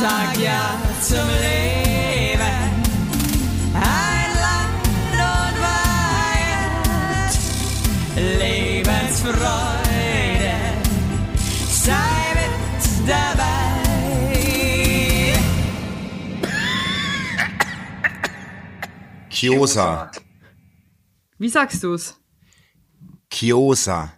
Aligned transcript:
sag 0.00 0.36
ja 0.38 0.78
zum 1.00 1.28
Leben. 1.44 2.60
Ein 3.74 4.30
Land 4.44 5.18
und 5.34 5.56
Weihend, 5.66 7.32
Lebensfreude, 8.40 10.56
sei 11.68 12.20
mit 12.38 12.54
dabei. 13.08 13.54
Kiosa. 19.30 20.10
Wie 21.38 21.48
sagst 21.48 21.82
du's? 21.82 22.16
Kiosa. 23.28 24.12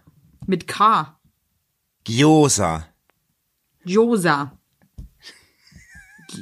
Mit 0.45 0.67
K. 0.67 1.17
Gyosa. 2.03 2.87
Josa. 3.83 4.56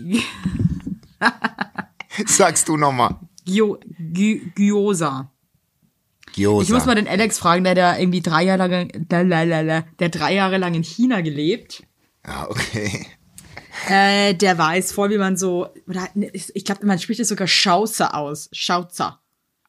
Sagst 2.26 2.68
du 2.68 2.78
nochmal. 2.78 3.16
Gio, 3.46 3.78
Gi- 4.00 4.52
Gyosa. 4.56 5.32
Gyosa. 6.34 6.64
Ich 6.64 6.70
muss 6.70 6.86
mal 6.86 6.96
den 6.96 7.08
Alex 7.08 7.40
fragen, 7.40 7.64
der 7.64 7.76
da 7.76 7.98
irgendwie 7.98 8.22
drei 8.22 8.44
Jahre 8.44 8.68
lang, 8.68 8.92
der 9.10 10.10
drei 10.10 10.34
Jahre 10.34 10.58
lang 10.58 10.74
in 10.74 10.84
China 10.84 11.22
gelebt. 11.22 11.84
Ja, 12.26 12.50
okay. 12.50 13.08
Äh, 13.88 14.34
der 14.34 14.58
weiß 14.58 14.94
voll, 14.94 15.12
wie 15.12 15.18
man 15.18 15.38
so, 15.38 15.68
oder, 15.88 16.08
ich 16.34 16.66
glaube, 16.66 16.86
man 16.86 16.98
spricht 16.98 17.20
es 17.20 17.28
sogar 17.28 17.48
Schauzer 17.48 18.16
aus. 18.16 18.50
Schauzer. 18.52 19.20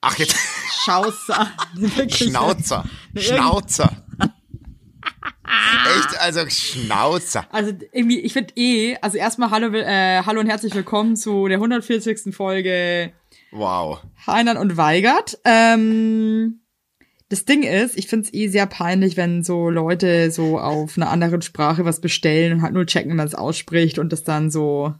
Ach, 0.00 0.16
jetzt. 0.18 0.36
Schauzer. 0.84 1.50
Schnauzer. 2.08 2.84
Schnauzer. 3.16 3.90
Echt, 5.46 6.20
also 6.20 6.40
Schnauzer. 6.48 7.46
Also 7.52 7.72
irgendwie, 7.92 8.20
ich 8.20 8.32
finde 8.32 8.52
eh, 8.56 8.96
also 9.00 9.16
erstmal 9.16 9.50
hallo, 9.50 9.68
äh, 9.74 10.22
hallo 10.24 10.40
und 10.40 10.46
herzlich 10.48 10.74
willkommen 10.74 11.16
zu 11.16 11.48
der 11.48 11.58
140. 11.58 12.34
Folge 12.34 13.12
Wow. 13.52 14.00
Heinern 14.26 14.56
und 14.56 14.76
Weigert. 14.76 15.38
Ähm, 15.44 16.60
das 17.28 17.44
Ding 17.44 17.62
ist, 17.62 17.96
ich 17.98 18.06
find's 18.08 18.32
eh 18.32 18.48
sehr 18.48 18.66
peinlich, 18.66 19.16
wenn 19.16 19.42
so 19.42 19.70
Leute 19.70 20.30
so 20.30 20.58
auf 20.58 20.96
einer 20.96 21.10
anderen 21.10 21.42
Sprache 21.42 21.84
was 21.84 22.00
bestellen 22.00 22.52
und 22.54 22.62
halt 22.62 22.74
nur 22.74 22.86
checken, 22.86 23.10
wie 23.10 23.16
man 23.16 23.26
es 23.26 23.34
ausspricht 23.34 23.98
und 23.98 24.12
das 24.12 24.24
dann 24.24 24.50
so 24.50 24.94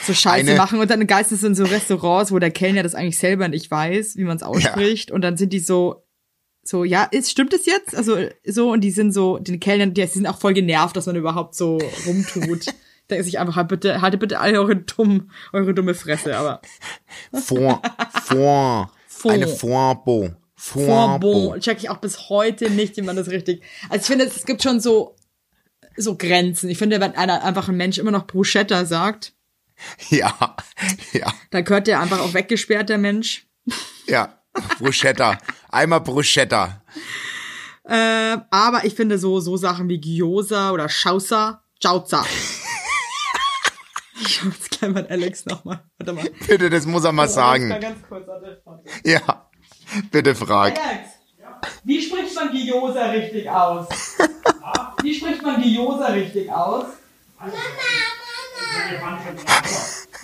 so 0.00 0.14
Scheiße 0.14 0.50
Eine- 0.50 0.56
machen 0.56 0.78
und 0.78 0.88
dann 0.90 1.04
geistens 1.08 1.42
in 1.42 1.56
so 1.56 1.64
Restaurants, 1.64 2.30
wo 2.30 2.38
der 2.38 2.52
Kellner 2.52 2.84
das 2.84 2.94
eigentlich 2.94 3.18
selber 3.18 3.48
nicht 3.48 3.68
weiß, 3.68 4.16
wie 4.16 4.22
man 4.24 4.36
es 4.36 4.44
ausspricht 4.44 5.10
und 5.10 5.22
dann 5.22 5.36
sind 5.36 5.52
die 5.52 5.58
so 5.58 6.04
so, 6.68 6.84
ja, 6.84 7.04
ist, 7.04 7.30
stimmt 7.30 7.54
es 7.54 7.64
jetzt? 7.64 7.96
Also, 7.96 8.18
so, 8.44 8.72
und 8.72 8.82
die 8.82 8.90
sind 8.90 9.12
so, 9.12 9.38
den 9.38 9.58
Kellnern, 9.58 9.94
die, 9.94 10.02
die 10.02 10.06
sind 10.06 10.26
auch 10.26 10.38
voll 10.38 10.52
genervt, 10.52 10.96
dass 10.96 11.06
man 11.06 11.16
überhaupt 11.16 11.54
so 11.54 11.78
rumtut. 12.06 12.66
Denken 13.10 13.24
sich 13.24 13.38
einfach, 13.38 13.56
halt 13.56 13.68
bitte, 13.68 14.02
haltet 14.02 14.20
bitte 14.20 14.38
alle 14.38 14.60
eure 14.60 14.76
dumm, 14.76 15.30
eure 15.54 15.72
dumme 15.72 15.94
Fresse, 15.94 16.36
aber. 16.36 16.60
Fond. 17.32 17.80
Fond. 18.24 18.90
Fond. 19.06 19.34
Eine. 19.34 19.48
Fondbon 19.48 20.36
Fondbo. 20.56 21.56
check 21.58 21.78
ich 21.78 21.88
auch 21.88 21.98
bis 21.98 22.28
heute 22.28 22.68
nicht, 22.68 22.96
wie 22.96 23.02
man 23.02 23.16
das 23.16 23.30
richtig. 23.30 23.62
Also 23.88 24.02
ich 24.02 24.06
finde, 24.06 24.24
es 24.26 24.44
gibt 24.44 24.62
schon 24.62 24.80
so 24.80 25.14
so 25.96 26.16
Grenzen. 26.16 26.68
Ich 26.68 26.78
finde, 26.78 27.00
wenn 27.00 27.14
einer 27.16 27.44
einfach 27.44 27.68
ein 27.68 27.76
Mensch 27.76 27.98
immer 27.98 28.10
noch 28.10 28.26
Bruschetta 28.26 28.84
sagt, 28.84 29.32
Ja. 30.10 30.56
Ja. 31.12 31.32
dann 31.50 31.64
gehört 31.64 31.86
der 31.86 32.00
einfach 32.00 32.20
auch 32.20 32.34
weggesperrt, 32.34 32.88
der 32.88 32.98
Mensch. 32.98 33.46
Ja. 34.06 34.37
Bruschetta. 34.78 35.38
Einmal 35.70 36.00
Bruschetta. 36.00 36.82
Äh, 37.84 38.36
aber 38.50 38.84
ich 38.84 38.94
finde 38.94 39.18
so 39.18 39.40
so 39.40 39.56
Sachen 39.56 39.88
wie 39.88 40.00
Gyoza 40.00 40.72
oder 40.72 40.88
Schausa, 40.88 41.62
Jauza. 41.80 42.24
ich 44.20 44.42
hab 44.42 44.52
jetzt 44.52 44.70
gleich 44.70 44.90
mal 44.92 45.06
Alex 45.08 45.46
nochmal. 45.46 45.82
Warte 45.98 46.12
mal. 46.12 46.30
Bitte, 46.46 46.68
das 46.70 46.84
muss 46.86 47.04
er 47.04 47.12
mal 47.12 47.22
Mal 47.22 47.28
sagen. 47.28 47.68
ganz 47.80 47.98
kurz. 48.08 48.26
Ja. 49.04 49.48
Bitte 50.10 50.34
frag. 50.34 50.78
Alex, 50.78 51.08
wie 51.84 52.02
spricht 52.02 52.34
man 52.34 52.50
Gyoza 52.52 53.06
richtig 53.06 53.48
aus? 53.48 53.86
Wie 55.02 55.14
spricht 55.14 55.42
man 55.42 55.62
Gyoza 55.62 56.06
richtig 56.08 56.50
aus? 56.50 56.86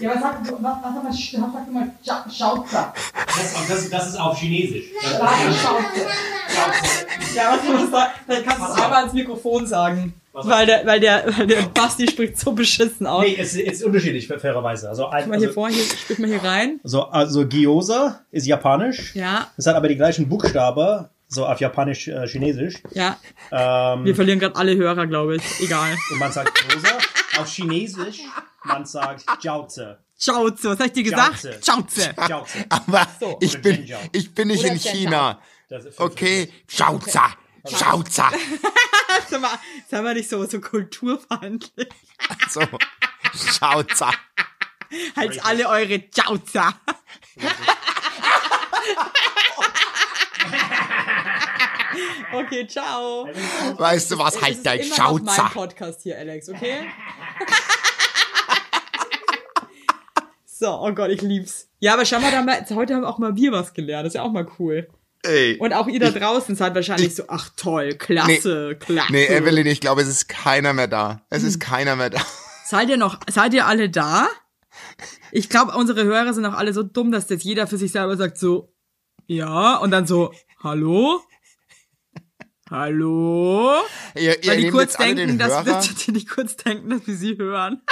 Ja, 0.00 0.10
was 0.14 0.20
sagt, 0.20 0.50
was, 0.50 0.60
was, 0.60 0.72
was, 0.82 1.04
was 1.04 1.52
sagt 1.52 1.72
man 1.72 1.92
Scha- 2.04 2.30
Schauzer? 2.38 2.92
Das, 3.14 3.68
das, 3.68 3.90
das 3.90 4.08
ist 4.08 4.16
auf 4.20 4.36
Chinesisch. 4.38 4.86
Schauzer. 5.02 6.06
Ja, 7.34 7.52
was 7.58 7.80
muss 7.80 7.90
da? 7.90 8.12
Dann 8.26 8.44
kannst 8.44 8.60
du 8.60 8.72
es 8.72 8.80
einmal 8.80 9.04
ins 9.04 9.12
Mikrofon 9.12 9.66
sagen. 9.66 10.14
Weil 10.32 10.66
der, 10.66 10.84
weil 10.84 10.98
der, 10.98 11.24
weil 11.38 11.46
der 11.46 11.62
Basti 11.62 12.08
spricht 12.10 12.38
so 12.40 12.52
beschissen 12.52 13.06
aus. 13.06 13.22
nee, 13.24 13.36
es 13.38 13.54
ist 13.54 13.84
unterschiedlich, 13.84 14.26
fairerweise. 14.26 14.88
Also, 14.88 15.06
ein, 15.06 15.28
mal 15.28 15.38
hier 15.38 15.48
also, 15.48 15.54
vor, 15.60 15.68
hier, 15.68 15.84
sprich 15.84 16.18
mal 16.18 16.28
hier 16.28 16.42
rein. 16.42 16.80
so, 16.82 17.04
also 17.04 17.46
Gyoza 17.46 18.20
ist 18.32 18.46
japanisch. 18.46 19.14
Ja, 19.14 19.46
Es 19.56 19.66
hat 19.68 19.76
aber 19.76 19.86
die 19.86 19.94
gleichen 19.96 20.28
Buchstaben, 20.28 21.06
so 21.28 21.46
auf 21.46 21.60
japanisch, 21.60 22.08
äh, 22.08 22.26
chinesisch. 22.26 22.82
ja. 22.92 23.16
Ähm, 23.52 24.04
Wir 24.04 24.16
verlieren 24.16 24.40
gerade 24.40 24.56
alle 24.56 24.74
Hörer, 24.74 25.06
glaube 25.06 25.36
ich. 25.36 25.42
Egal. 25.60 25.96
und 26.10 26.18
man 26.18 26.32
sagt 26.32 26.50
Gyoza. 26.68 26.98
auf 27.40 27.48
chinesisch, 27.48 28.18
man 28.64 28.84
sagt 28.86 29.24
Jiaozi. 29.42 29.94
Schauze, 30.18 30.70
was 30.70 30.78
hab 30.78 30.86
ich 30.86 30.92
dir 30.92 31.02
gesagt? 31.02 31.42
Jauze. 31.44 31.60
Schauze. 31.64 32.14
Jiaozi. 32.26 32.64
Aber 32.68 33.06
So. 33.20 33.36
ich 33.40 33.60
bin, 33.60 33.88
ich 34.12 34.34
bin 34.34 34.48
nicht 34.48 34.60
Oder 34.64 34.72
in. 34.72 34.78
China. 34.78 35.40
Das 35.68 35.84
ist 35.84 35.98
Okay. 35.98 36.52
Schauzer. 36.68 37.34
Schauzer. 37.66 38.30
Sag 39.28 39.40
mal, 39.40 39.58
sag 39.90 40.02
mal 40.04 40.14
nicht 40.14 40.28
so, 40.28 40.44
so 40.46 40.60
kulturfeindlich. 40.60 41.88
So. 42.50 42.60
Schauzer. 43.34 44.10
Halt 45.16 45.44
alle 45.44 45.68
eure 45.68 46.04
Jauza. 46.14 46.74
okay, 52.32 52.66
ciao. 52.66 53.28
Weißt 53.76 54.10
du 54.10 54.18
was? 54.18 54.40
Halt 54.40 54.56
ist 54.56 54.66
dein 54.66 54.80
immer 54.80 54.96
noch 54.96 55.20
mein 55.20 55.34
Schauzer. 55.36 55.50
Podcast 55.52 56.02
hier, 56.02 56.18
Alex, 56.18 56.48
okay? 56.48 56.88
so, 60.64 60.80
oh 60.80 60.92
Gott, 60.92 61.10
ich 61.10 61.20
lieb's. 61.20 61.68
Ja, 61.78 61.92
aber 61.92 62.06
schau 62.06 62.20
mal, 62.20 62.30
da 62.30 62.42
wir, 62.42 62.76
heute 62.76 62.94
haben 62.94 63.04
auch 63.04 63.18
mal 63.18 63.36
wir 63.36 63.52
was 63.52 63.74
gelernt. 63.74 64.06
Das 64.06 64.12
ist 64.12 64.16
ja 64.16 64.22
auch 64.22 64.32
mal 64.32 64.46
cool. 64.58 64.88
Ey. 65.22 65.58
Und 65.58 65.74
auch 65.74 65.86
ihr 65.86 66.00
da 66.00 66.10
draußen 66.10 66.54
seid 66.54 66.74
wahrscheinlich 66.74 67.14
so, 67.14 67.24
ach 67.28 67.50
toll, 67.56 67.94
klasse, 67.94 68.76
klasse. 68.80 69.12
Nee, 69.12 69.26
Evelyn, 69.26 69.66
ich 69.66 69.80
glaube, 69.80 70.00
es 70.00 70.08
ist 70.08 70.28
keiner 70.28 70.72
mehr 70.72 70.88
da. 70.88 71.20
Es 71.28 71.42
Hm. 71.42 71.48
ist 71.48 71.60
keiner 71.60 71.96
mehr 71.96 72.10
da. 72.10 72.20
Seid 72.66 72.88
ihr 72.88 72.96
noch, 72.96 73.20
seid 73.30 73.52
ihr 73.52 73.66
alle 73.66 73.90
da? 73.90 74.26
Ich 75.32 75.50
glaube, 75.50 75.72
unsere 75.76 76.04
Hörer 76.04 76.32
sind 76.32 76.46
auch 76.46 76.54
alle 76.54 76.72
so 76.72 76.82
dumm, 76.82 77.12
dass 77.12 77.26
das 77.26 77.44
jeder 77.44 77.66
für 77.66 77.76
sich 77.76 77.92
selber 77.92 78.16
sagt 78.16 78.38
so, 78.38 78.72
ja, 79.26 79.76
und 79.76 79.90
dann 79.90 80.06
so, 80.06 80.32
hallo? 80.62 81.20
Hallo? 82.70 83.74
Ihr, 84.14 84.42
ihr 84.42 84.50
Weil 84.50 84.60
die 84.62 84.70
kurz 84.70 84.92
jetzt 84.92 85.00
denken, 85.00 85.16
den 85.16 85.38
dass 85.38 85.66
wir, 85.66 86.12
die 86.14 86.24
kurz 86.24 86.56
denken, 86.56 86.88
dass 86.88 87.06
wir 87.06 87.16
sie 87.16 87.36
hören. 87.36 87.82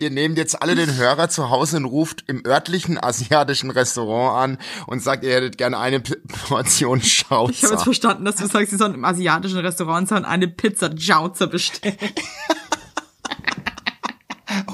Ihr 0.00 0.10
nehmt 0.10 0.38
jetzt 0.38 0.60
alle 0.62 0.74
den 0.74 0.96
Hörer 0.96 1.28
zu 1.28 1.50
Hause 1.50 1.78
und 1.78 1.84
ruft 1.84 2.24
im 2.28 2.44
örtlichen 2.46 2.98
asiatischen 3.02 3.70
Restaurant 3.70 4.36
an 4.58 4.58
und 4.86 5.02
sagt, 5.02 5.24
ihr 5.24 5.32
hättet 5.34 5.58
gerne 5.58 5.78
eine 5.78 6.00
P 6.00 6.14
Portion 6.48 6.98
Ich 7.02 7.24
habe 7.30 7.50
jetzt 7.50 7.60
Schauzer. 7.60 7.78
verstanden, 7.84 8.24
dass 8.24 8.36
du 8.36 8.46
sagst, 8.46 8.70
sie 8.70 8.76
sollen 8.76 8.94
im 8.94 9.04
asiatischen 9.04 9.58
Restaurant 9.58 10.10
und 10.12 10.24
eine 10.24 10.48
Pizza 10.48 10.90
Jauzer 10.94 11.46
bestellen. 11.46 11.96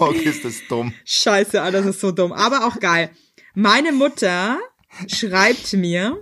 Oh, 0.00 0.10
ist 0.10 0.44
das 0.44 0.60
dumm. 0.68 0.92
Scheiße, 1.04 1.60
Alter, 1.60 1.78
das 1.82 1.96
ist 1.96 2.00
so 2.00 2.12
dumm. 2.12 2.32
Aber 2.32 2.66
auch 2.66 2.78
geil. 2.78 3.10
Meine 3.54 3.92
Mutter 3.92 4.58
schreibt 5.08 5.72
mir, 5.72 6.20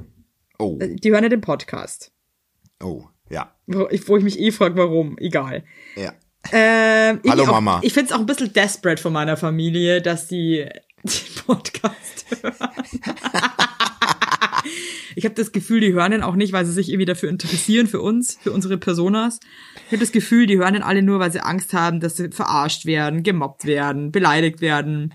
Oh, 0.59 0.79
die 0.81 1.11
hören 1.11 1.25
ja 1.25 1.29
den 1.29 1.41
Podcast. 1.43 2.11
oh, 2.83 3.05
ja, 3.29 3.55
Wo 3.67 3.87
ich, 3.91 4.09
wo 4.09 4.17
ich 4.17 4.25
mich 4.25 4.39
eh 4.39 4.53
frage, 4.53 4.77
warum. 4.77 5.19
Egal. 5.19 5.65
ja. 5.97 6.13
Ähm, 6.53 7.21
ich 7.23 7.31
Hallo, 7.31 7.45
auch, 7.45 7.53
Mama. 7.53 7.81
Ich 7.83 7.93
find's 7.93 8.13
auch 8.13 8.21
ein 8.21 8.27
bisschen 8.27 8.53
desperate 8.53 9.01
von 9.01 9.13
meiner 9.13 9.37
Familie, 9.37 10.03
dass 10.03 10.29
die 10.29 10.67
den 11.03 11.45
Podcast 11.47 12.27
hören. 12.43 12.55
ich 15.15 15.25
habe 15.25 15.35
das 15.35 15.53
Gefühl, 15.53 15.81
die 15.81 15.93
hören 15.93 16.13
den 16.13 16.23
auch 16.23 16.37
nicht, 16.37 16.53
weil 16.53 16.65
sie 16.67 16.73
sich 16.73 16.89
irgendwie 16.89 17.07
dafür 17.07 17.29
interessieren, 17.29 17.87
für 17.87 18.01
uns, 18.01 18.39
für 18.41 18.53
unsere 18.53 18.79
Personas. 18.79 19.41
Ich 19.87 19.93
habe 19.93 19.99
das 19.99 20.13
Gefühl, 20.13 20.47
die 20.47 20.59
hören 20.59 20.75
den 20.75 20.83
alle 20.83 21.03
nur, 21.03 21.19
weil 21.19 21.33
sie 21.33 21.41
Angst 21.41 21.73
haben, 21.73 22.01
dass 22.01 22.17
sie 22.17 22.31
verarscht 22.31 22.87
werden, 22.87 23.23
gemobbt 23.23 23.65
werden, 23.65 24.13
beleidigt 24.13 24.61
werden. 24.61 25.15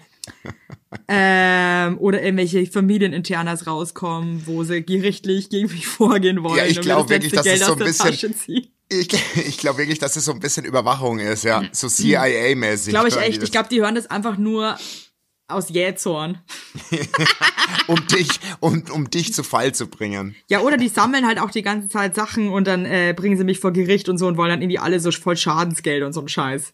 ähm, 1.07 1.97
oder 1.97 2.21
irgendwelche 2.21 2.65
Familieninternas 2.65 3.65
rauskommen, 3.65 4.43
wo 4.45 4.63
sie 4.63 4.83
gerichtlich 4.83 5.49
gegen 5.49 5.71
mich 5.71 5.87
vorgehen 5.87 6.43
wollen. 6.43 6.57
Ja, 6.57 6.65
ich 6.65 6.77
und 6.77 6.85
mir 6.85 6.93
glaub 6.93 7.07
das 7.07 7.09
wirklich, 7.09 7.31
dass 7.31 7.45
es 7.45 7.51
Geld 7.51 7.63
so 7.63 7.71
aus 7.71 7.77
der 7.77 7.87
ein 7.87 8.31
bisschen-. 8.31 8.71
Ich, 8.91 9.07
ich 9.47 9.57
glaube 9.57 9.79
wirklich, 9.79 9.99
dass 9.99 10.15
es 10.15 10.25
so 10.25 10.33
ein 10.33 10.39
bisschen 10.39 10.65
Überwachung 10.65 11.19
ist, 11.19 11.43
ja. 11.43 11.63
So 11.71 11.87
CIA-mäßig. 11.87 12.89
Glaube 12.89 13.07
ich 13.07 13.17
echt. 13.17 13.41
Ich 13.41 13.51
glaube, 13.51 13.69
die 13.69 13.81
hören 13.81 13.95
das 13.95 14.07
einfach 14.07 14.37
nur 14.37 14.77
aus 15.47 15.69
Jähzorn. 15.69 16.39
um 17.87 18.05
dich, 18.07 18.29
um, 18.59 18.83
um 18.93 19.09
dich 19.09 19.33
zu 19.33 19.43
Fall 19.43 19.73
zu 19.73 19.87
bringen. 19.87 20.35
Ja, 20.47 20.61
oder 20.61 20.77
die 20.77 20.87
sammeln 20.87 21.25
halt 21.25 21.39
auch 21.39 21.51
die 21.51 21.61
ganze 21.61 21.89
Zeit 21.89 22.15
Sachen 22.15 22.49
und 22.49 22.67
dann 22.67 22.85
äh, 22.85 23.13
bringen 23.15 23.37
sie 23.37 23.43
mich 23.43 23.59
vor 23.59 23.71
Gericht 23.71 24.07
und 24.07 24.17
so 24.17 24.27
und 24.27 24.37
wollen 24.37 24.49
dann 24.49 24.61
irgendwie 24.61 24.79
alle 24.79 24.99
so 24.99 25.11
voll 25.11 25.37
Schadensgeld 25.37 26.03
und 26.03 26.13
so 26.13 26.21
ein 26.21 26.29
Scheiß. 26.29 26.73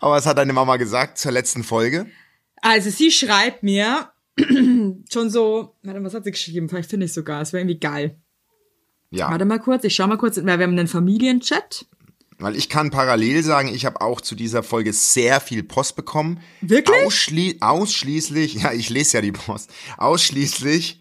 Aber 0.00 0.12
was 0.12 0.26
hat 0.26 0.38
deine 0.38 0.52
Mama 0.52 0.76
gesagt 0.76 1.18
zur 1.18 1.32
letzten 1.32 1.64
Folge? 1.64 2.06
Also 2.62 2.90
sie 2.90 3.10
schreibt 3.10 3.62
mir 3.62 4.10
schon 4.38 5.30
so, 5.30 5.76
warte, 5.82 6.02
was 6.02 6.14
hat 6.14 6.24
sie 6.24 6.30
geschrieben? 6.30 6.68
Vielleicht 6.68 6.90
finde 6.90 7.06
ich 7.06 7.12
sogar, 7.12 7.42
es 7.42 7.52
wäre 7.52 7.62
irgendwie 7.62 7.80
geil. 7.80 8.16
Ja, 9.10 9.30
Warte 9.30 9.44
mal 9.44 9.58
kurz, 9.58 9.84
ich 9.84 9.94
schau 9.94 10.06
mal 10.06 10.18
kurz, 10.18 10.36
wir 10.36 10.52
haben 10.52 10.62
einen 10.62 10.86
Familienchat. 10.86 11.86
weil 12.38 12.56
ich 12.56 12.68
kann 12.68 12.90
parallel 12.90 13.42
sagen, 13.42 13.68
ich 13.74 13.84
habe 13.84 14.00
auch 14.00 14.20
zu 14.20 14.34
dieser 14.34 14.62
Folge 14.62 14.92
sehr 14.92 15.40
viel 15.40 15.62
Post 15.62 15.96
bekommen. 15.96 16.40
Wirklich? 16.60 17.04
Ausschli 17.04 17.56
ausschließlich, 17.60 18.54
ja, 18.62 18.72
ich 18.72 18.88
lese 18.88 19.18
ja 19.18 19.20
die 19.20 19.32
Post, 19.32 19.70
ausschließlich 19.98 20.99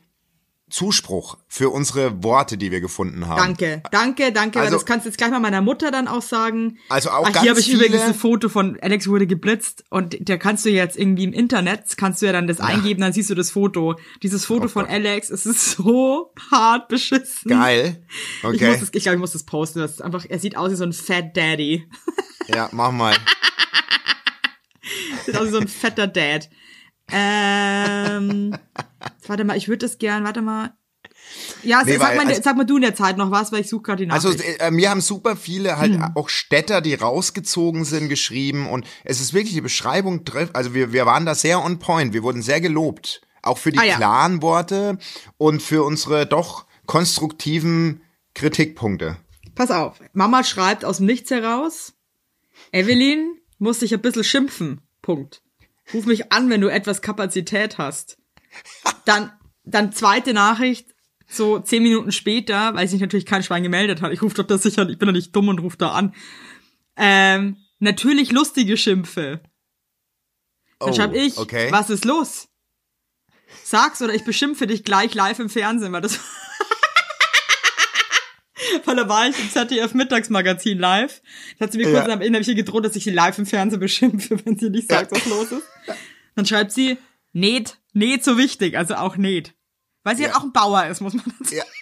Zuspruch 0.69 1.37
für 1.47 1.69
unsere 1.69 2.23
Worte, 2.23 2.57
die 2.57 2.71
wir 2.71 2.81
gefunden 2.81 3.27
haben. 3.27 3.37
Danke, 3.37 3.81
danke, 3.91 4.31
danke. 4.31 4.59
Also- 4.59 4.75
das 4.75 4.85
kannst 4.85 5.05
du 5.05 5.09
jetzt 5.09 5.17
gleich 5.17 5.31
mal 5.31 5.39
meiner 5.39 5.61
Mutter 5.61 5.91
dann 5.91 6.07
auch 6.07 6.21
sagen. 6.21 6.77
Also 6.89 7.09
auch 7.09 7.25
Ach, 7.25 7.31
ganz 7.31 7.41
hier 7.41 7.49
habe 7.51 7.59
ich 7.59 7.65
viele- 7.67 7.85
übrigens 7.85 8.03
ein 8.03 8.13
Foto 8.13 8.49
von 8.49 8.77
Alex 8.81 9.07
wurde 9.07 9.27
geblitzt 9.27 9.83
und 9.89 10.15
der 10.27 10.37
kannst 10.37 10.65
du 10.65 10.69
jetzt 10.69 10.97
irgendwie 10.97 11.23
im 11.23 11.33
Internet, 11.33 11.97
kannst 11.97 12.21
du 12.21 12.27
ja 12.27 12.31
dann 12.31 12.47
das 12.47 12.59
eingeben, 12.59 13.01
dann 13.01 13.13
siehst 13.13 13.29
du 13.29 13.35
das 13.35 13.51
Foto. 13.51 13.95
Dieses 14.23 14.45
Foto 14.45 14.65
Oh 14.65 14.69
von 14.69 14.83
Gott. 14.85 14.93
Alex, 14.93 15.29
es 15.29 15.45
ist 15.45 15.71
so 15.77 16.33
hart 16.51 16.87
beschissen. 16.87 17.49
Geil. 17.49 18.03
Ich, 18.37 18.43
muss 18.43 18.53
Okay. 18.55 18.77
das, 18.79 18.89
ich 18.93 19.03
glaube, 19.03 19.15
ich 19.15 19.19
muss 19.19 19.31
das 19.33 19.43
posten. 19.43 19.79
Das 19.79 19.91
ist 19.91 20.01
einfach, 20.01 20.25
er 20.29 20.39
sieht 20.39 20.55
aus 20.57 20.71
wie 20.71 20.75
so 20.75 20.83
ein 20.83 20.93
Fat 20.93 21.35
Daddy. 21.35 21.87
Ja, 22.53 22.69
mach 22.71 22.91
mal. 22.91 23.15
Sieht 25.25 25.37
aus 25.37 25.47
wie 25.47 25.51
so 25.51 25.59
ein 25.59 25.67
fetter 25.67 26.07
Dad. 26.07 26.49
Ähm, 27.11 28.55
warte 29.27 29.43
mal, 29.43 29.57
ich 29.57 29.67
würde 29.67 29.85
das 29.85 29.97
gern, 29.97 30.23
warte 30.23 30.41
mal. 30.41 30.73
Ja, 31.63 31.83
Nee, 31.83 31.97
sag, 31.97 32.09
weil- 32.09 32.17
mal, 32.17 32.27
also- 32.27 32.41
sag 32.41 32.57
mal 32.57 32.65
du 32.65 32.77
in 32.77 32.81
der 32.81 32.95
Zeit 32.95 33.17
noch 33.17 33.29
was, 33.31 33.51
weil 33.51 33.61
ich 33.61 33.69
suche 33.69 33.83
gerade 33.83 34.05
die 34.05 34.11
Also 34.11 34.29
Nachricht. 34.29 34.59
äh, 34.61 34.71
mir 34.71 34.89
haben 34.89 35.01
super 35.01 35.35
viele 35.35 35.77
halt 35.77 35.93
Hm. 35.93 36.11
auch 36.15 36.29
Städter, 36.29 36.81
die 36.81 36.95
rausgezogen 36.95 37.85
sind, 37.85 38.09
geschrieben 38.09 38.67
und 38.67 38.85
es 39.03 39.21
ist 39.21 39.33
wirklich 39.33 39.53
die 39.53 39.61
Beschreibung 39.61 40.25
trifft. 40.25 40.55
Also 40.55 40.73
wir, 40.73 40.91
wir 40.91 41.05
waren 41.05 41.25
da 41.25 41.35
sehr 41.35 41.63
on 41.63 41.77
point. 41.79 42.13
Wir 42.13 42.23
wurden 42.23 42.41
sehr 42.41 42.61
gelobt. 42.61 43.21
Auch 43.41 43.57
für 43.57 43.71
die 43.71 43.77
Ah, 43.79 43.83
ja. 43.85 43.95
klaren 43.95 44.41
Worte 44.41 44.97
und 45.37 45.61
für 45.61 45.83
unsere 45.83 46.25
doch 46.25 46.65
konstruktiven 46.87 48.01
Kritikpunkte. 48.33 49.17
Pass 49.55 49.71
auf, 49.71 49.99
Mama 50.13 50.43
schreibt 50.43 50.83
aus 50.85 50.97
dem 50.97 51.05
Nichts 51.05 51.29
heraus, 51.31 51.93
Evelyn 52.71 53.35
muss 53.59 53.79
dich 53.79 53.93
ein 53.93 54.01
bisschen 54.01 54.23
schimpfen. 54.23 54.81
Punkt. 55.01 55.41
Ruf 55.93 56.05
mich 56.05 56.31
an, 56.31 56.49
wenn 56.49 56.61
du 56.61 56.67
etwas 56.67 57.01
Kapazität 57.01 57.77
hast. 57.77 58.17
Dann, 59.05 59.31
dann 59.63 59.91
zweite 59.91 60.33
Nachricht, 60.33 60.93
so 61.27 61.59
zehn 61.59 61.83
Minuten 61.83 62.11
später, 62.11 62.73
weil 62.75 62.87
sich 62.87 63.01
natürlich 63.01 63.25
kein 63.25 63.43
Schwein 63.43 63.63
gemeldet 63.63 64.01
hat. 64.01 64.11
Ich 64.11 64.21
rufe 64.21 64.35
doch 64.35 64.47
das 64.47 64.63
sicher, 64.63 64.87
ich 64.89 64.97
bin 64.97 65.07
doch 65.07 65.13
nicht 65.13 65.35
dumm 65.35 65.47
und 65.47 65.59
rufe 65.59 65.77
da 65.77 65.91
an. 65.91 66.13
Ähm, 66.95 67.57
natürlich 67.79 68.31
lustige 68.31 68.77
Schimpfe. 68.77 69.41
Dann 70.79 70.89
Oh, 70.89 70.93
schreib 70.93 71.13
ich, 71.13 71.37
okay. 71.37 71.71
was 71.71 71.89
ist 71.89 72.05
los? 72.05 72.47
Sag's 73.63 74.01
oder 74.01 74.13
ich 74.13 74.23
beschimpfe 74.23 74.65
dich 74.67 74.83
gleich 74.83 75.13
live 75.13 75.39
im 75.39 75.49
Fernsehen, 75.49 75.91
weil 75.91 76.01
das 76.01 76.19
weil 78.85 78.95
da 78.95 79.07
war 79.09 79.27
ich 79.27 79.37
im 79.39 79.49
ZDF 79.49 79.93
Mittagsmagazin 79.93 80.77
live. 80.79 81.21
Da 81.57 81.65
hat 81.65 81.71
sie 81.71 81.77
mir 81.77 81.91
kurz 81.91 82.07
Ja. 82.07 82.13
am 82.13 82.21
Ende 82.21 82.39
ihr 82.39 82.55
gedroht, 82.55 82.85
dass 82.85 82.95
ich 82.95 83.03
sie 83.03 83.11
live 83.11 83.37
im 83.37 83.45
Fernsehen 83.45 83.79
beschimpfe, 83.79 84.39
wenn 84.45 84.57
sie 84.57 84.69
nicht 84.69 84.89
sagt, 84.89 85.11
was 85.11 85.25
los 85.25 85.51
ist. 85.51 85.63
Dann 86.35 86.45
schreibt 86.45 86.71
sie, 86.71 86.97
näht, 87.33 87.77
näht 87.93 88.23
so 88.23 88.37
wichtig, 88.37 88.77
also 88.77 88.95
auch 88.95 89.17
näht. 89.17 89.53
Weil 90.03 90.15
sie 90.15 90.23
Ja. 90.23 90.29
halt 90.29 90.37
auch 90.37 90.43
ein 90.43 90.53
Bauer 90.53 90.85
ist, 90.87 91.01
muss 91.01 91.13
man 91.13 91.25
dazu 91.39 91.55
Ja. 91.55 91.63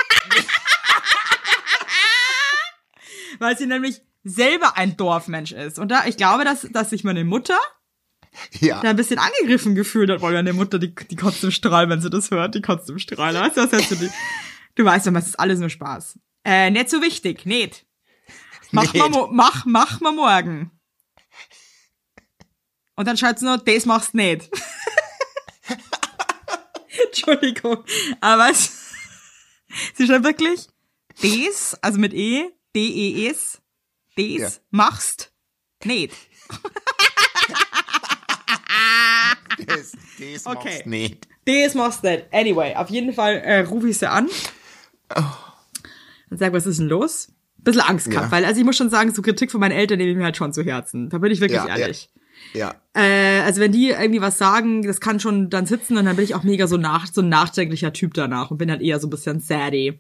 Weil 3.40 3.58
sie 3.58 3.68
nämlich 3.68 4.02
selber 4.24 4.78
ein 4.78 4.98
Dorfmensch 4.98 5.52
ist. 5.52 5.80
Und 5.80 5.90
da, 5.90 6.06
ich 6.06 6.18
glaube, 6.18 6.44
dass, 6.44 6.62
dass 6.72 6.90
sich 6.90 7.04
meine 7.04 7.24
Mutter 7.24 7.58
Ja. 8.60 8.82
da 8.82 8.90
ein 8.90 8.96
bisschen 8.96 9.20
angegriffen 9.20 9.76
gefühlt 9.76 10.10
hat, 10.10 10.22
weil 10.22 10.34
meine 10.34 10.54
Mutter, 10.54 10.80
die, 10.80 10.94
die 10.94 11.16
kotzt 11.16 11.44
im 11.44 11.52
Strahl, 11.52 11.90
wenn 11.90 12.02
sie 12.02 12.10
das 12.10 12.32
hört, 12.32 12.56
die 12.56 12.62
kotzt 12.62 12.90
im 12.90 13.00
Strahl. 13.00 13.36
Weißt 13.36 13.58
du, 13.58 13.62
was 13.72 13.90
du 13.90 13.96
die? 13.96 14.10
Du 14.76 14.86
weißt 14.86 15.08
doch, 15.08 15.14
es 15.16 15.28
ist 15.28 15.40
alles 15.40 15.60
nur 15.60 15.70
Spaß. 15.70 16.20
Äh, 16.50 16.72
nicht 16.72 16.90
so 16.90 17.02
wichtig, 17.02 17.46
nicht. 17.46 17.86
Mach, 18.72 18.84
Nicht. 18.84 18.96
Mal, 18.96 19.10
mo- 19.10 19.28
mach, 19.30 19.66
mach 19.66 20.00
mal 20.00 20.14
morgen. 20.14 20.72
Und 22.96 23.06
dann 23.06 23.18
schreibt 23.18 23.40
sie 23.40 23.46
noch, 23.46 23.58
das 23.58 23.86
machst 23.86 24.14
nicht. 24.14 24.50
Entschuldigung. 27.06 27.84
Aber 28.22 28.50
es, 28.50 28.72
sie 29.96 30.08
schreibt 30.08 30.24
wirklich, 30.24 30.68
des, 31.22 31.76
also 31.82 32.00
mit 32.00 32.14
E, 32.14 32.50
D-E-S, 32.76 33.62
des 34.18 34.40
Ja. 34.40 34.50
machst 34.72 35.34
nicht. 35.84 36.16
Das, 39.66 39.92
das 40.18 40.46
Okay. 40.46 40.70
machst 40.76 40.86
nicht. 40.86 41.28
Das 41.46 41.74
machst 41.76 42.04
du 42.06 42.10
nicht. 42.10 42.26
Anyway, 42.34 42.74
auf 42.76 42.90
jeden 42.90 43.14
Fall 43.14 43.36
äh, 43.38 43.60
rufe 43.62 43.90
ich 43.90 43.98
sie 43.98 44.10
an 44.10 44.30
und 46.30 46.38
sag, 46.40 46.54
was 46.54 46.66
ist 46.66 46.80
denn 46.80 46.88
los? 46.88 47.32
Bisschen 47.58 47.82
Angst 47.82 48.10
gehabt, 48.10 48.28
Ja. 48.28 48.32
weil 48.32 48.46
also 48.46 48.60
ich 48.60 48.66
muss 48.66 48.78
schon 48.78 48.90
sagen, 48.90 49.14
so 49.14 49.22
Kritik 49.22 49.52
von 49.52 49.60
meinen 49.60 49.72
Eltern 49.72 49.98
nehme 49.98 50.12
ich 50.12 50.18
mir 50.18 50.24
halt 50.26 50.38
schon 50.38 50.54
zu 50.54 50.64
Herzen. 50.64 51.10
Da 51.10 51.18
bin 51.18 51.32
ich 51.32 51.40
wirklich 51.42 51.58
Ja, 51.60 51.68
ja. 51.68 51.78
ehrlich. 51.78 52.10
Ja. 52.54 52.76
Äh, 52.94 53.40
also 53.42 53.60
wenn 53.62 53.72
die 53.72 53.90
irgendwie 53.90 54.22
was 54.22 54.38
sagen, 54.38 54.84
das 54.84 55.02
kann 55.02 55.20
schon 55.20 55.50
dann 55.50 55.66
sitzen 55.66 55.98
und 55.98 56.06
dann 56.06 56.16
bin 56.16 56.24
ich 56.24 56.36
auch 56.36 56.44
mega 56.44 56.68
so 56.68 56.78
nach 56.78 57.08
so 57.12 57.22
ein 57.22 57.30
nachdenklicher 57.30 57.94
Typ 57.94 58.14
danach 58.14 58.52
und 58.52 58.58
bin 58.58 58.70
halt 58.70 58.82
eher 58.82 59.00
so 59.00 59.08
ein 59.08 59.10
bisschen 59.10 59.40
saddy. 59.40 60.00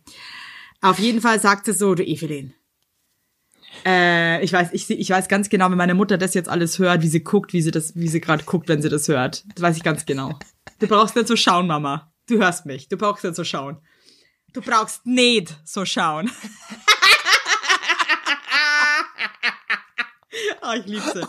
Auf 0.82 1.00
jeden 1.00 1.20
Fall 1.20 1.40
sagt 1.42 1.66
sie 1.66 1.74
so, 1.74 1.96
du 1.96 2.04
Evelyn. 2.06 2.54
Äh, 3.86 4.44
ich 4.44 4.54
weiß, 4.54 4.70
ich, 4.74 4.90
ich 4.90 5.10
weiß 5.10 5.28
ganz 5.28 5.50
genau, 5.50 5.70
wenn 5.70 5.78
meine 5.78 5.94
Mutter 5.96 6.18
das 6.18 6.34
jetzt 6.34 6.50
alles 6.50 6.80
hört, 6.80 7.02
wie 7.02 7.08
sie 7.08 7.24
guckt, 7.24 7.54
wie 7.54 7.62
sie 7.62 7.72
das, 7.72 7.96
wie 7.96 8.08
sie 8.08 8.22
gerade 8.22 8.44
guckt, 8.44 8.68
wenn 8.68 8.82
sie 8.82 8.90
das 8.90 9.08
hört. 9.08 9.44
Das 9.56 9.62
weiß 9.62 9.78
ich 9.78 9.84
ganz 9.84 10.06
genau. 10.06 10.38
Du 10.80 10.88
brauchst 10.88 11.16
nicht 11.16 11.28
so 11.28 11.36
schauen, 11.36 11.68
Mama. 11.68 12.12
Du 12.28 12.38
hörst 12.38 12.66
mich. 12.66 12.88
Du 12.88 12.98
brauchst 12.98 13.24
nicht 13.24 13.36
so 13.36 13.44
schauen. 13.44 13.78
Du 14.58 14.64
brauchst 14.64 15.06
nicht 15.06 15.56
so 15.64 15.86
schauen. 15.86 16.32
oh, 20.64 20.74
ich 20.80 20.86
liebe 20.88 21.04
sie. 21.14 21.22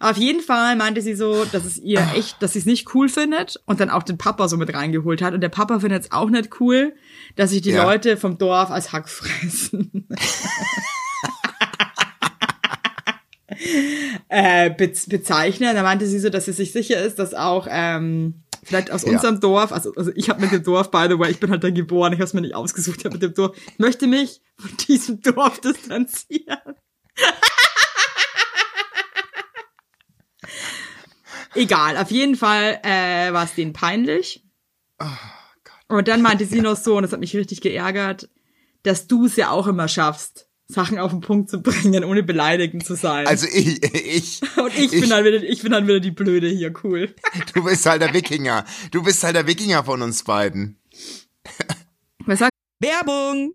Auf 0.00 0.18
jeden 0.18 0.42
Fall 0.42 0.76
meinte 0.76 1.00
sie 1.00 1.14
so, 1.14 1.46
dass 1.46 1.64
es 1.64 1.78
ihr 1.78 2.06
echt, 2.14 2.42
dass 2.42 2.52
sie 2.52 2.58
es 2.58 2.66
nicht 2.66 2.94
cool 2.94 3.08
findet 3.08 3.58
und 3.64 3.80
dann 3.80 3.88
auch 3.88 4.02
den 4.02 4.18
Papa 4.18 4.48
so 4.48 4.58
mit 4.58 4.74
reingeholt 4.74 5.22
hat. 5.22 5.32
Und 5.32 5.40
der 5.40 5.48
Papa 5.48 5.80
findet 5.80 6.02
es 6.02 6.12
auch 6.12 6.28
nicht 6.28 6.60
cool, 6.60 6.94
dass 7.36 7.48
sich 7.52 7.62
die 7.62 7.70
Ja. 7.70 7.84
Leute 7.84 8.18
vom 8.18 8.36
Dorf 8.36 8.70
als 8.70 8.92
Hack 8.92 9.08
fressen. 9.08 10.06
äh, 14.28 14.68
bez 14.68 15.06
bezeichnen. 15.08 15.74
Da 15.74 15.82
meinte 15.82 16.06
sie 16.06 16.18
so, 16.18 16.28
dass 16.28 16.44
sie 16.44 16.52
sich 16.52 16.72
sicher 16.72 17.00
ist, 17.00 17.18
dass 17.18 17.32
auch 17.32 17.66
ähm, 17.70 18.42
vielleicht 18.64 18.90
aus 18.90 19.02
Ja. 19.04 19.12
unserem 19.12 19.40
Dorf, 19.40 19.72
also, 19.72 19.92
also 19.94 20.10
ich 20.14 20.28
habe 20.30 20.40
mit 20.40 20.52
dem 20.52 20.62
Dorf, 20.62 20.90
by 20.90 21.06
the 21.08 21.18
way, 21.18 21.30
ich 21.30 21.40
bin 21.40 21.50
halt 21.50 21.64
da 21.64 21.70
geboren, 21.70 22.12
ich 22.12 22.18
habe 22.18 22.24
es 22.26 22.34
mir 22.34 22.40
nicht 22.42 22.54
ausgesucht, 22.54 22.98
ich 23.00 23.04
hab 23.04 23.12
mit 23.12 23.22
dem 23.22 23.34
Dorf, 23.34 23.56
ich 23.56 23.78
möchte 23.78 24.06
mich 24.06 24.40
von 24.58 24.70
diesem 24.88 25.20
Dorf 25.22 25.60
distanzieren. 25.60 26.58
Egal, 31.54 31.96
auf 31.96 32.10
jeden 32.10 32.36
Fall 32.36 32.78
äh, 32.82 33.32
war 33.32 33.44
es 33.44 33.54
denen 33.54 33.72
peinlich. 33.72 34.44
Und 35.88 36.08
dann 36.08 36.22
meinte 36.22 36.44
sie 36.44 36.60
noch 36.60 36.76
so, 36.76 36.96
und 36.96 37.02
das 37.02 37.12
hat 37.12 37.20
mich 37.20 37.34
richtig 37.36 37.60
geärgert, 37.60 38.28
dass 38.82 39.06
du 39.06 39.26
es 39.26 39.36
ja 39.36 39.50
auch 39.50 39.66
immer 39.66 39.88
schaffst, 39.88 40.47
Sachen 40.70 40.98
auf 40.98 41.10
den 41.12 41.20
Punkt 41.20 41.48
zu 41.48 41.62
bringen, 41.62 42.04
ohne 42.04 42.22
beleidigend 42.22 42.84
zu 42.84 42.94
sein. 42.94 43.26
Also 43.26 43.46
ich, 43.46 43.82
ich, 43.82 44.42
und 44.58 44.76
ich, 44.76 44.90
bin 44.90 45.10
halt 45.12 45.24
wieder, 45.24 45.42
ich 45.42 45.62
bin 45.62 45.72
halt 45.72 45.86
wieder 45.86 46.00
die 46.00 46.10
Blöde 46.10 46.48
hier, 46.48 46.72
cool. 46.84 47.14
du 47.54 47.64
bist 47.64 47.86
halt 47.86 48.02
der 48.02 48.12
Wikinger. 48.12 48.64
Du 48.90 49.02
bist 49.02 49.24
halt 49.24 49.34
der 49.34 49.46
Wikinger 49.46 49.82
von 49.82 50.02
uns 50.02 50.22
beiden. 50.24 50.78
Was 52.26 52.40
sagt 52.40 52.52
Werbung? 52.80 53.54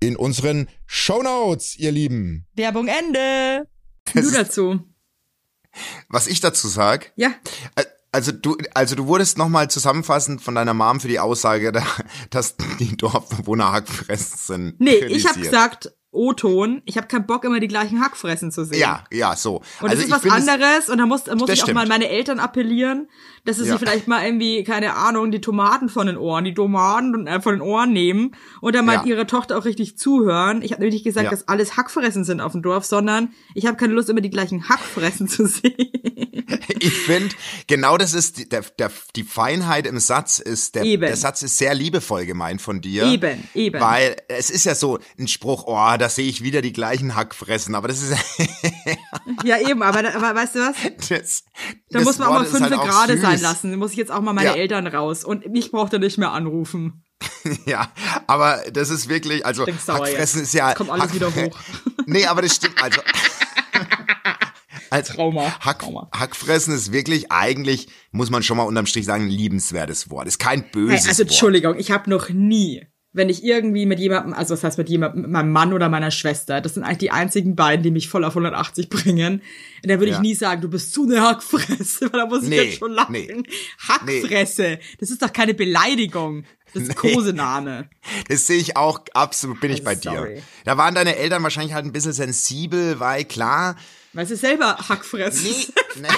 in 0.00 0.16
unseren 0.16 0.68
Shownotes, 0.86 1.76
ihr 1.76 1.92
Lieben. 1.92 2.46
Werbung 2.54 2.88
Ende. 2.88 3.68
Du 4.14 4.30
dazu. 4.30 4.80
Was 6.08 6.26
ich 6.28 6.40
dazu 6.40 6.66
sag, 6.68 7.12
Ja. 7.16 7.30
also 8.10 8.32
du, 8.32 8.56
also 8.74 8.94
du 8.94 9.06
wurdest 9.06 9.36
nochmal 9.36 9.68
zusammenfassend 9.70 10.40
von 10.40 10.54
deiner 10.54 10.72
Mom 10.72 10.98
für 10.98 11.08
die 11.08 11.18
Aussage, 11.20 11.72
da- 11.72 11.86
dass 12.30 12.56
die 12.80 12.96
Dorfbewohner 12.96 13.70
Hackfressen 13.72 14.38
sind. 14.38 14.80
Nee, 14.80 14.96
ich 15.06 15.26
habe 15.26 15.38
gesagt, 15.40 15.92
O-Ton, 16.10 16.80
ich 16.86 16.96
habe 16.96 17.06
keinen 17.06 17.26
Bock, 17.26 17.44
immer 17.44 17.60
die 17.60 17.68
gleichen 17.68 18.00
Hackfressen 18.00 18.50
zu 18.50 18.64
sehen. 18.64 18.80
Ja, 18.80 19.04
ja, 19.12 19.36
so. 19.36 19.56
Und 19.56 19.64
das 19.82 19.90
also 19.90 20.02
ist 20.02 20.08
ich 20.08 20.14
was 20.14 20.24
anderes 20.48 20.88
und 20.88 20.98
da 20.98 21.04
muss, 21.06 21.24
da 21.24 21.34
muss 21.34 21.46
Das 21.48 21.58
ich 21.58 21.64
auch 21.64 21.72
mal 21.74 21.86
meine 21.86 22.08
Eltern 22.08 22.40
appellieren, 22.40 23.08
dass 23.44 23.56
sie 23.58 23.64
Ja. 23.64 23.72
sich 23.72 23.78
vielleicht 23.78 24.08
mal 24.08 24.24
irgendwie, 24.24 24.64
keine 24.64 24.94
Ahnung, 24.94 25.30
die 25.30 25.40
Tomaten 25.42 25.88
von 25.90 26.06
den 26.06 26.16
Ohren, 26.16 26.44
die 26.44 26.54
Tomaten 26.54 27.26
äh, 27.26 27.40
von 27.42 27.52
den 27.54 27.60
Ohren 27.60 27.92
nehmen 27.92 28.32
und 28.62 28.74
dann 28.74 28.86
mal 28.86 28.94
Ja. 28.94 29.04
ihre 29.04 29.26
Tochter 29.26 29.58
auch 29.58 29.66
richtig 29.66 29.98
zuhören. 29.98 30.62
Ich 30.62 30.72
habe 30.72 30.80
nämlich 30.80 30.94
nicht 30.94 31.04
gesagt, 31.04 31.24
Ja. 31.24 31.30
dass 31.30 31.46
alles 31.46 31.76
Hackfressen 31.76 32.24
sind 32.24 32.40
auf 32.40 32.52
dem 32.52 32.62
Dorf, 32.62 32.86
sondern 32.86 33.32
ich 33.54 33.66
habe 33.66 33.76
keine 33.76 33.92
Lust, 33.92 34.08
immer 34.08 34.22
die 34.22 34.30
gleichen 34.30 34.68
Hackfressen 34.68 35.28
zu 35.28 35.46
sehen. 35.46 35.97
Ich 36.80 36.92
finde, 36.96 37.34
genau 37.66 37.96
das 37.98 38.14
ist 38.14 38.38
die, 38.38 38.48
der, 38.48 38.62
der, 38.78 38.90
die 39.16 39.24
Feinheit 39.24 39.86
im 39.86 39.98
Satz 39.98 40.38
ist, 40.38 40.74
der, 40.74 40.84
der 40.84 41.16
Satz 41.16 41.42
ist 41.42 41.56
sehr 41.58 41.74
liebevoll 41.74 42.24
gemeint 42.26 42.60
von 42.62 42.80
dir. 42.80 43.04
Eben, 43.04 43.48
eben. 43.54 43.80
Weil 43.80 44.16
es 44.28 44.50
ist 44.50 44.64
ja 44.64 44.74
so 44.74 44.98
ein 45.18 45.26
Spruch, 45.28 45.64
oh, 45.66 45.96
da 45.98 46.08
sehe 46.08 46.28
ich 46.28 46.42
wieder 46.42 46.62
die 46.62 46.72
gleichen 46.72 47.14
Hackfressen, 47.16 47.74
aber 47.74 47.88
das 47.88 48.02
ist 48.02 48.16
ja, 49.44 49.58
eben, 49.68 49.82
aber, 49.82 50.14
aber 50.14 50.34
weißt 50.40 50.54
du 50.54 50.58
was? 50.60 50.76
das, 51.08 51.44
Da 51.90 51.98
das 51.98 52.04
muss 52.04 52.18
man 52.18 52.28
auch 52.28 52.32
Wort 52.34 52.40
mal 52.40 52.44
ist 52.46 52.50
fünf 52.50 52.62
halt 52.62 52.74
auch 52.74 52.88
Grade 52.88 53.12
süß. 53.14 53.22
sein 53.22 53.40
lassen. 53.40 53.70
Da 53.72 53.76
muss 53.76 53.90
ich 53.92 53.96
jetzt 53.98 54.10
auch 54.12 54.20
mal 54.20 54.32
meine 54.32 54.50
Ja. 54.50 54.54
Eltern 54.56 54.86
raus. 54.86 55.24
Und 55.24 55.44
ich 55.56 55.70
brauchte 55.70 55.98
nicht 55.98 56.18
mehr 56.18 56.32
anrufen. 56.32 57.04
Ja, 57.66 57.90
aber 58.26 58.62
das 58.72 58.90
ist 58.90 59.08
wirklich, 59.08 59.44
also 59.46 59.66
Hackfressen 59.66 60.18
jetzt. 60.18 60.34
ist 60.48 60.52
ja. 60.54 60.68
Jetzt 60.68 60.76
kommt 60.78 60.90
alles 60.90 61.04
Hack- 61.06 61.14
wieder 61.14 61.34
hoch. 61.34 61.58
nee, 62.06 62.26
aber 62.26 62.42
das 62.42 62.54
stimmt, 62.56 62.80
also. 62.82 63.00
Also, 64.90 65.14
Trauma, 65.14 65.58
Hack, 65.60 65.80
Trauma. 65.80 66.08
Hackfressen 66.12 66.74
ist 66.74 66.92
wirklich 66.92 67.30
eigentlich, 67.32 67.88
muss 68.10 68.30
man 68.30 68.42
schon 68.42 68.56
mal 68.56 68.64
unterm 68.64 68.86
Strich 68.86 69.04
sagen, 69.06 69.24
ein 69.24 69.30
liebenswertes 69.30 70.10
Wort. 70.10 70.26
Ist 70.28 70.38
kein 70.38 70.62
Hey, 70.62 70.68
böses 70.72 71.06
also 71.08 71.20
Wort. 71.22 71.30
Entschuldigung, 71.30 71.78
ich 71.78 71.90
habe 71.90 72.08
noch 72.10 72.28
nie, 72.30 72.86
wenn 73.12 73.28
ich 73.30 73.42
irgendwie 73.42 73.86
mit 73.86 73.98
jemandem, 73.98 74.34
also 74.34 74.54
was 74.54 74.62
heißt 74.64 74.78
mit 74.78 74.88
jemandem, 74.88 75.22
mit 75.22 75.30
meinem 75.30 75.50
Mann 75.50 75.72
oder 75.72 75.88
meiner 75.88 76.10
Schwester, 76.10 76.60
das 76.60 76.74
sind 76.74 76.84
eigentlich 76.84 76.98
die 76.98 77.10
einzigen 77.10 77.56
beiden, 77.56 77.82
die 77.82 77.90
mich 77.90 78.08
voll 78.08 78.24
auf 78.24 78.34
180 78.34 78.88
bringen, 78.90 79.42
da 79.82 79.94
würde 79.98 80.06
ich 80.06 80.12
Ja. 80.16 80.20
nie 80.20 80.34
sagen, 80.34 80.60
du 80.60 80.68
bist 80.68 80.92
zu 80.92 81.04
eine 81.04 81.22
Hackfresse, 81.22 82.00
weil 82.12 82.20
da 82.20 82.26
muss 82.26 82.42
ich 82.44 82.48
Nee, 82.50 82.62
jetzt 82.62 82.78
schon 82.78 82.92
lachen. 82.92 83.12
nee. 83.12 83.42
Hackfresse, 83.88 84.78
das 85.00 85.10
ist 85.10 85.22
doch 85.22 85.32
keine 85.32 85.54
Beleidigung. 85.54 86.44
Das 86.74 86.82
ist 86.82 86.96
Kosename. 86.96 87.88
Das 88.28 88.46
sehe 88.46 88.58
ich 88.58 88.76
auch, 88.76 89.00
absolut 89.14 89.58
bin 89.60 89.70
ich 89.72 89.82
bei 89.84 89.92
Also 89.92 90.10
sorry. 90.10 90.34
dir. 90.34 90.42
Da 90.66 90.76
waren 90.76 90.94
deine 90.94 91.16
Eltern 91.16 91.42
wahrscheinlich 91.42 91.72
halt 91.72 91.86
ein 91.86 91.92
bisschen 91.92 92.12
sensibel, 92.12 93.00
weil 93.00 93.24
klar, 93.24 93.76
Weißt 94.12 94.30
du 94.30 94.36
selber 94.36 94.76
Hackfresse? 94.88 95.42
nee, 95.44 95.66
nee. 96.02 96.08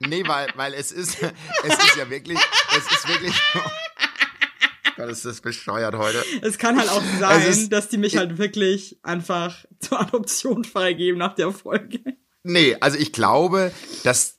nee, 0.08 0.22
weil, 0.26 0.48
weil 0.56 0.74
es 0.74 0.92
ist, 0.92 1.16
es 1.22 1.74
ist 1.78 1.96
ja 1.96 2.08
wirklich, 2.10 2.38
es 2.76 2.92
ist 2.92 3.08
wirklich, 3.08 3.34
Gott, 4.96 5.10
ist 5.10 5.24
das 5.24 5.40
bescheuert 5.40 5.94
heute. 5.96 6.24
Es 6.42 6.58
kann 6.58 6.78
halt 6.78 6.88
auch 6.90 7.02
sein, 7.18 7.42
ist- 7.42 7.70
dass 7.72 7.88
die 7.88 7.98
mich 7.98 8.16
halt 8.16 8.38
wirklich 8.38 8.98
einfach 9.02 9.64
zur 9.78 10.00
Adoption 10.00 10.64
freigeben 10.64 11.18
nach 11.18 11.34
der 11.34 11.52
Folge. 11.52 12.00
Nee, 12.42 12.76
also 12.80 12.96
ich 12.96 13.12
glaube, 13.12 13.72
dass 14.04 14.36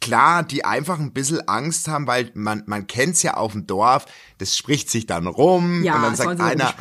klar, 0.00 0.42
die 0.44 0.64
einfach 0.64 0.98
ein 0.98 1.12
bisschen 1.12 1.48
Angst 1.48 1.88
haben, 1.88 2.06
weil 2.06 2.30
man, 2.34 2.62
man 2.66 2.86
kennt's 2.86 3.22
ja 3.22 3.34
auf 3.34 3.52
dem 3.52 3.66
Dorf, 3.66 4.04
das 4.38 4.56
spricht 4.56 4.90
sich 4.90 5.06
dann 5.06 5.26
rum 5.26 5.82
Ja, 5.82 5.96
und 5.96 6.02
dann 6.02 6.14
sagt 6.16 6.38
sie 6.38 6.44
einer, 6.44 6.74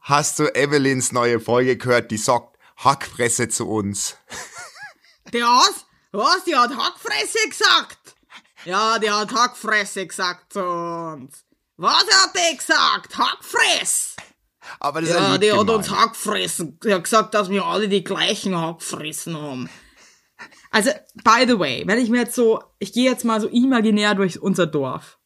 hast 0.00 0.38
du 0.38 0.54
Evelyns 0.54 1.10
neue 1.12 1.40
Folge 1.40 1.76
gehört, 1.76 2.10
die 2.10 2.16
sagt 2.18 2.49
Hackfresse 2.84 3.48
zu 3.48 3.68
uns. 3.68 4.16
Der 5.32 5.44
was? 5.44 5.84
Was? 6.12 6.44
Die 6.44 6.56
hat 6.56 6.70
Hackfresse 6.76 7.48
gesagt? 7.48 7.98
Ja, 8.64 8.98
die 8.98 9.10
hat 9.10 9.32
Hackfresse 9.32 10.06
gesagt 10.06 10.52
zu 10.52 10.64
uns. 10.64 11.44
Was 11.76 12.04
hat 12.10 12.34
die 12.34 12.56
gesagt? 12.56 13.16
Hackfress? 13.16 14.16
Aber 14.78 15.00
das 15.00 15.10
Ja, 15.10 15.38
die 15.38 15.50
hat 15.52 15.58
gemeint. 15.60 15.70
uns 15.78 15.90
Hackfressen. 15.90 16.78
Die 16.80 16.92
hat 16.92 17.04
gesagt, 17.04 17.34
dass 17.34 17.48
wir 17.48 17.64
alle 17.64 17.88
die 17.88 18.04
gleichen 18.04 18.56
Hackfressen 18.56 19.36
haben. 19.36 19.70
Also, 20.70 20.90
by 21.24 21.44
the 21.46 21.58
way, 21.58 21.82
wenn 21.86 21.98
ich 21.98 22.10
mir 22.10 22.20
jetzt 22.20 22.34
so, 22.34 22.62
ich 22.78 22.92
gehe 22.92 23.10
jetzt 23.10 23.24
mal 23.24 23.40
so 23.40 23.48
imaginär 23.48 24.14
durch 24.14 24.40
unser 24.40 24.66
Dorf. 24.66 25.18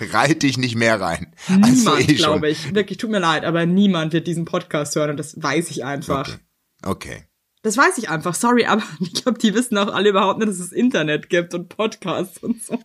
Reit 0.00 0.42
dich 0.42 0.56
nicht 0.58 0.74
mehr 0.76 1.00
rein. 1.00 1.34
Niemand, 1.48 1.86
Also 1.88 1.96
eh 1.98 2.14
glaube 2.14 2.48
ich. 2.48 2.74
Wirklich, 2.74 2.98
tut 2.98 3.10
mir 3.10 3.18
leid, 3.18 3.44
aber 3.44 3.66
niemand 3.66 4.12
wird 4.12 4.26
diesen 4.26 4.44
Podcast 4.44 4.96
hören 4.96 5.10
und 5.10 5.16
das 5.16 5.40
weiß 5.42 5.70
ich 5.70 5.84
einfach. 5.84 6.38
Okay. 6.82 7.24
Das 7.62 7.76
weiß 7.76 7.98
ich 7.98 8.08
einfach, 8.08 8.34
sorry, 8.34 8.64
aber 8.64 8.82
ich 9.00 9.12
glaube, 9.14 9.38
die 9.38 9.54
wissen 9.54 9.76
auch 9.76 9.92
alle 9.92 10.08
überhaupt 10.10 10.38
nicht, 10.38 10.48
dass 10.50 10.58
es 10.58 10.72
Internet 10.72 11.28
gibt 11.28 11.52
und 11.54 11.68
Podcasts 11.68 12.38
und 12.38 12.62
so. 12.62 12.78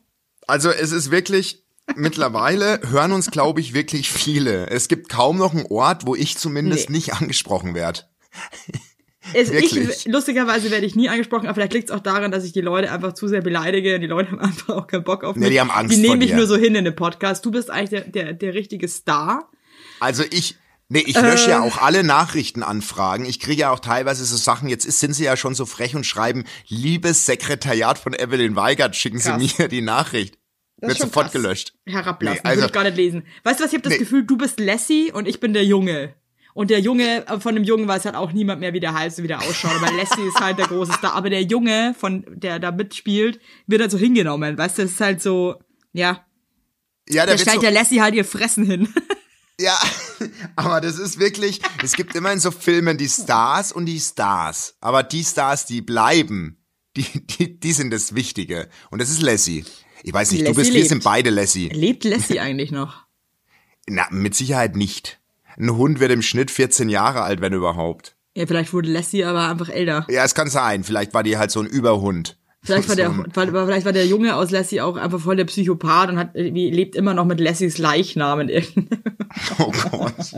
Also 0.48 0.70
es 0.70 0.92
ist 0.92 1.12
wirklich, 1.12 1.64
mittlerweile 1.96 2.82
hören 2.90 3.14
uns, 3.14 3.32
glaube 3.32 3.62
ich, 3.62 3.74
wirklich 3.74 4.12
viele. 4.12 4.68
Es 4.70 4.88
gibt 4.90 5.10
kaum 5.10 5.38
noch 5.38 5.54
einen 5.54 5.66
Ort, 5.68 6.06
wo 6.06 6.16
ich 6.16 6.38
zumindest 6.38 6.90
Nee. 6.90 6.98
nicht 6.98 7.14
angesprochen 7.14 7.74
werde. 7.74 8.02
Wirklich? 9.34 9.78
ich, 9.78 10.06
lustigerweise 10.06 10.70
werde 10.72 10.86
ich 10.86 10.96
nie 10.96 11.10
angesprochen, 11.10 11.46
aber 11.48 11.56
vielleicht 11.56 11.74
liegt 11.74 11.90
es 11.90 11.96
auch 11.96 12.00
daran, 12.00 12.32
dass 12.32 12.44
ich 12.46 12.54
die 12.54 12.62
Leute 12.62 12.92
einfach 12.92 13.14
zu 13.14 13.28
sehr 13.28 13.42
beleidige. 13.42 14.00
Die 14.00 14.08
Leute 14.08 14.32
haben 14.32 14.40
einfach 14.42 14.76
auch 14.76 14.88
keinen 14.88 15.04
Bock 15.04 15.24
auf 15.24 15.36
mich. 15.36 15.44
Nee, 15.46 15.50
die 15.52 15.60
haben 15.60 15.72
Angst 15.72 15.96
Die 15.96 16.02
nehmen 16.02 16.20
mich 16.20 16.30
dir. 16.30 16.38
nur 16.38 16.48
so 16.48 16.56
hin 16.58 16.76
in 16.76 16.86
den 16.86 16.96
Podcast. 16.96 17.46
Du 17.46 17.52
bist 17.52 17.70
eigentlich 17.72 17.90
der, 17.90 18.02
der, 18.02 18.34
der 18.34 18.54
richtige 18.54 18.88
Star. 18.88 19.50
Also 20.00 20.24
ich, 20.30 20.56
nee, 20.90 21.04
ich 21.06 21.20
lösche 21.20 21.48
Äh. 21.48 21.52
ja 21.52 21.62
auch 21.62 21.78
alle 21.82 22.04
Nachrichtenanfragen. 22.04 23.26
Ich 23.26 23.40
kriege 23.40 23.62
ja 23.62 23.72
auch 23.72 23.80
teilweise 23.80 24.24
so 24.26 24.36
Sachen, 24.38 24.70
jetzt 24.70 24.86
ist, 24.86 25.00
sind 25.00 25.14
sie 25.14 25.24
ja 25.26 25.36
schon 25.38 25.56
so 25.56 25.66
frech 25.66 25.96
und 25.96 26.06
schreiben, 26.06 26.44
liebes 26.68 27.26
Sekretariat 27.26 27.98
von 27.98 28.14
Evelyn 28.14 28.56
Weigert, 28.56 28.96
schicken 28.96 29.20
Krass. 29.20 29.42
Sie 29.42 29.62
mir 29.62 29.68
die 29.68 29.82
Nachricht. 29.82 30.38
Das 30.78 30.90
Wird 30.90 31.00
sofort 31.00 31.26
krass. 31.28 31.34
gelöscht. 31.34 31.74
Herablassen, 31.86 32.42
Nee, 32.44 32.50
also- 32.50 32.58
würde 32.62 32.68
ich 32.68 32.74
gar 32.74 32.84
nicht 32.84 32.98
lesen. 32.98 33.24
Weißt 33.44 33.60
du 33.60 33.64
was, 33.64 33.72
ich 33.72 33.78
habe 33.78 33.84
das 33.84 33.94
Nee. 33.94 34.00
Gefühl, 34.00 34.24
du 34.26 34.38
bist 34.38 34.60
Lassie 34.60 35.12
und 35.12 35.28
ich 35.28 35.40
bin 35.40 35.54
der 35.54 35.64
Junge. 35.66 36.14
Und 36.56 36.70
der 36.70 36.80
Junge, 36.80 37.28
äh, 37.28 37.38
von 37.42 37.54
dem 37.54 37.66
Jungen 37.66 37.86
weiß 37.86 38.06
halt 38.06 38.16
auch 38.16 38.32
niemand 38.32 38.62
mehr, 38.62 38.72
wie 38.72 38.80
der 38.80 38.94
heißt 38.94 39.18
und 39.18 39.26
wie 39.26 39.28
der 39.28 39.42
ausschaut. 39.42 39.76
Aber 39.76 39.92
Lassie 39.92 40.26
ist 40.26 40.40
halt 40.40 40.58
der 40.58 40.68
große 40.68 40.94
Star. 40.94 41.14
Aber 41.14 41.30
der 41.30 41.44
Junge, 41.44 41.94
von 42.00 42.24
der 42.30 42.60
da 42.60 42.72
mitspielt, 42.72 43.42
wird 43.68 43.82
halt 43.82 43.92
so 43.92 43.98
hingenommen. 43.98 44.58
Weißt 44.58 44.78
du, 44.78 44.84
das 44.84 44.92
ist 44.92 45.02
halt 45.02 45.22
so, 45.22 45.56
ja. 45.92 46.26
Ja, 47.10 47.24
Da 47.24 47.26
der 47.26 47.28
wird 47.34 47.42
stellt 47.42 47.56
so, 47.56 47.62
der 47.62 47.72
Lassie 47.72 48.02
halt 48.02 48.16
ihr 48.16 48.24
Fressen 48.24 48.66
hin. 48.66 48.88
ja, 49.60 49.78
aber 50.56 50.80
das 50.80 50.98
ist 50.98 51.20
wirklich, 51.20 51.60
es 51.84 51.92
gibt 51.92 52.16
immer 52.16 52.32
in 52.32 52.40
so 52.40 52.52
Filmen 52.52 52.98
die 52.98 53.10
Stars 53.10 53.74
und 53.74 53.86
die 53.86 54.00
Stars. 54.00 54.78
Aber 54.80 55.04
die 55.04 55.26
Stars, 55.26 55.66
die 55.66 55.82
bleiben, 55.82 56.64
die, 56.96 57.04
die, 57.28 57.60
die 57.60 57.74
sind 57.74 57.92
das 57.92 58.16
Wichtige. 58.16 58.70
Und 58.92 59.02
das 59.02 59.10
ist 59.10 59.22
Lassie. 59.22 59.66
Ich 60.04 60.14
weiß 60.14 60.32
nicht, 60.32 60.44
du 60.44 60.46
Lassie 60.46 60.58
bist, 60.62 60.72
wir 60.72 60.80
lebt. 60.80 60.90
sind 60.90 61.04
beide 61.04 61.32
Lassie. 61.32 61.68
Lebt 61.68 62.06
Lassie 62.06 62.40
eigentlich 62.40 62.72
noch? 62.72 63.04
Na, 63.88 64.08
mit 64.10 64.36
Sicherheit 64.36 64.78
nicht. 64.78 65.20
Ein 65.58 65.76
Hund 65.76 66.00
wird 66.00 66.12
im 66.12 66.22
Schnitt 66.22 66.52
14 66.52 66.90
Jahre 66.90 67.22
alt, 67.22 67.42
wenn 67.42 67.54
überhaupt. 67.54 68.16
Ja, 68.36 68.46
vielleicht 68.46 68.74
wurde 68.74 68.92
Lassie 68.92 69.24
aber 69.24 69.50
einfach 69.50 69.70
älter. 69.70 70.06
Ja, 70.10 70.26
es 70.26 70.36
kann 70.36 70.50
sein. 70.50 70.84
Vielleicht 70.84 71.14
war 71.14 71.24
die 71.24 71.38
halt 71.38 71.52
so 71.52 71.62
ein 71.62 71.68
Überhund. 71.68 72.38
Vielleicht 72.62 72.90
war, 72.90 72.96
der, 72.96 73.12
vielleicht 73.34 73.86
war 73.86 73.94
der 73.94 74.08
Junge 74.08 74.36
aus 74.36 74.52
Lassie 74.52 74.82
auch 74.82 74.98
einfach 74.98 75.20
voll 75.20 75.36
der 75.36 75.46
Psychopath 75.46 76.10
und 76.10 76.18
hat, 76.18 76.32
lebt 76.34 76.96
immer 76.96 77.14
noch 77.14 77.26
mit 77.26 77.40
Lassies 77.40 77.78
Leichnam 77.78 78.40
in 78.42 78.50
irgendeinem 78.50 79.04
Oh 79.60 79.72
Gott. 79.92 80.34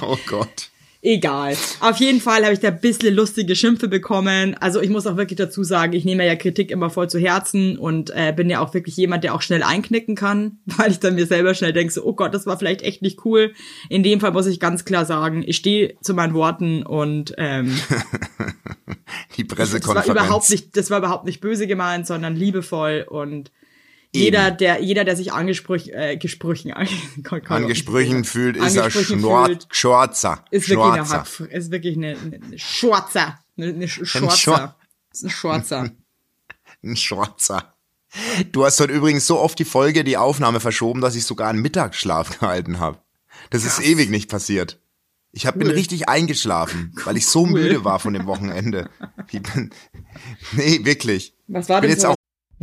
Oh 0.00 0.16
Gott. 0.26 0.70
Egal. 1.06 1.54
Auf 1.80 1.98
jeden 1.98 2.18
Fall 2.18 2.44
habe 2.44 2.54
ich 2.54 2.60
da 2.60 2.68
ein 2.68 2.80
bisschen 2.80 3.14
lustige 3.14 3.54
Schimpfe 3.54 3.88
bekommen. 3.88 4.56
Also 4.58 4.80
ich 4.80 4.88
muss 4.88 5.06
auch 5.06 5.18
wirklich 5.18 5.36
dazu 5.36 5.62
sagen, 5.62 5.92
ich 5.92 6.06
nehme 6.06 6.26
ja 6.26 6.34
Kritik 6.34 6.70
immer 6.70 6.88
voll 6.88 7.10
zu 7.10 7.18
Herzen 7.18 7.76
und 7.76 8.08
äh, 8.16 8.32
bin 8.34 8.48
ja 8.48 8.60
auch 8.60 8.72
wirklich 8.72 8.96
jemand, 8.96 9.22
der 9.22 9.34
auch 9.34 9.42
schnell 9.42 9.62
einknicken 9.62 10.14
kann, 10.14 10.60
weil 10.64 10.90
ich 10.92 11.00
dann 11.00 11.14
mir 11.14 11.26
selber 11.26 11.54
schnell 11.54 11.74
denke, 11.74 11.92
so, 11.92 12.02
oh 12.06 12.14
Gott, 12.14 12.32
das 12.32 12.46
war 12.46 12.58
vielleicht 12.58 12.80
echt 12.80 13.02
nicht 13.02 13.22
cool. 13.26 13.52
In 13.90 14.02
dem 14.02 14.18
Fall 14.18 14.32
muss 14.32 14.46
ich 14.46 14.58
ganz 14.60 14.86
klar 14.86 15.04
sagen, 15.04 15.44
ich 15.46 15.58
stehe 15.58 15.94
zu 16.00 16.14
meinen 16.14 16.32
Worten 16.32 16.82
und 16.82 17.34
ähm, 17.36 17.78
Die 19.36 19.46
das 19.46 19.50
war 19.50 19.66
Pressekonferenz. 19.66 20.08
überhaupt 20.08 20.50
nicht, 20.50 20.74
das 20.74 20.90
war 20.90 21.00
überhaupt 21.00 21.26
nicht 21.26 21.42
böse 21.42 21.66
gemeint, 21.66 22.06
sondern 22.06 22.34
liebevoll 22.34 23.04
und 23.06 23.50
jeder, 24.14 24.50
der, 24.50 24.80
jeder, 24.82 25.04
der 25.04 25.16
sich 25.16 25.32
angesprüch, 25.32 25.88
äh, 25.88 26.16
Gesprüchen, 26.16 26.72
An 27.48 27.66
Gesprüchen 27.66 28.24
fühlt, 28.24 28.56
ist 28.56 28.76
er 28.76 28.84
Angesprüchen 28.84 29.18
Schnor 29.20 29.46
fühlt, 29.46 29.66
Schwarzer. 29.70 30.44
ist 30.50 30.68
wirklich 30.68 30.86
eine, 30.92 31.04
Schwarzer. 31.06 31.44
Hack- 31.44 31.50
ist 31.52 31.70
wirklich 31.70 31.96
eine, 31.96 32.16
eine, 32.18 32.40
eine 32.46 32.58
Schwarzer, 32.58 33.38
eine, 33.56 33.66
eine 33.68 33.86
Sch- 33.86 34.04
Schwar- 34.06 34.30
Schwarzer, 34.36 34.76
ein 35.22 35.30
Schwarzer. 35.30 35.90
Ein 36.82 36.96
Schwarzer. 36.96 37.70
Du 38.52 38.64
hast 38.64 38.78
heute 38.78 38.92
übrigens 38.92 39.26
so 39.26 39.40
oft 39.40 39.58
die 39.58 39.64
Folge, 39.64 40.04
die 40.04 40.16
Aufnahme 40.16 40.60
verschoben, 40.60 41.00
dass 41.00 41.16
ich 41.16 41.24
sogar 41.24 41.48
einen 41.48 41.62
Mittagsschlaf 41.62 42.38
gehalten 42.38 42.78
habe. 42.78 42.98
Das 43.50 43.64
ist 43.64 43.80
ewig 43.80 44.08
nicht 44.08 44.30
passiert. 44.30 44.80
Ich 45.32 45.46
hab, 45.46 45.58
bin 45.58 45.66
Cool. 45.66 45.74
richtig 45.74 46.08
eingeschlafen, 46.08 46.94
weil 47.04 47.16
ich 47.16 47.26
so 47.26 47.44
müde 47.44 47.84
war 47.84 47.98
von 47.98 48.14
dem 48.14 48.26
Wochenende. 48.26 48.88
Ich 49.32 49.42
bin, 49.42 49.70
nee, 50.52 50.84
wirklich. 50.84 51.34
Was 51.48 51.68
war 51.68 51.80
bin 51.80 51.90
denn 51.90 51.98
so? 51.98 52.14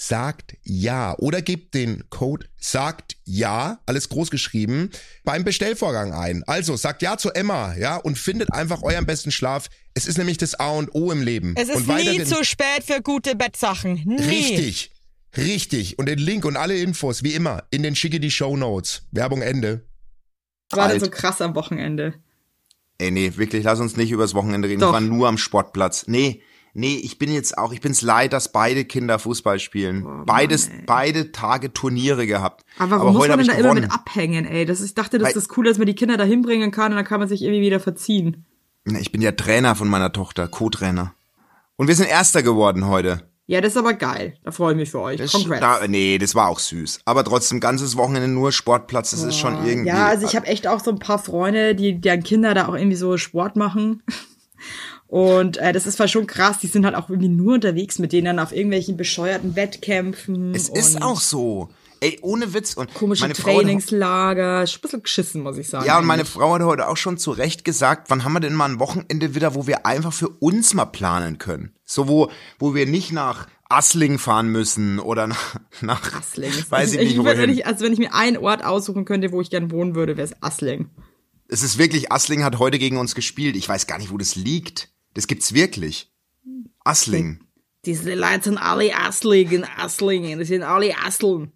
sagt 0.00 0.56
ja 0.62 1.14
oder 1.18 1.42
gebt 1.42 1.74
den 1.74 2.08
Code 2.08 2.46
sagt 2.56 3.16
ja, 3.24 3.80
alles 3.84 4.08
groß 4.08 4.30
geschrieben, 4.30 4.90
beim 5.24 5.44
Bestellvorgang 5.44 6.14
ein. 6.14 6.42
Also 6.46 6.76
sagt 6.76 7.02
ja 7.02 7.18
zu 7.18 7.30
Emma, 7.30 7.74
ja, 7.76 7.96
und 7.96 8.18
findet 8.18 8.50
einfach 8.52 8.82
euren 8.82 9.04
besten 9.04 9.30
Schlaf. 9.30 9.68
Es 9.92 10.06
ist 10.06 10.16
nämlich 10.16 10.38
das 10.38 10.54
A 10.54 10.70
und 10.70 10.94
O 10.94 11.12
im 11.12 11.22
Leben. 11.22 11.54
Es 11.56 11.68
ist 11.68 11.86
und 11.86 11.88
nie 11.88 12.24
zu 12.24 12.42
spät 12.44 12.82
für 12.84 13.02
gute 13.02 13.36
Bettsachen. 13.36 14.02
Nie. 14.06 14.22
Richtig. 14.22 14.90
Richtig. 15.36 15.98
Und 15.98 16.06
den 16.06 16.18
Link 16.18 16.46
und 16.46 16.56
alle 16.56 16.78
Infos, 16.78 17.22
wie 17.22 17.34
immer, 17.34 17.64
in 17.70 17.82
den 17.82 17.94
schicke 17.94 18.20
die 18.20 18.30
Show 18.30 18.56
Notes. 18.56 19.02
Werbung 19.12 19.42
Ende. 19.42 19.86
war 20.70 20.88
denn 20.88 20.94
Alt. 20.96 21.04
so 21.04 21.10
krass 21.10 21.42
am 21.42 21.54
Wochenende? 21.54 22.14
Ey, 22.98 23.10
nee, 23.10 23.32
wirklich, 23.36 23.64
lass 23.64 23.80
uns 23.80 23.96
nicht 23.96 24.10
übers 24.10 24.34
Wochenende 24.34 24.68
reden. 24.68 24.80
Doch. 24.80 24.88
Ich 24.88 24.92
war 24.94 25.00
nur 25.00 25.28
am 25.28 25.38
Sportplatz. 25.38 26.06
Nee, 26.06 26.42
nee, 26.74 26.96
ich 26.96 27.18
bin 27.18 27.32
jetzt 27.32 27.56
auch, 27.58 27.72
ich 27.72 27.80
bin's 27.80 28.02
leid, 28.02 28.32
dass 28.32 28.52
beide 28.52 28.84
Kinder 28.84 29.18
Fußball 29.18 29.58
spielen. 29.58 30.24
Beides, 30.26 30.70
beide 30.86 31.32
Tage 31.32 31.72
Turniere 31.72 32.26
gehabt. 32.26 32.64
Aber 32.78 32.98
warum 32.98 33.12
muss 33.14 33.22
heute 33.22 33.36
man 33.36 33.46
denn 33.46 33.48
da 33.48 33.54
immer 33.54 33.74
mit 33.74 33.90
abhängen, 33.92 34.44
ey? 34.44 34.64
Das, 34.66 34.80
ich 34.80 34.94
dachte, 34.94 35.18
das 35.18 35.26
Weil- 35.26 35.30
ist 35.30 35.36
das 35.36 35.48
Coole, 35.48 35.70
dass 35.70 35.78
man 35.78 35.86
die 35.86 35.94
Kinder 35.94 36.16
da 36.16 36.24
hinbringen 36.24 36.70
kann 36.70 36.92
und 36.92 36.96
dann 36.96 37.04
kann 37.06 37.20
man 37.20 37.28
sich 37.28 37.42
irgendwie 37.42 37.62
wieder 37.62 37.80
verziehen. 37.80 38.44
Ich 38.84 39.12
bin 39.12 39.20
ja 39.22 39.32
Trainer 39.32 39.74
von 39.76 39.88
meiner 39.88 40.12
Tochter, 40.12 40.48
Co-Trainer. 40.48 41.14
Und 41.76 41.88
wir 41.88 41.94
sind 41.94 42.08
Erster 42.08 42.42
geworden 42.42 42.86
heute. 42.86 43.28
Ja, 43.46 43.60
das 43.60 43.72
ist 43.72 43.78
aber 43.78 43.94
geil. 43.94 44.34
Da 44.44 44.52
freue 44.52 44.72
ich 44.72 44.76
mich 44.78 44.90
für 44.90 45.00
euch. 45.00 45.16
Das, 45.18 45.32
Congrats. 45.32 45.60
da, 45.60 45.88
nee, 45.88 46.18
das 46.18 46.36
war 46.36 46.48
auch 46.48 46.60
süß. 46.60 47.00
Aber 47.04 47.24
trotzdem, 47.24 47.58
ganzes 47.58 47.96
Wochenende 47.96 48.28
nur 48.28 48.52
Sportplatz, 48.52 49.10
das 49.10 49.24
ist 49.24 49.36
schon 49.38 49.66
irgendwie. 49.66 49.88
Ja, 49.88 50.06
also 50.06 50.24
ich 50.24 50.36
habe 50.36 50.46
echt 50.46 50.68
auch 50.68 50.78
so 50.78 50.92
ein 50.92 51.00
paar 51.00 51.18
Freunde, 51.18 51.74
die 51.74 52.00
deren 52.00 52.22
Kinder 52.22 52.54
da 52.54 52.68
auch 52.68 52.74
irgendwie 52.74 52.96
so 52.96 53.16
Sport 53.16 53.56
machen. 53.56 54.04
Und 55.10 55.56
äh, 55.56 55.72
das 55.72 55.86
ist 55.86 55.96
zwar 55.96 56.06
schon 56.06 56.28
krass, 56.28 56.58
die 56.60 56.68
sind 56.68 56.84
halt 56.84 56.94
auch 56.94 57.10
irgendwie 57.10 57.28
nur 57.28 57.54
unterwegs 57.54 57.98
mit 57.98 58.12
denen 58.12 58.38
auf 58.38 58.52
irgendwelchen 58.52 58.96
bescheuerten 58.96 59.56
Wettkämpfen. 59.56 60.54
es 60.54 60.68
ist 60.68 61.02
auch 61.02 61.20
so. 61.20 61.68
Ey, 61.98 62.18
ohne 62.22 62.54
Witz. 62.54 62.74
Und 62.74 62.94
Komische 62.94 63.24
meine 63.24 63.34
Trainingslager. 63.34 64.62
Ist 64.62 64.76
ein 64.76 64.80
bisschen 64.82 65.02
geschissen, 65.02 65.42
muss 65.42 65.58
ich 65.58 65.68
sagen. 65.68 65.84
Ja, 65.84 65.98
und 65.98 66.06
meine. 66.06 66.24
Frau 66.24 66.54
hat 66.54 66.62
heute 66.62 66.88
auch 66.88 66.96
schon 66.96 67.18
zu 67.18 67.32
Recht 67.32 67.64
gesagt, 67.64 68.08
wann 68.08 68.22
haben 68.24 68.32
wir 68.34 68.40
denn 68.40 68.54
mal 68.54 68.70
ein 68.70 68.78
Wochenende 68.78 69.34
wieder, 69.34 69.56
wo 69.56 69.66
wir 69.66 69.84
einfach 69.84 70.12
für 70.12 70.28
uns 70.28 70.74
mal 70.74 70.86
planen 70.86 71.38
können? 71.38 71.74
So, 71.84 72.06
wo, 72.06 72.30
wo 72.60 72.74
wir 72.74 72.86
nicht 72.86 73.10
nach 73.10 73.48
Assling 73.68 74.18
fahren 74.18 74.48
müssen 74.48 75.00
oder 75.00 75.26
nach, 75.26 75.56
nach 75.80 76.14
Assling. 76.14 76.52
weiß 76.70 76.94
ich 76.94 77.00
ich, 77.00 77.08
nicht 77.08 77.16
würd, 77.16 77.26
wenn 77.26 77.38
wohin. 77.38 77.50
ich, 77.50 77.66
also 77.66 77.84
wenn 77.84 77.92
ich 77.92 77.98
mir 77.98 78.14
einen 78.14 78.36
Ort 78.36 78.64
aussuchen 78.64 79.04
könnte, 79.04 79.32
wo 79.32 79.40
ich 79.40 79.50
gern 79.50 79.72
wohnen 79.72 79.96
würde, 79.96 80.16
wäre 80.16 80.28
es 80.28 80.40
Assling. 80.40 80.88
Es 81.48 81.64
ist 81.64 81.78
wirklich, 81.78 82.12
Assling 82.12 82.44
hat 82.44 82.60
heute 82.60 82.78
gegen 82.78 82.96
uns 82.96 83.16
gespielt. 83.16 83.56
Ich 83.56 83.68
weiß 83.68 83.88
gar 83.88 83.98
nicht, 83.98 84.12
wo 84.12 84.16
das 84.16 84.36
liegt. 84.36 84.88
Das 85.14 85.26
gibt's 85.26 85.52
wirklich. 85.54 86.12
Assling. 86.84 87.44
Diese 87.84 88.14
Leute 88.14 88.44
sind 88.44 88.58
alle 88.58 88.94
Assling, 88.94 89.64
Asslingen. 89.78 90.38
Das 90.38 90.48
sind 90.48 90.62
alle 90.62 90.94
Asseln. 91.04 91.52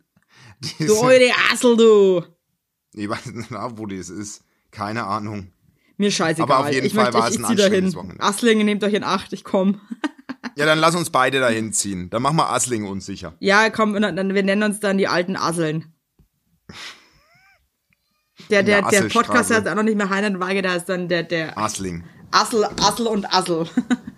Die 0.60 0.86
Du 0.86 0.96
eure 0.98 1.30
Assel, 1.52 1.76
du. 1.76 2.24
Ich 2.94 3.08
weiß 3.08 3.26
nicht, 3.26 3.50
wo 3.50 3.86
das 3.86 4.08
ist. 4.08 4.42
Keine 4.70 5.04
Ahnung. 5.04 5.52
Mir 5.96 6.10
scheißegal. 6.10 6.50
Aber 6.50 6.66
auf 6.66 6.72
jeden 6.72 6.86
ich 6.86 6.94
Fall 6.94 7.04
möchte, 7.04 7.18
war 7.18 7.28
ich, 7.28 7.36
es 7.36 7.44
ein 7.44 7.56
dahin. 7.56 7.94
Wochenende. 7.94 8.22
Asslingen, 8.22 8.66
nehmt 8.66 8.82
euch 8.82 8.94
in 8.94 9.04
Acht, 9.04 9.32
ich 9.32 9.44
komm. 9.44 9.80
Ja, 10.56 10.66
dann 10.66 10.78
lass 10.78 10.94
uns 10.94 11.10
beide 11.10 11.40
dahin 11.40 11.72
ziehen. 11.72 12.10
Dann 12.10 12.22
machen 12.22 12.36
wir 12.36 12.50
Assling 12.50 12.84
unsicher. 12.84 13.34
Ja, 13.40 13.70
komm, 13.70 14.00
dann, 14.00 14.34
wir 14.34 14.42
nennen 14.42 14.62
uns 14.62 14.78
dann 14.78 14.98
die 14.98 15.08
alten 15.08 15.36
Asseln. 15.36 15.92
Der, 18.50 18.62
der, 18.62 18.82
der 18.82 19.02
der. 19.02 19.08
Podcast 19.08 19.50
heißt 19.50 19.66
auch 19.68 19.74
noch 19.74 19.84
nicht 19.84 19.96
mehr 19.96 20.10
Heinrich 20.10 20.40
Weige, 20.40 20.60
da 20.60 20.74
ist 20.74 20.86
dann 20.86 21.08
der, 21.08 21.22
der 21.22 21.56
Assling. 21.56 22.04
Assel, 22.34 22.66
Assel 22.80 23.06
und 23.06 23.32
Assel. 23.32 23.66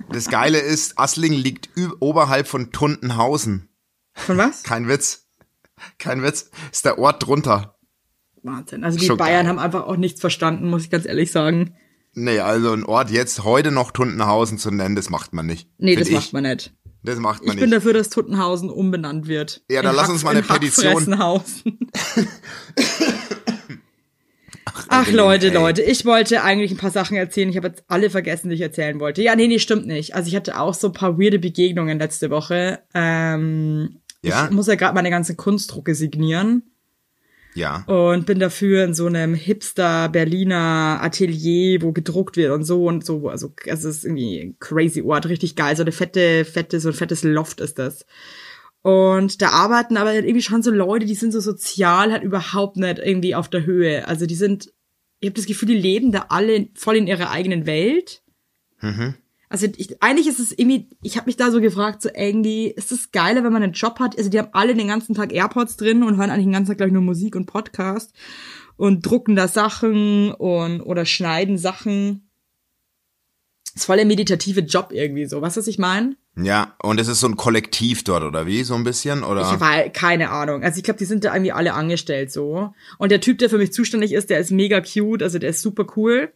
Das 0.09 0.31
Geile 0.31 0.61
ist, 0.61 0.99
Assling 0.99 1.33
liegt 1.33 1.69
oberhalb 1.99 2.47
von 2.47 2.71
Tuntenhausen. 2.71 3.69
Von 4.15 4.39
was? 4.39 4.63
Kein 4.63 4.89
Witz. 4.89 5.27
Kein 5.99 6.23
Witz. 6.23 6.51
Ist 6.73 6.85
der 6.85 6.99
Ort 6.99 7.27
drunter. 7.27 7.77
Wahnsinn. 8.43 8.85
Also 8.85 8.99
die 8.99 9.07
Schon 9.07 9.19
Bayern 9.19 9.45
geil. 9.45 9.49
haben 9.49 9.59
einfach 9.59 9.85
auch 9.85 9.97
nichts 9.97 10.21
verstanden, 10.21 10.71
muss 10.71 10.85
ich 10.85 10.91
ganz 10.91 11.07
ehrlich 11.07 11.33
sagen. 11.33 11.75
Nee, 12.15 12.39
also 12.39 12.73
ein 12.73 12.85
Ort 12.85 13.11
jetzt 13.11 13.43
heute 13.43 13.73
noch 13.73 13.91
Tuntenhausen 13.91 14.59
zu 14.59 14.71
nennen, 14.71 14.95
das 14.95 15.11
macht 15.11 15.35
man 15.35 15.45
nicht. 15.45 15.69
Nee, 15.77 15.97
das 15.97 16.09
ich. 16.09 16.15
macht 16.15 16.33
man 16.33 16.45
nicht. 16.45 16.73
Das 17.03 17.19
macht 17.19 17.43
Ich 17.43 17.49
man 17.49 17.57
bin 17.57 17.71
nicht. 17.71 17.77
dafür, 17.77 17.93
dass 17.93 18.09
Tuttenhausen 18.09 18.71
umbenannt 18.71 19.27
wird. 19.27 19.65
Ja, 19.69 19.83
dann 19.83 19.97
lass 19.97 20.09
uns 20.09 20.23
mal 20.23 20.31
eine 20.31 20.41
in 20.41 20.47
Petition-. 20.47 21.05
Ach 24.89 25.11
Leute. 25.11 25.51
Leute, 25.51 25.83
ich 25.83 26.05
wollte 26.05 26.43
eigentlich 26.43 26.71
ein 26.71 26.77
paar 26.77 26.91
Sachen 26.91 27.17
erzählen. 27.17 27.49
Ich 27.49 27.57
habe 27.57 27.69
jetzt 27.69 27.85
alle 27.89 28.11
vergessen, 28.11 28.49
die 28.49 28.55
ich 28.57 28.61
erzählen 28.61 28.99
wollte. 29.01 29.23
Ja, 29.23 29.37
nee, 29.37 29.47
nee, 29.49 29.59
stimmt 29.59 29.87
nicht. 29.87 30.15
Also 30.15 30.29
ich 30.29 30.37
hatte 30.37 30.59
auch 30.61 30.75
so 30.75 30.89
ein 30.89 30.93
paar 30.93 31.19
weirde 31.19 31.39
Begegnungen 31.39 31.99
letzte 31.99 32.31
Woche. 32.31 32.81
Ähm, 32.95 34.01
Ja? 34.23 34.47
Ich 34.47 34.51
muss 34.51 34.67
ja 34.67 34.75
gerade 34.75 34.95
meine 34.95 35.11
ganzen 35.11 35.37
Kunstdrucke 35.37 35.95
signieren. 35.95 36.63
Ja. 37.55 37.85
und 37.87 38.27
bin 38.27 38.39
dafür 38.39 38.85
in 38.85 38.93
so 38.93 39.07
einem 39.07 39.33
Hipster 39.33 40.11
Berliner 40.11 40.99
Atelier, 41.01 41.81
wo 41.81 41.91
gedruckt 41.93 42.37
wird 42.37 42.53
und 42.53 42.65
so 42.65 42.85
und 42.85 43.03
so. 43.03 43.31
Also 43.31 43.55
es 43.65 43.83
ist 43.83 44.05
irgendwie 44.05 44.41
ein 44.41 44.57
crazy 44.61 45.01
Ort, 45.01 45.27
richtig 45.27 45.57
geil. 45.57 45.75
So 45.75 45.83
eine 45.83 45.93
fette, 45.93 46.45
fette, 46.45 46.81
so 46.81 46.91
ein 46.91 46.95
fettes 46.95 47.23
Loft 47.23 47.63
ist 47.63 47.79
das. 47.79 48.05
Und 48.87 49.43
da 49.43 49.49
arbeiten 49.49 49.97
aber 49.97 50.15
irgendwie 50.15 50.43
schon 50.43 50.63
so 50.63 50.71
Leute, 50.71 51.07
die 51.07 51.17
sind 51.17 51.33
so 51.33 51.41
sozial 51.41 52.13
halt 52.13 52.23
überhaupt 52.23 52.77
nicht 52.77 53.01
irgendwie 53.01 53.35
auf 53.35 53.49
der 53.49 53.67
Höhe. 53.67 54.07
Also 54.07 54.27
die 54.27 54.37
sind, 54.37 54.73
ich 55.19 55.29
habe 55.29 55.35
das 55.35 55.47
Gefühl, 55.47 55.67
die 55.67 55.75
leben 55.75 56.13
da 56.13 56.27
alle 56.29 56.69
voll 56.75 56.95
in 56.95 57.09
ihrer 57.09 57.33
eigenen 57.33 57.67
Welt. 57.67 58.23
Also 59.49 59.67
ich, 59.77 60.01
eigentlich 60.05 60.29
ist 60.29 60.39
es 60.39 60.57
irgendwie, 60.57 60.89
ich 61.03 61.17
habe 61.17 61.27
mich 61.27 61.37
da 61.37 61.51
so 61.51 61.61
gefragt, 61.61 62.01
so 62.01 62.11
irgendwie, 62.15 62.69
ist 62.69 62.93
es 62.93 63.11
geiler, 63.11 63.43
wenn 63.43 63.53
man 63.53 63.65
einen 63.65 63.73
Job 63.73 63.99
hat? 63.99 64.17
Also 64.17 64.31
die 64.31 64.39
haben 64.39 64.51
alle 64.53 64.77
den 64.77 64.87
ganzen 64.87 65.17
Tag 65.17 65.33
AirPods 65.33 65.77
drin 65.79 66.05
und 66.05 66.17
hören 66.17 66.31
eigentlich 66.31 66.47
den 66.47 66.53
ganzen 66.53 66.71
Tag 66.71 66.79
gleich 66.79 66.93
nur 66.93 67.03
Musik 67.03 67.35
und 67.35 67.47
Podcast 67.47 68.15
und 68.77 69.05
drucken 69.05 69.35
da 69.35 69.49
Sachen 69.49 70.31
und 70.31 70.81
oder 70.81 71.07
schneiden 71.07 71.59
Sachen. 71.59 72.26
Das 73.77 73.83
ist 73.83 73.87
voll 73.89 73.99
der 73.99 74.07
meditative 74.07 74.61
Job 74.61 74.89
irgendwie 74.91 75.27
so. 75.27 75.43
Weißt 75.43 75.59
du, 75.59 75.61
was 75.61 75.67
ich 75.67 75.79
meine? 75.79 76.17
Ja, 76.35 76.75
und 76.83 76.99
es 76.99 77.09
ist 77.09 77.21
so 77.21 77.29
ein 77.29 77.37
Kollektiv 77.37 78.05
dort, 78.05 78.25
oder 78.25 78.47
wie? 78.47 78.65
So 78.65 78.75
ein 78.75 78.85
bisschen? 78.85 79.23
Oder? 79.23 79.53
Ich 79.53 79.61
war 79.61 79.91
keine 79.91 80.31
Ahnung. 80.31 80.63
Also 80.63 80.79
ich 80.79 80.83
glaube, 80.83 80.97
die 80.97 81.05
sind 81.05 81.25
da 81.25 81.35
irgendwie 81.35 81.53
alle 81.53 81.75
angestellt 81.75 82.33
so. 82.33 82.73
Und 82.97 83.13
der 83.13 83.21
Typ, 83.21 83.37
der 83.37 83.51
für 83.51 83.59
mich 83.59 83.75
zuständig 83.75 84.15
ist, 84.15 84.31
der 84.31 84.39
ist 84.39 84.51
mega 84.51 84.81
cute, 84.81 85.23
also 85.23 85.39
der 85.39 85.51
ist 85.51 85.61
super 85.61 85.85
cool. 85.95 86.33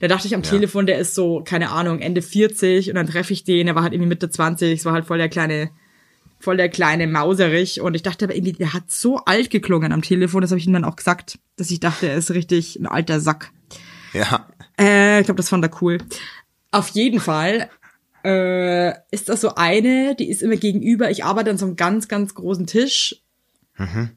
Da 0.00 0.08
dachte 0.08 0.26
ich 0.26 0.34
am 0.34 0.42
Telefon, 0.42 0.86
der 0.86 0.98
ist 0.98 1.14
so, 1.14 1.42
keine 1.44 1.70
Ahnung, 1.70 2.00
Ende 2.00 2.22
40 2.22 2.88
und 2.88 2.96
dann 2.96 3.06
treffe 3.06 3.32
ich 3.32 3.44
den, 3.44 3.66
der 3.66 3.76
war 3.76 3.84
halt 3.84 3.92
irgendwie 3.92 4.08
Mitte 4.08 4.28
20, 4.28 4.80
es 4.80 4.84
war 4.84 4.94
halt 4.94 5.04
voll 5.04 5.18
der 5.18 5.28
kleine, 5.28 5.70
voll 6.40 6.56
der 6.56 6.68
kleine 6.68 7.06
Mauserich 7.06 7.80
und 7.80 7.94
ich 7.94 8.02
dachte 8.02 8.24
aber 8.24 8.34
irgendwie, 8.34 8.54
der 8.54 8.72
hat 8.72 8.90
so 8.90 9.18
alt 9.18 9.50
geklungen 9.50 9.92
am 9.92 10.02
Telefon, 10.02 10.40
das 10.40 10.50
habe 10.50 10.58
ich 10.58 10.66
ihm 10.66 10.72
dann 10.72 10.84
auch 10.84 10.96
gesagt, 10.96 11.38
dass 11.56 11.70
ich 11.70 11.78
dachte, 11.78 12.08
er 12.08 12.16
ist 12.16 12.32
richtig 12.32 12.74
ein 12.80 12.86
alter 12.86 13.20
Sack. 13.20 13.52
ja. 14.12 14.48
Äh, 14.76 15.20
ich 15.20 15.26
glaube, 15.26 15.36
das 15.36 15.48
fand 15.48 15.64
er 15.64 15.70
cool. 15.80 15.98
Auf 16.74 16.88
jeden 16.90 17.20
Fall 17.20 17.70
äh, 18.24 18.90
ist 19.10 19.28
das 19.28 19.40
so 19.40 19.54
eine, 19.54 20.14
die 20.16 20.28
ist 20.28 20.42
immer 20.42 20.56
gegenüber. 20.56 21.10
Ich 21.10 21.24
arbeite 21.24 21.50
an 21.50 21.58
so 21.58 21.66
einem 21.66 21.76
ganz, 21.76 22.08
ganz 22.08 22.34
großen 22.34 22.66
Tisch 22.66 23.22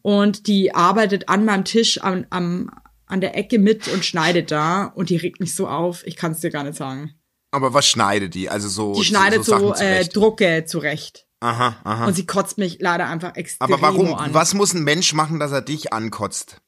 und 0.01 0.47
die 0.47 0.73
arbeitet 0.73 1.29
an 1.29 1.45
meinem 1.45 1.65
Tisch 1.65 2.01
am, 2.03 2.25
am, 2.29 2.69
an 3.07 3.21
der 3.21 3.35
Ecke 3.35 3.59
mit 3.59 3.87
und 3.87 4.05
schneidet 4.05 4.51
da 4.51 4.85
und 4.85 5.09
die 5.09 5.17
regt 5.17 5.39
mich 5.39 5.55
so 5.55 5.67
auf. 5.67 6.05
Ich 6.05 6.15
kann 6.15 6.33
es 6.33 6.41
dir 6.41 6.51
gar 6.51 6.63
nicht 6.63 6.77
sagen. 6.77 7.13
Aber 7.51 7.73
was 7.73 7.87
schneidet 7.87 8.35
die? 8.35 8.49
Also 8.49 8.69
so. 8.69 8.93
Die 8.93 9.03
schneidet 9.03 9.43
so, 9.43 9.51
Sachen 9.51 9.71
äh, 9.71 9.75
zurecht. 9.75 10.15
Drucke 10.15 10.65
zurecht. 10.65 11.27
Aha, 11.39 11.77
aha. 11.83 12.07
Und 12.07 12.13
sie 12.15 12.25
kotzt 12.25 12.57
mich 12.57 12.77
leider 12.79 13.07
einfach 13.07 13.35
extrem 13.35 13.71
Aber 13.71 13.81
warum? 13.81 14.13
an. 14.13 14.33
Was 14.33 14.53
muss 14.53 14.73
ein 14.73 14.83
Mensch 14.83 15.13
machen, 15.13 15.39
dass 15.39 15.51
er 15.51 15.61
dich 15.61 15.93
ankotzt? 15.93 16.61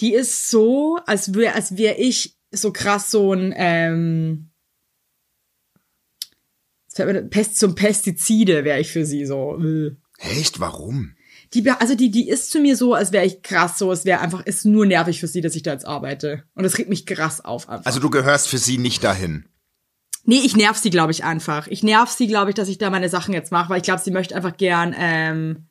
Die 0.00 0.14
ist 0.14 0.50
so, 0.50 0.98
als 1.06 1.34
wäre 1.34 1.54
als 1.54 1.76
wär 1.76 1.98
ich 1.98 2.36
so 2.50 2.72
krass 2.72 3.10
so 3.10 3.32
ein 3.32 3.52
ähm, 3.56 4.50
Pest 7.30 7.58
zum 7.58 7.74
Pestizide 7.74 8.64
wäre 8.64 8.80
ich 8.80 8.90
für 8.92 9.04
sie 9.04 9.24
so. 9.26 9.58
äh. 9.62 9.96
Echt? 10.18 10.60
Warum? 10.60 11.12
Die, 11.54 11.68
also 11.70 11.94
die, 11.94 12.10
die 12.10 12.28
ist 12.28 12.50
zu 12.50 12.58
mir 12.58 12.76
so, 12.76 12.94
als 12.94 13.12
wäre 13.12 13.24
ich 13.24 13.42
krass 13.42 13.78
so, 13.78 13.92
es 13.92 14.04
wäre 14.04 14.20
einfach, 14.20 14.44
ist 14.46 14.64
nur 14.64 14.84
nervig 14.86 15.20
für 15.20 15.28
sie, 15.28 15.40
dass 15.40 15.54
ich 15.54 15.62
da 15.62 15.72
jetzt 15.72 15.86
arbeite. 15.86 16.42
Und 16.54 16.64
das 16.64 16.76
regt 16.78 16.88
mich 16.88 17.06
krass 17.06 17.44
auf 17.44 17.68
einfach. 17.68 17.86
Also 17.86 18.00
du 18.00 18.10
gehörst 18.10 18.48
für 18.48 18.58
sie 18.58 18.78
nicht 18.78 19.04
dahin. 19.04 19.44
nee, 20.24 20.40
ich 20.44 20.56
nerv 20.56 20.76
sie, 20.76 20.90
glaube 20.90 21.12
ich, 21.12 21.22
einfach. 21.22 21.68
Ich 21.68 21.82
nerv 21.84 22.10
sie, 22.10 22.26
glaube 22.26 22.50
ich, 22.50 22.56
dass 22.56 22.68
ich 22.68 22.78
da 22.78 22.90
meine 22.90 23.08
Sachen 23.08 23.32
jetzt 23.32 23.52
mache, 23.52 23.68
weil 23.70 23.76
ich 23.78 23.84
glaube, 23.84 24.02
sie 24.02 24.10
möchte 24.10 24.34
einfach 24.34 24.56
gern 24.56 24.92
ähm, 24.98 25.66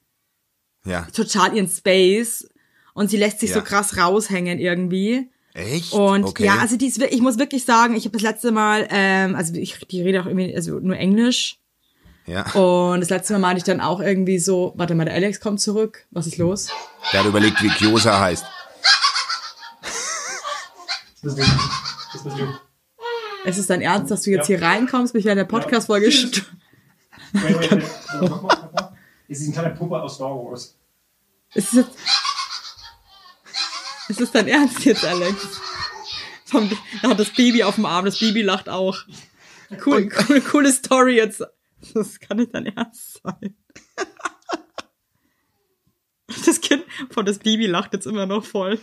Ja. 0.86 1.08
total 1.14 1.54
ihren 1.56 1.68
Space 1.68 2.48
und 2.94 3.10
sie 3.10 3.18
lässt 3.18 3.42
sich 3.42 3.50
Ja. 3.50 3.56
so 3.58 3.62
krass 3.62 3.98
raushängen 3.98 4.60
irgendwie. 4.60 5.30
Echt? 5.56 5.94
Und 5.94 6.26
okay. 6.26 6.46
ja, 6.46 6.58
also 6.58 6.76
die 6.78 6.88
ist, 6.88 7.02
ich 7.02 7.22
muss 7.22 7.40
wirklich 7.40 7.64
sagen, 7.66 7.96
ich 7.96 8.04
habe 8.04 8.12
das 8.14 8.22
letzte 8.22 8.52
Mal, 8.52 8.88
ähm, 8.92 9.36
also 9.36 9.54
ich, 9.54 9.80
die 9.90 10.02
rede 10.02 10.22
auch 10.22 10.26
irgendwie, 10.26 10.54
also 10.56 10.80
nur 10.80 10.98
Englisch. 10.98 11.58
ja. 12.28 12.46
Und 12.52 13.00
das 13.00 13.10
letzte 13.10 13.34
Mal 13.34 13.40
meinte 13.40 13.60
ich 13.60 13.64
dann 13.64 13.80
auch 13.80 14.02
irgendwie 14.02 14.38
so, 14.38 14.74
warte 14.76 14.96
mal, 14.96 15.06
der 15.06 15.14
Alex 15.14 15.40
kommt 15.40 15.62
zurück. 15.62 16.06
Was 16.12 16.28
ist 16.28 16.38
los? 16.38 16.68
Der 17.14 17.22
hat 17.22 17.28
überlegt, 17.28 17.62
wie 17.64 17.70
Gyoza 17.70 18.20
heißt. 18.20 18.44
Das 21.24 21.36
bist 21.36 21.38
du. 21.50 21.58
Das 22.14 22.24
bist 22.24 22.38
du. 22.38 22.48
Es 23.46 23.58
ist 23.58 23.70
dein 23.70 23.82
Ernst, 23.82 24.12
dass 24.12 24.24
du 24.24 24.32
jetzt 24.32 24.48
hier 24.48 24.62
reinkommst, 24.62 25.14
mich 25.14 25.24
während 25.24 25.40
der 25.40 25.46
Podcast-Folge 25.46 26.08
st- 26.08 26.44
Wait, 27.34 27.60
wait, 27.60 27.72
wait. 27.72 28.30
Mal, 28.30 28.42
mal. 28.42 28.96
Es 29.28 29.40
ist 29.40 29.48
ein 29.48 29.54
kleiner 29.54 29.70
Puppe 29.72 30.02
aus 30.02 30.16
Star 30.16 30.30
Wars. 30.36 30.78
Ist 31.54 31.68
es 31.70 31.74
jetzt, 31.74 31.90
ist 34.10 34.22
es 34.22 34.32
dein 34.32 34.48
Ernst 34.48 34.84
jetzt, 34.86 35.06
Alex? 35.06 35.62
Vom, 36.46 36.70
er 37.02 37.10
hat 37.10 37.20
das 37.20 37.32
Baby 37.32 37.64
auf 37.64 37.76
dem 37.76 37.86
Arm, 37.86 38.06
das 38.06 38.20
Baby 38.20 38.42
lacht 38.42 38.70
auch. 38.70 38.98
Cool, 39.86 40.10
cool, 40.30 40.42
coole 40.42 40.72
Story 40.72 41.16
jetzt. 41.16 41.44
Das 41.94 42.20
kann 42.20 42.38
nicht 42.38 42.54
dein 42.54 42.68
Ernst 42.68 43.22
sein. 43.24 43.56
Das 46.46 46.62
Kind 46.62 46.84
von 47.12 47.26
das 47.26 47.40
Baby 47.40 47.68
lacht 47.68 47.94
jetzt 47.94 48.08
immer 48.08 48.26
noch 48.26 48.46
voll. 48.46 48.80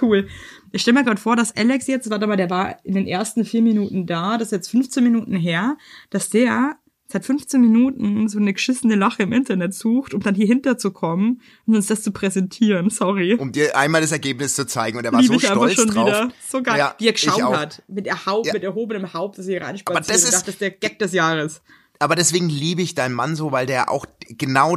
Cool. 0.00 0.28
Ich 0.70 0.82
stelle 0.82 0.98
mir 0.98 1.04
gerade 1.04 1.20
vor, 1.20 1.36
dass 1.36 1.56
Alex 1.56 1.86
jetzt, 1.86 2.10
warte 2.10 2.26
mal, 2.26 2.36
der 2.36 2.50
war 2.50 2.84
in 2.84 2.94
den 2.94 3.06
ersten 3.06 3.44
vier 3.44 3.62
Minuten 3.62 4.06
da, 4.06 4.36
das 4.38 4.48
ist 4.48 4.52
jetzt 4.52 4.70
15 4.70 5.02
Minuten 5.02 5.34
her, 5.34 5.76
dass 6.10 6.28
der 6.28 6.78
seit 7.10 7.24
15 7.24 7.60
Minuten 7.60 8.28
so 8.28 8.38
eine 8.38 8.52
geschissene 8.52 8.94
Lache 8.94 9.22
im 9.22 9.32
Internet 9.32 9.72
sucht, 9.72 10.12
um 10.12 10.20
dann 10.20 10.34
hier 10.34 10.46
hinterzukommen 10.46 11.40
und 11.66 11.74
uns 11.74 11.86
das 11.86 12.02
zu 12.02 12.12
präsentieren. 12.12 12.90
Sorry. 12.90 13.34
Um 13.34 13.50
dir 13.50 13.76
einmal 13.76 14.02
das 14.02 14.12
Ergebnis 14.12 14.54
zu 14.54 14.66
zeigen. 14.66 14.98
Und 14.98 15.04
er 15.04 15.12
war 15.12 15.20
Liebe 15.22 15.34
so 15.34 15.40
stolz 15.40 15.74
schon 15.74 15.88
drauf. 15.88 16.06
wieder. 16.06 16.28
So 16.48 16.62
geil. 16.62 16.78
Ja, 16.78 16.94
Wie 16.98 17.06
er 17.06 17.12
geschaut 17.14 17.42
hat. 17.56 17.82
Mit, 17.88 18.06
Ja. 18.06 18.16
mit 18.52 18.62
erhobenem 18.62 19.12
Haupt, 19.14 19.38
dass 19.38 19.46
er 19.46 19.52
hier 19.58 19.62
reinspaziert. 19.66 19.96
Aber 20.04 20.06
das 20.12 20.22
ist- 20.22 20.32
dachte, 20.34 20.44
das 20.46 20.54
ist 20.56 20.60
der 20.60 20.70
Gag 20.70 20.98
des 20.98 21.12
Jahres. 21.12 21.62
Aber 21.98 22.14
deswegen 22.14 22.48
liebe 22.50 22.82
ich 22.82 22.94
deinen 22.94 23.14
Mann 23.14 23.34
so, 23.36 23.52
weil 23.52 23.66
der 23.66 23.90
auch 23.90 24.04
genau, 24.28 24.76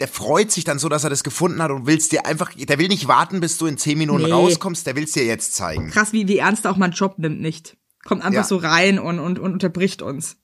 der 0.00 0.08
freut 0.08 0.50
sich 0.50 0.64
dann 0.64 0.78
so, 0.80 0.88
dass 0.88 1.04
er 1.04 1.10
das 1.10 1.22
gefunden 1.22 1.62
hat 1.62 1.70
und 1.70 1.86
will's 1.86 2.08
dir 2.08 2.26
einfach, 2.26 2.52
der 2.54 2.78
will 2.78 2.88
nicht 2.88 3.06
warten, 3.08 3.40
bis 3.40 3.56
du 3.56 3.66
in 3.66 3.78
zehn 3.78 3.96
Minuten 3.98 4.24
Nee. 4.24 4.32
rauskommst, 4.32 4.84
der 4.86 4.96
will's 4.96 5.12
dir 5.12 5.24
jetzt 5.24 5.54
zeigen. 5.54 5.90
Krass, 5.90 6.12
wie, 6.12 6.26
wie 6.28 6.38
ernst 6.38 6.64
er 6.66 6.72
auch 6.72 6.76
meinen 6.76 6.92
Job 6.92 7.14
nimmt, 7.18 7.40
nicht. 7.40 7.76
Kommt 8.04 8.22
einfach 8.22 8.42
Ja. 8.42 8.44
so 8.44 8.56
rein 8.56 8.98
und, 8.98 9.18
und, 9.20 9.38
und 9.38 9.52
unterbricht 9.52 10.02
uns. 10.02 10.36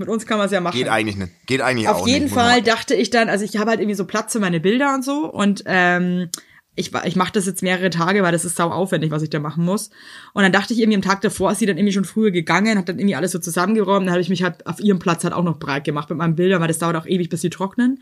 Mit 0.00 0.08
uns 0.08 0.24
kann 0.24 0.38
man 0.38 0.46
es 0.46 0.52
ja 0.52 0.62
machen. 0.62 0.78
Geht 0.78 0.88
eigentlich 0.88 1.18
nicht. 1.18 1.30
Geht 1.46 1.60
eigentlich 1.60 1.86
auch 1.86 2.00
Auf 2.00 2.08
jeden 2.08 2.24
nicht. 2.24 2.34
Fall 2.34 2.62
dachte 2.62 2.94
ich 2.94 3.10
dann, 3.10 3.28
also 3.28 3.44
ich 3.44 3.58
habe 3.58 3.68
halt 3.68 3.80
irgendwie 3.80 3.96
so 3.96 4.06
Platz 4.06 4.32
für 4.32 4.40
meine 4.40 4.58
Bilder 4.58 4.94
und 4.94 5.04
so 5.04 5.30
und 5.30 5.62
ähm, 5.66 6.30
ich, 6.74 6.90
ich 7.04 7.16
mache 7.16 7.32
das 7.32 7.44
jetzt 7.44 7.62
mehrere 7.62 7.90
Tage, 7.90 8.22
weil 8.22 8.32
das 8.32 8.46
ist 8.46 8.56
sau 8.56 8.70
aufwendig, 8.70 9.10
was 9.10 9.22
ich 9.22 9.28
da 9.28 9.40
machen 9.40 9.62
muss. 9.62 9.90
Und 10.32 10.42
dann 10.42 10.52
dachte 10.52 10.72
ich 10.72 10.80
irgendwie 10.80 10.96
am 10.96 11.02
Tag 11.02 11.20
davor 11.20 11.52
ist 11.52 11.58
sie 11.58 11.66
dann 11.66 11.76
irgendwie 11.76 11.92
schon 11.92 12.06
früher 12.06 12.30
gegangen, 12.30 12.78
hat 12.78 12.88
dann 12.88 12.98
irgendwie 12.98 13.14
alles 13.14 13.32
so 13.32 13.38
zusammengeräumt. 13.38 14.06
Dann 14.06 14.12
habe 14.12 14.22
ich 14.22 14.30
mich 14.30 14.42
halt 14.42 14.66
auf 14.66 14.80
ihrem 14.80 14.98
Platz 14.98 15.22
halt 15.22 15.34
auch 15.34 15.44
noch 15.44 15.58
breit 15.58 15.84
gemacht 15.84 16.08
mit 16.08 16.16
meinen 16.16 16.34
Bildern, 16.34 16.62
weil 16.62 16.68
das 16.68 16.78
dauert 16.78 16.96
auch 16.96 17.06
ewig, 17.06 17.28
bis 17.28 17.42
sie 17.42 17.50
trocknen. 17.50 18.00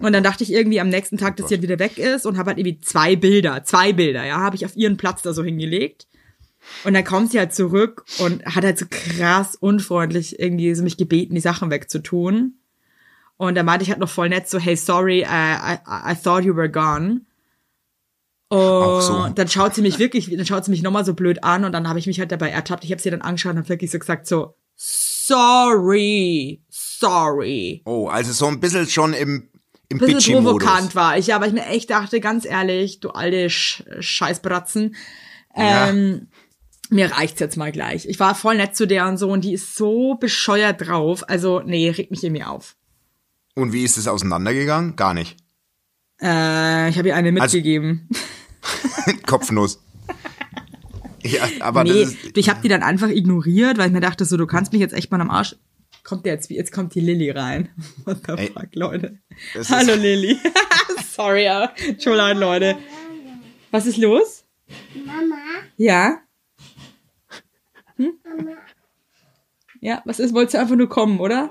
Und 0.00 0.12
dann 0.12 0.22
dachte 0.22 0.44
ich 0.44 0.52
irgendwie 0.52 0.80
am 0.80 0.88
nächsten 0.88 1.18
Tag, 1.18 1.36
dass 1.36 1.48
sie 1.48 1.56
halt 1.56 1.62
wieder 1.62 1.80
weg 1.80 1.98
ist 1.98 2.26
und 2.26 2.38
habe 2.38 2.50
halt 2.50 2.58
irgendwie 2.58 2.80
zwei 2.80 3.16
Bilder, 3.16 3.64
zwei 3.64 3.92
Bilder, 3.92 4.24
ja, 4.24 4.36
habe 4.36 4.54
ich 4.54 4.64
auf 4.64 4.76
ihren 4.76 4.96
Platz 4.96 5.22
da 5.22 5.32
so 5.32 5.42
hingelegt. 5.42 6.06
Und 6.84 6.94
dann 6.94 7.04
kommt 7.04 7.30
sie 7.32 7.38
halt 7.38 7.54
zurück 7.54 8.04
und 8.18 8.44
hat 8.46 8.64
halt 8.64 8.78
so 8.78 8.86
krass 8.88 9.56
unfreundlich 9.56 10.38
irgendwie 10.38 10.74
so 10.74 10.82
mich 10.82 10.96
gebeten, 10.96 11.34
die 11.34 11.40
Sachen 11.40 11.70
wegzutun. 11.70 12.54
Und 13.36 13.54
da 13.56 13.62
meinte 13.62 13.82
ich 13.82 13.90
halt 13.90 14.00
noch 14.00 14.08
voll 14.08 14.28
nett 14.28 14.48
so, 14.48 14.58
hey, 14.58 14.76
sorry, 14.76 15.20
I, 15.22 15.24
I, 15.24 16.12
I 16.12 16.14
thought 16.14 16.44
you 16.44 16.54
were 16.56 16.70
gone. 16.70 17.22
Und 18.48 19.02
so. 19.02 19.28
dann 19.34 19.48
schaut 19.48 19.74
sie 19.74 19.82
mich 19.82 19.98
wirklich, 19.98 20.30
dann 20.30 20.46
schaut 20.46 20.64
sie 20.64 20.70
mich 20.70 20.82
nochmal 20.82 21.04
so 21.04 21.14
blöd 21.14 21.42
an 21.42 21.64
und 21.64 21.72
dann 21.72 21.88
habe 21.88 21.98
ich 21.98 22.06
mich 22.06 22.20
halt 22.20 22.30
dabei 22.30 22.50
ertappt. 22.50 22.84
Ich 22.84 22.92
habe 22.92 23.02
sie 23.02 23.10
dann 23.10 23.22
angeschaut 23.22 23.52
und 23.52 23.58
habe 23.58 23.68
wirklich 23.68 23.90
so 23.90 23.98
gesagt 23.98 24.26
so, 24.26 24.54
sorry, 24.76 26.62
sorry. 26.68 27.82
Oh, 27.86 28.06
also 28.08 28.32
so 28.32 28.46
ein 28.46 28.60
bisschen 28.60 28.86
schon 28.88 29.12
im, 29.14 29.48
im 29.88 29.98
Bisschen 29.98 30.44
provokant 30.44 30.94
war 30.94 31.18
ich, 31.18 31.28
ja, 31.28 31.36
aber 31.36 31.46
ich 31.46 31.52
mir 31.52 31.66
echt 31.66 31.90
dachte, 31.90 32.20
ganz 32.20 32.44
ehrlich, 32.44 33.00
du 33.00 33.10
alte 33.10 33.50
Sch 33.50 33.82
Scheißbratzen, 33.98 34.94
Ja. 35.56 35.88
ähm, 35.88 36.28
mir 36.94 37.10
reicht's 37.12 37.40
jetzt 37.40 37.56
mal 37.56 37.72
gleich. 37.72 38.06
Ich 38.08 38.18
war 38.20 38.34
voll 38.34 38.56
nett 38.56 38.74
zu 38.76 38.86
der 38.86 39.06
und 39.08 39.18
so 39.18 39.30
und 39.30 39.44
die 39.44 39.52
ist 39.52 39.74
so 39.76 40.14
bescheuert 40.14 40.86
drauf. 40.86 41.28
Also, 41.28 41.60
nee, 41.60 41.90
regt 41.90 42.10
mich 42.10 42.24
irgendwie 42.24 42.44
auf. 42.44 42.76
Und 43.54 43.72
wie 43.72 43.84
ist 43.84 43.96
es 43.98 44.08
auseinandergegangen? 44.08 44.96
Gar 44.96 45.14
nicht. 45.14 45.36
Äh, 46.22 46.88
ich 46.90 46.96
habe 46.98 47.08
ihr 47.08 47.16
eine 47.16 47.28
Also- 47.40 47.56
mitgegeben. 47.56 48.08
Kopfnuss. 49.26 49.80
ja, 51.22 51.42
aber 51.60 51.84
nee, 51.84 52.02
das 52.04 52.14
ist, 52.14 52.36
ich 52.36 52.48
habe 52.48 52.60
die 52.62 52.68
dann 52.68 52.82
einfach 52.82 53.08
ignoriert, 53.08 53.78
weil 53.78 53.88
ich 53.88 53.92
mir 53.92 54.00
dachte, 54.00 54.24
so, 54.24 54.36
du 54.36 54.46
kannst 54.46 54.72
mich 54.72 54.80
jetzt 54.80 54.94
echt 54.94 55.10
mal 55.10 55.20
am 55.20 55.30
Arsch. 55.30 55.56
Kommt 56.02 56.26
der 56.26 56.34
jetzt, 56.34 56.50
jetzt 56.50 56.72
kommt 56.72 56.94
die 56.94 57.00
Lilly 57.00 57.30
rein. 57.30 57.68
What 58.04 58.18
the 58.26 58.32
Ey, 58.32 58.46
fuck, 58.52 58.74
Leute. 58.74 59.18
Hallo 59.68 59.94
Lilly. 59.94 60.38
Sorry. 61.14 61.46
Entschuldigung, 61.88 62.38
Leute. 62.38 62.76
Was 63.70 63.86
ist 63.86 63.96
los? 63.98 64.44
Mama, 65.06 65.36
Ja? 65.76 66.18
Hm? 67.96 68.18
Ja, 69.80 70.02
was 70.04 70.18
ist? 70.18 70.34
Wolltest 70.34 70.54
du 70.54 70.58
einfach 70.60 70.76
nur 70.76 70.88
kommen, 70.88 71.20
oder? 71.20 71.50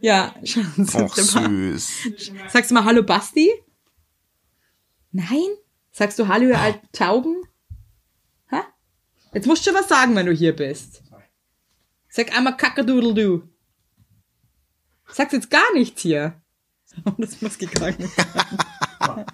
ja. 0.00 0.34
Ja, 0.34 0.34
schon. 0.44 0.66
Och, 0.94 1.16
süß. 1.16 2.10
Sagst 2.48 2.70
du 2.70 2.74
mal 2.74 2.84
Hallo 2.84 3.02
Basti? 3.02 3.50
Nein? 5.12 5.48
Sagst 5.92 6.18
du 6.18 6.28
Hallo, 6.28 6.48
ihr 6.48 6.58
alten 6.58 6.88
Tauben? 6.92 7.42
Hä? 8.48 8.60
Jetzt 9.32 9.46
musst 9.46 9.64
du 9.66 9.70
schon 9.70 9.80
was 9.80 9.88
sagen, 9.88 10.14
wenn 10.16 10.26
du 10.26 10.32
hier 10.32 10.54
bist. 10.54 11.02
Sag 12.08 12.36
einmal 12.36 12.56
Kackadoodle-Doo. 12.56 13.42
Sagst 15.08 15.32
jetzt 15.32 15.50
gar 15.50 15.72
nichts 15.74 16.02
hier. 16.02 16.40
Das 17.18 17.42
muss 17.42 17.58
gegangen 17.58 18.08
sein. 18.08 19.26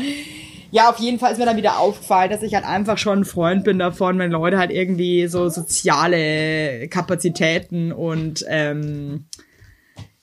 Ja, 0.76 0.90
auf 0.90 0.98
jeden 0.98 1.18
Fall 1.18 1.32
ist 1.32 1.38
mir 1.38 1.46
dann 1.46 1.56
wieder 1.56 1.78
aufgefallen, 1.78 2.30
dass 2.30 2.42
ich 2.42 2.54
halt 2.54 2.66
einfach 2.66 2.98
schon 2.98 3.20
ein 3.20 3.24
Freund 3.24 3.64
bin 3.64 3.78
davon, 3.78 4.18
wenn 4.18 4.30
Leute 4.30 4.58
halt 4.58 4.70
irgendwie 4.70 5.26
so 5.26 5.48
soziale 5.48 6.86
Kapazitäten 6.88 7.92
und 7.92 8.44
ähm, 8.46 9.24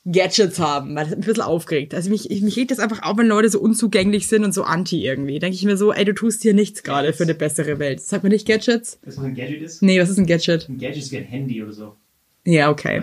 Gadgets 0.06 0.60
haben, 0.60 0.96
weil 0.96 1.06
das 1.06 1.14
hat 1.14 1.18
mich 1.18 1.26
ein 1.26 1.34
bisschen 1.34 1.44
aufgeregt. 1.44 1.96
Also 1.96 2.12
mich, 2.12 2.30
ich, 2.30 2.44
mich 2.44 2.56
regt 2.56 2.70
das 2.70 2.78
einfach 2.78 3.02
auf, 3.02 3.18
wenn 3.18 3.26
Leute 3.26 3.50
so 3.50 3.60
unzugänglich 3.60 4.28
sind 4.28 4.46
und 4.46 4.54
so 4.54 4.64
anti 4.64 5.04
irgendwie. 5.04 5.40
Denke 5.40 5.56
ich 5.56 5.66
mir 5.66 5.76
so, 5.76 5.92
ey, 5.92 6.06
du 6.06 6.14
tust 6.14 6.44
hier 6.44 6.54
nichts 6.54 6.84
gerade 6.84 7.14
für 7.14 7.24
eine 7.24 7.34
bessere 7.34 7.80
Welt. 7.80 8.02
Sag 8.02 8.22
mir 8.22 8.30
nicht 8.30 8.48
Gadgets? 8.48 9.00
Was 9.04 9.18
ein 9.18 9.34
Gadget 9.34 9.64
ist? 9.64 9.82
Nee, 9.82 10.00
was 10.00 10.10
ist 10.10 10.20
ein 10.20 10.28
Gadget? 10.28 10.70
Ein 10.70 10.78
Gadget 10.78 11.02
ist 11.02 11.12
wie 11.12 11.18
ein 11.18 11.26
Handy 11.26 11.64
oder 11.64 11.74
so. 11.74 11.96
Ja, 12.46 12.70
okay. 12.70 13.02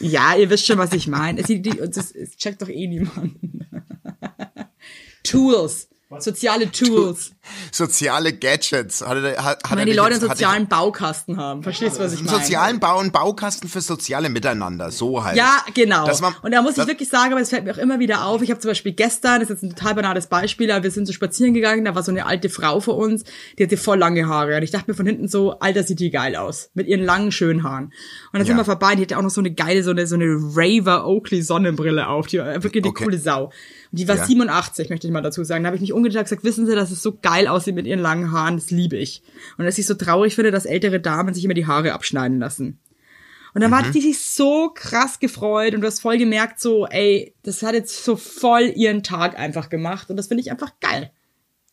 Ja, 0.00 0.34
ihr 0.38 0.48
wisst 0.48 0.64
schon, 0.64 0.78
was 0.78 0.94
ich 0.94 1.06
meine. 1.06 1.42
Das, 1.42 2.12
es 2.12 2.36
checkt 2.38 2.62
doch 2.62 2.70
eh 2.70 2.86
niemand. 2.86 3.34
Tools. 5.22 5.90
Soziale 6.20 6.72
Tools. 6.72 7.32
Soziale 7.72 8.32
Gadgets. 8.32 9.06
Hat 9.06 9.18
er, 9.22 9.44
hat, 9.44 9.60
er 9.70 9.76
Wenn 9.76 9.86
die 9.86 9.92
Leute 9.92 10.14
jetzt- 10.14 10.22
einen 10.22 10.30
sozialen 10.30 10.66
Baukasten 10.66 11.36
haben. 11.36 11.62
Verstehst 11.62 11.96
du, 11.98 12.00
was 12.02 12.12
ich 12.14 12.20
Einen 12.20 12.26
meine? 12.28 12.38
sozialen 12.38 12.80
Bau 12.80 12.98
und 12.98 13.12
Baukasten 13.12 13.68
für 13.68 13.82
soziale 13.82 14.30
Miteinander, 14.30 14.90
so 14.90 15.22
halt. 15.22 15.36
Ja, 15.36 15.58
genau. 15.74 16.06
Man- 16.20 16.34
und 16.42 16.52
da 16.52 16.62
muss 16.62 16.78
ich 16.78 16.86
wirklich 16.86 17.10
sagen, 17.10 17.32
aber 17.32 17.42
es 17.42 17.50
fällt 17.50 17.64
mir 17.64 17.72
auch 17.74 17.78
immer 17.78 17.98
wieder 17.98 18.24
auf. 18.24 18.40
Ich 18.40 18.50
habe 18.50 18.58
zum 18.58 18.70
Beispiel 18.70 18.92
gestern, 18.92 19.40
das 19.40 19.50
ist 19.50 19.62
jetzt 19.62 19.70
ein 19.70 19.76
total 19.76 19.96
banales 19.96 20.28
Beispiel, 20.28 20.70
aber 20.70 20.82
wir 20.84 20.90
sind 20.90 21.04
so 21.06 21.12
spazieren 21.12 21.52
gegangen, 21.52 21.84
da 21.84 21.94
war 21.94 22.02
so 22.02 22.10
eine 22.10 22.24
alte 22.24 22.48
Frau 22.48 22.80
vor 22.80 22.96
uns, 22.96 23.24
die 23.58 23.64
hatte 23.64 23.76
voll 23.76 23.98
lange 23.98 24.26
Haare. 24.26 24.56
Und 24.56 24.62
ich 24.62 24.70
dachte 24.70 24.90
mir 24.90 24.94
von 24.94 25.04
hinten 25.06 25.28
so, 25.28 25.58
Alter, 25.58 25.82
sieht 25.82 26.00
die 26.00 26.10
geil 26.10 26.36
aus. 26.36 26.70
Mit 26.72 26.86
ihren 26.86 27.04
langen, 27.04 27.32
schönen 27.32 27.64
Haaren. 27.64 27.84
Und 27.86 27.92
dann 28.32 28.42
sind 28.46 28.52
Ja. 28.56 28.60
wir 28.62 28.64
vorbei, 28.64 28.94
die 28.94 29.02
hatte 29.02 29.18
auch 29.18 29.22
noch 29.22 29.30
so 29.30 29.42
eine 29.42 29.52
geile, 29.52 29.82
so 29.82 29.90
eine, 29.90 30.06
so 30.06 30.14
eine 30.14 30.26
Raver 30.54 31.06
Oakley 31.06 31.42
Sonnenbrille 31.42 32.08
auf. 32.08 32.28
Die 32.28 32.38
war 32.38 32.46
wirklich 32.62 32.82
eine 32.82 32.90
Okay. 32.90 33.04
coole 33.04 33.18
Sau. 33.18 33.52
Und 33.90 33.98
die 33.98 34.08
war 34.08 34.16
Ja. 34.16 34.24
87, 34.26 34.90
möchte 34.90 35.06
ich 35.06 35.12
mal 35.12 35.22
dazu 35.22 35.44
sagen. 35.44 35.64
Da 35.64 35.68
habe 35.68 35.76
ich 35.76 35.80
mich 35.80 35.92
umgedreht 35.92 36.18
und 36.18 36.24
gesagt, 36.24 36.44
wissen 36.44 36.66
Sie, 36.66 36.74
dass 36.74 36.90
es 36.90 37.02
so 37.02 37.16
geil 37.20 37.48
aussieht 37.48 37.74
mit 37.74 37.86
ihren 37.86 38.00
langen 38.00 38.32
Haaren, 38.32 38.56
das 38.56 38.70
liebe 38.70 38.96
ich. 38.96 39.22
Und 39.56 39.64
dass 39.64 39.78
ich 39.78 39.86
so 39.86 39.94
traurig 39.94 40.34
finde, 40.34 40.50
dass 40.50 40.66
ältere 40.66 41.00
Damen 41.00 41.32
sich 41.34 41.44
immer 41.44 41.54
die 41.54 41.66
Haare 41.66 41.92
abschneiden 41.92 42.38
lassen. 42.38 42.78
Und 43.54 43.62
dann 43.62 43.70
Mhm. 43.70 43.76
hat 43.76 43.94
die 43.94 44.00
sich 44.02 44.20
so 44.20 44.70
krass 44.74 45.18
gefreut 45.20 45.74
und 45.74 45.80
du 45.80 45.86
hast 45.86 46.00
voll 46.00 46.18
gemerkt, 46.18 46.60
so, 46.60 46.86
ey, 46.86 47.34
das 47.42 47.62
hat 47.62 47.74
jetzt 47.74 48.04
so 48.04 48.14
voll 48.16 48.72
ihren 48.76 49.02
Tag 49.02 49.38
einfach 49.38 49.70
gemacht. 49.70 50.10
Und 50.10 50.16
das 50.16 50.26
finde 50.28 50.42
ich 50.42 50.50
einfach 50.50 50.72
geil. 50.80 51.10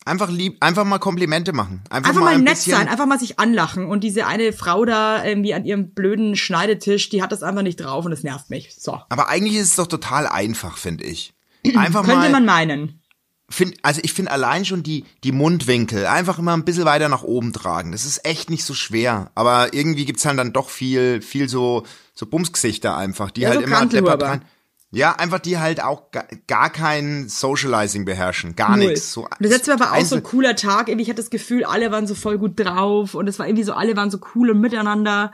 Einfach 0.06 0.30
lieb, 0.30 0.56
einfach 0.60 0.84
mal 0.84 0.98
Komplimente 1.00 1.52
machen. 1.52 1.82
Einfach, 1.90 2.10
Einfach 2.10 2.22
mal 2.22 2.34
ein 2.34 2.44
nett 2.44 2.56
sein, 2.58 2.86
einfach 2.88 3.06
mal 3.06 3.18
sich 3.18 3.38
anlachen. 3.40 3.86
Und 3.86 4.04
diese 4.04 4.24
eine 4.26 4.52
Frau 4.52 4.84
da 4.84 5.24
irgendwie 5.24 5.52
an 5.52 5.64
ihrem 5.64 5.90
blöden 5.90 6.36
Schneidetisch, 6.36 7.08
die 7.08 7.22
hat 7.22 7.32
das 7.32 7.42
einfach 7.42 7.62
nicht 7.62 7.76
drauf 7.76 8.04
und 8.04 8.12
das 8.12 8.22
nervt 8.22 8.48
mich. 8.48 8.74
So. 8.78 9.00
Aber 9.08 9.28
eigentlich 9.28 9.56
ist 9.56 9.70
es 9.70 9.76
doch 9.76 9.88
total 9.88 10.28
einfach, 10.28 10.78
finde 10.78 11.04
ich. 11.04 11.34
Einfach 11.74 12.04
Könnte 12.04 12.20
mal, 12.20 12.30
man 12.30 12.44
meinen. 12.44 13.00
find, 13.48 13.76
also 13.82 14.00
ich 14.04 14.12
finde 14.12 14.30
allein 14.32 14.64
schon 14.64 14.82
die, 14.82 15.04
die 15.24 15.32
Mundwinkel 15.32 16.06
einfach 16.06 16.38
immer 16.38 16.52
ein 16.54 16.64
bisschen 16.64 16.84
weiter 16.84 17.08
nach 17.08 17.22
oben 17.22 17.52
tragen. 17.52 17.92
Das 17.92 18.04
ist 18.04 18.26
echt 18.26 18.50
nicht 18.50 18.64
so 18.64 18.74
schwer. 18.74 19.30
Aber 19.34 19.72
irgendwie 19.72 20.04
gibt's 20.04 20.24
halt 20.26 20.38
dann 20.38 20.52
doch 20.52 20.68
viel, 20.68 21.22
viel 21.22 21.48
so, 21.48 21.84
so 22.14 22.26
Bumsgesichter 22.26 22.96
einfach, 22.96 23.30
die 23.30 23.42
Ja, 23.42 23.50
halt 23.50 23.60
so 23.60 23.66
immer 23.66 23.86
deppert 23.86 24.22
rein. 24.22 24.44
Ja, 24.92 25.12
einfach 25.16 25.40
die 25.40 25.58
halt 25.58 25.82
auch 25.82 26.10
gar, 26.10 26.26
gar 26.46 26.70
kein 26.70 27.28
Socializing 27.28 28.04
beherrschen. 28.04 28.54
Gar 28.54 28.76
Null. 28.76 28.86
nichts. 28.88 29.12
So, 29.12 29.28
das 29.40 29.50
letzte 29.50 29.72
Mal 29.72 29.80
war 29.80 29.92
auch 29.92 30.04
so 30.04 30.16
ein 30.16 30.22
cooler 30.22 30.54
Tag. 30.54 30.88
Irgendwie, 30.88 31.02
ich 31.02 31.08
hatte 31.10 31.20
das 31.20 31.30
Gefühl, 31.30 31.64
alle 31.64 31.90
waren 31.90 32.06
so 32.06 32.14
voll 32.14 32.38
gut 32.38 32.58
drauf 32.58 33.14
und 33.14 33.28
es 33.28 33.38
war 33.38 33.46
irgendwie 33.46 33.64
so, 33.64 33.72
alle 33.72 33.96
waren 33.96 34.10
so 34.10 34.18
cool 34.34 34.50
und 34.50 34.60
miteinander. 34.60 35.32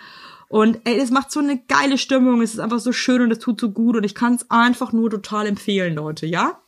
Und 0.52 0.80
ey, 0.84 0.98
das 0.98 1.10
macht 1.10 1.32
so 1.32 1.40
eine 1.40 1.56
geile 1.56 1.96
Stimmung. 1.96 2.42
Es 2.42 2.52
ist 2.52 2.60
einfach 2.60 2.78
so 2.78 2.92
schön 2.92 3.22
und 3.22 3.30
es 3.30 3.38
tut 3.38 3.58
so 3.58 3.70
gut 3.70 3.96
und 3.96 4.04
ich 4.04 4.14
kann 4.14 4.34
es 4.34 4.50
einfach 4.50 4.92
nur 4.92 5.08
total 5.08 5.46
empfehlen, 5.46 5.94
Leute, 5.94 6.26
ja? 6.26 6.60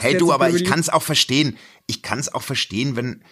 Hey 0.00 0.18
du, 0.18 0.26
so 0.26 0.32
aber 0.32 0.50
ich 0.50 0.64
kann 0.64 0.80
es 0.80 0.88
auch 0.88 1.04
verstehen. 1.04 1.56
Ich 1.86 2.02
kann 2.02 2.18
es 2.18 2.34
auch 2.34 2.42
verstehen, 2.42 2.96
wenn, 2.96 3.22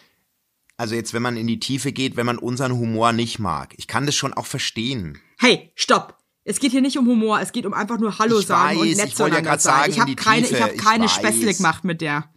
also 0.77 0.95
jetzt, 0.95 1.13
wenn 1.13 1.23
man 1.23 1.37
in 1.37 1.49
die 1.49 1.59
Tiefe 1.59 1.91
geht, 1.91 2.17
wenn 2.17 2.27
man 2.27 2.39
unseren 2.39 2.79
Humor 2.79 3.13
nicht 3.13 3.41
mag. 3.41 3.75
Ich 3.77 3.89
kann 3.89 4.07
das 4.07 4.15
schon 4.15 4.33
auch 4.33 4.47
verstehen. 4.47 5.19
Hey, 5.39 5.73
stopp! 5.75 6.19
Es 6.45 6.61
geht 6.61 6.71
hier 6.71 6.83
nicht 6.83 6.97
um 6.97 7.07
Humor, 7.09 7.41
es 7.41 7.51
geht 7.51 7.67
um 7.67 7.75
einfach 7.75 7.99
nur 7.99 8.17
Hallo 8.21 8.39
Ich 8.39 8.47
sagen 8.47 8.79
und 8.79 8.87
weiß, 8.87 8.97
nett 8.97 9.07
ich 9.07 9.13
ja 9.13 9.17
zueinander 9.17 9.59
sein. 9.59 9.91
sagen, 9.91 9.91
ich 9.91 9.99
habe 9.99 10.15
keine, 10.15 10.47
ich 10.47 10.53
ich 10.53 10.77
keine. 10.77 11.09
Späßle 11.09 11.53
gemacht 11.53 11.83
mit 11.83 12.01
der. 12.01 12.31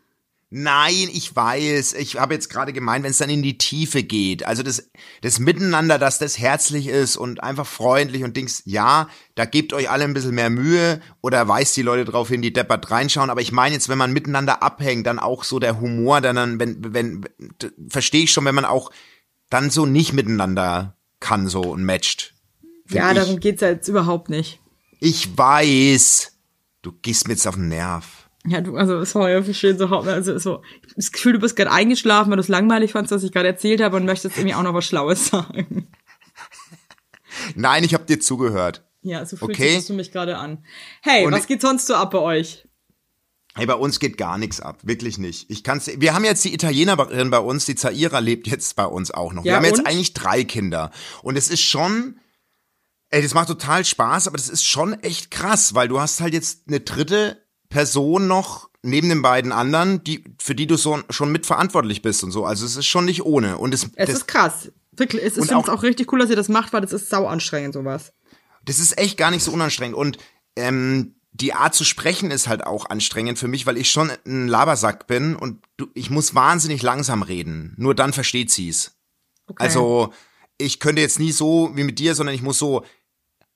Nein, 0.56 1.10
ich 1.12 1.36
weiß. 1.36 1.94
Ich 1.94 2.20
habe 2.20 2.36
jetzt 2.36 2.48
gerade 2.48 2.74
gemeint, 2.74 3.04
wenn 3.04 3.10
es 3.10 3.18
dann 3.18 3.32
in 3.32 3.42
die 3.42 3.58
Tiefe 3.58 4.04
geht. 4.04 4.46
Also 4.46 4.62
das, 4.62 4.88
das 5.22 5.39
Miteinander, 5.39 5.98
dass 5.98 6.20
das 6.20 6.38
herzlich 6.38 6.86
ist 6.86 7.18
und 7.18 7.42
einfach 7.42 7.66
freundlich 7.66 8.24
und 8.24 8.38
Dings, 8.38 8.62
ja, 8.66 9.10
da 9.34 9.46
gebt 9.46 9.74
euch 9.74 9.89
alle 9.89 10.04
ein 10.04 10.13
bisschen 10.13 10.36
mehr 10.36 10.52
Mühe 10.52 11.02
oder 11.24 11.48
weist 11.48 11.76
die 11.76 11.82
Leute 11.82 12.06
drauf 12.06 12.30
hin, 12.30 12.44
die 12.44 12.54
deppert 12.54 12.92
reinschauen. 12.92 13.32
Aber 13.32 13.42
ich 13.42 13.52
meine 13.52 13.74
jetzt, 13.74 13.89
wenn 13.89 13.98
man 13.98 14.13
miteinander 14.13 14.62
abhängt, 14.62 15.08
dann 15.08 15.18
auch 15.18 15.44
so 15.44 15.58
der 15.58 15.82
Humor, 15.82 16.22
dann, 16.22 16.36
dann 16.36 16.60
wenn, 16.60 16.94
wenn, 16.94 17.26
verstehe 17.89 18.26
ich 18.26 18.32
schon, 18.32 18.46
wenn 18.46 18.54
man 18.54 18.66
auch 18.66 18.92
dann 19.50 19.72
so 19.72 19.88
nicht 19.88 20.13
miteinander 20.13 20.96
kann 21.20 21.48
so 21.48 21.62
und 21.62 21.84
matcht. 21.84 22.36
Ja, 22.92 23.12
ich. 23.12 23.18
darum 23.18 23.39
geht's 23.39 23.62
ja 23.62 23.70
jetzt 23.70 23.88
überhaupt 23.88 24.30
nicht. 24.30 24.60
Ich 25.00 25.36
weiß. 25.36 26.34
Du 26.84 26.92
gehst 26.92 27.28
mir 27.28 27.34
jetzt 27.34 27.48
auf 27.48 27.56
den 27.56 27.70
Nerv. 27.70 28.23
Ja, 28.46 28.60
du, 28.62 28.76
also 28.76 29.04
sorry, 29.06 29.38
ich 29.40 29.46
verstehe 29.46 29.78
so, 29.78 29.88
also 29.88 30.38
so, 30.38 30.62
das 30.98 31.12
Gefühl, 31.14 31.34
du 31.34 31.40
bist 31.40 31.56
gerade 31.56 31.72
eingeschlafen, 31.72 32.30
weil 32.30 32.36
du 32.38 32.42
es 32.42 32.50
langweilig 32.50 32.92
fandst, 32.92 33.12
was 33.14 33.24
ich 33.24 33.32
gerade 33.32 33.48
erzählt 33.48 33.82
habe 33.82 33.96
und 33.96 34.06
möchtest 34.06 34.38
irgendwie 34.38 34.54
auch 34.56 34.64
noch 34.64 34.74
was 34.74 34.86
Schlaues 34.86 35.28
sagen. 35.30 35.88
Nein, 37.56 37.84
ich 37.84 37.94
habe 37.94 38.06
dir 38.06 38.20
zugehört. 38.20 38.86
Ja, 39.02 39.26
so 39.26 39.38
fühlt 39.38 39.52
Okay. 39.52 39.82
du 39.86 39.94
mich 39.94 40.12
gerade 40.12 40.38
an. 40.38 40.64
Hey, 41.02 41.26
Und 41.26 41.34
was 41.34 41.48
geht 41.48 41.62
sonst 41.62 41.88
so 41.88 41.96
ab 41.96 42.12
bei 42.12 42.20
euch? 42.20 42.68
Hey, 43.56 43.66
bei 43.66 43.76
uns 43.76 44.00
geht 44.00 44.18
gar 44.18 44.38
nichts 44.38 44.60
ab, 44.60 44.80
wirklich 44.84 45.18
nicht. 45.20 45.50
Ich 45.50 45.64
kann's. 45.64 45.88
Wir 45.98 46.14
haben 46.16 46.26
jetzt 46.26 46.44
die 46.44 46.54
Italienerin 46.54 47.30
bei 47.30 47.38
uns, 47.40 47.66
die 47.66 47.76
Zaira 47.76 48.20
lebt 48.20 48.48
jetzt 48.48 48.76
bei 48.76 48.86
uns 48.86 49.12
auch 49.12 49.32
noch. 49.32 49.46
Ja, 49.46 49.52
wir 49.52 49.56
haben 49.58 49.66
jetzt 49.66 49.80
und? 49.80 49.86
eigentlich 49.88 50.14
drei 50.14 50.44
Kinder 50.44 50.90
und 51.22 51.38
es 51.38 51.50
ist 51.50 51.62
schon, 51.62 52.20
ey, 53.10 53.22
das 53.22 53.36
macht 53.36 53.50
total 53.50 53.86
Spaß, 53.86 54.28
aber 54.28 54.38
das 54.38 54.50
ist 54.50 54.66
schon 54.66 54.94
echt 55.02 55.30
krass, 55.30 55.76
weil 55.76 55.88
du 55.88 56.00
hast 56.00 56.20
halt 56.20 56.34
jetzt 56.34 56.68
eine 56.68 56.80
dritte 56.80 57.43
Person 57.74 58.28
noch 58.28 58.70
neben 58.84 59.10
den 59.10 59.22
beiden 59.22 59.52
anderen, 59.52 60.04
die 60.04 60.24
für 60.40 60.56
die 60.56 60.68
du 60.68 60.76
so 60.78 61.00
schon 61.10 61.32
mitverantwortlich 61.32 62.02
bist 62.02 62.24
und 62.24 62.32
so. 62.32 62.46
Also 62.46 62.66
es 62.66 62.76
ist 62.76 62.86
schon 62.86 63.06
nicht 63.06 63.24
ohne 63.26 63.58
und 63.58 63.74
es, 63.74 63.90
Es 63.96 64.10
ist 64.10 64.28
krass. 64.28 64.72
Wirklich, 64.92 65.24
es 65.24 65.38
ist 65.38 65.52
auch- 65.54 65.70
auch 65.70 65.82
richtig 65.84 66.12
cool, 66.14 66.20
dass 66.20 66.30
ihr 66.30 66.36
das 66.36 66.50
macht, 66.50 66.72
weil 66.74 66.82
das 66.82 66.94
ist 66.94 67.10
sau 67.10 67.26
anstrengend, 67.26 67.74
sowas. 67.74 68.14
das 68.66 68.80
ist 68.80 68.98
echt 68.98 69.18
gar 69.18 69.32
nicht 69.32 69.44
so 69.44 69.52
unanstrengend. 69.52 69.96
Und 69.98 70.18
ähm, 70.56 71.16
die 71.32 71.54
Art 71.54 71.74
zu 71.74 71.84
sprechen 71.84 72.30
ist 72.30 72.48
halt 72.48 72.64
auch 72.66 72.86
anstrengend 72.92 73.40
für 73.40 73.48
mich, 73.48 73.66
weil 73.66 73.78
ich 73.78 73.90
schon 73.90 74.12
ein 74.26 74.48
Labersack 74.48 75.08
bin 75.08 75.36
und 75.36 75.64
du, 75.78 75.88
ich 75.96 76.10
muss 76.12 76.36
wahnsinnig 76.36 76.84
langsam 76.84 77.24
reden. 77.24 77.74
Nur 77.78 77.96
dann 77.96 78.14
versteht 78.14 78.52
sie's. 78.52 78.92
Okay. 79.48 79.64
Also 79.64 80.14
ich 80.60 80.80
könnte 80.80 81.02
jetzt 81.02 81.18
nie 81.20 81.32
so 81.32 81.72
wie 81.74 81.84
mit 81.84 81.98
dir, 81.98 82.14
sondern 82.14 82.36
ich 82.36 82.44
muss 82.44 82.60
so, 82.60 82.86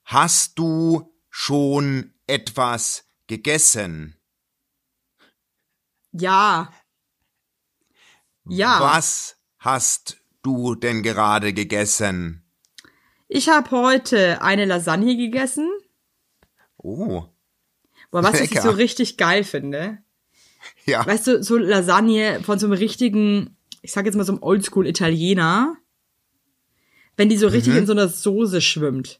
hast 0.05 0.57
du 0.57 1.13
schon 1.29 2.13
etwas 2.25 3.03
gegessen? 3.27 4.15
Ja. 6.11 6.71
Ja. 8.45 8.79
Was 8.81 9.37
hast 9.59 10.17
du 10.41 10.75
denn 10.75 11.03
gerade 11.03 11.53
gegessen? 11.53 12.43
Ich 13.27 13.49
habe 13.49 13.69
heute 13.71 14.41
eine 14.41 14.65
Lasagne 14.65 15.17
gegessen. 15.17 15.69
Oh, 16.77 17.25
Boah, 18.09 18.23
was 18.23 18.39
ich 18.39 18.57
so 18.61 18.69
richtig 18.69 19.17
geil 19.17 19.43
finde. 19.43 19.97
ja. 20.85 21.05
Weißt 21.05 21.27
du, 21.27 21.43
so 21.43 21.57
Lasagne 21.57 22.41
von 22.43 22.57
so 22.57 22.67
einem 22.67 22.73
richtigen, 22.77 23.57
ich 23.81 23.91
sag 23.91 24.05
jetzt 24.05 24.15
mal 24.15 24.23
so 24.23 24.31
einem 24.33 24.41
Oldschool-Italiener, 24.43 25.75
wenn 27.17 27.27
die 27.29 27.37
so 27.37 27.47
richtig 27.47 27.73
Mhm. 27.73 27.79
in 27.79 27.85
so 27.87 27.91
einer 27.91 28.07
Soße 28.07 28.61
schwimmt. 28.61 29.19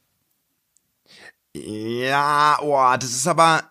Ja, 1.54 2.58
oh, 2.62 2.96
das 2.98 3.10
ist 3.10 3.26
aber 3.26 3.70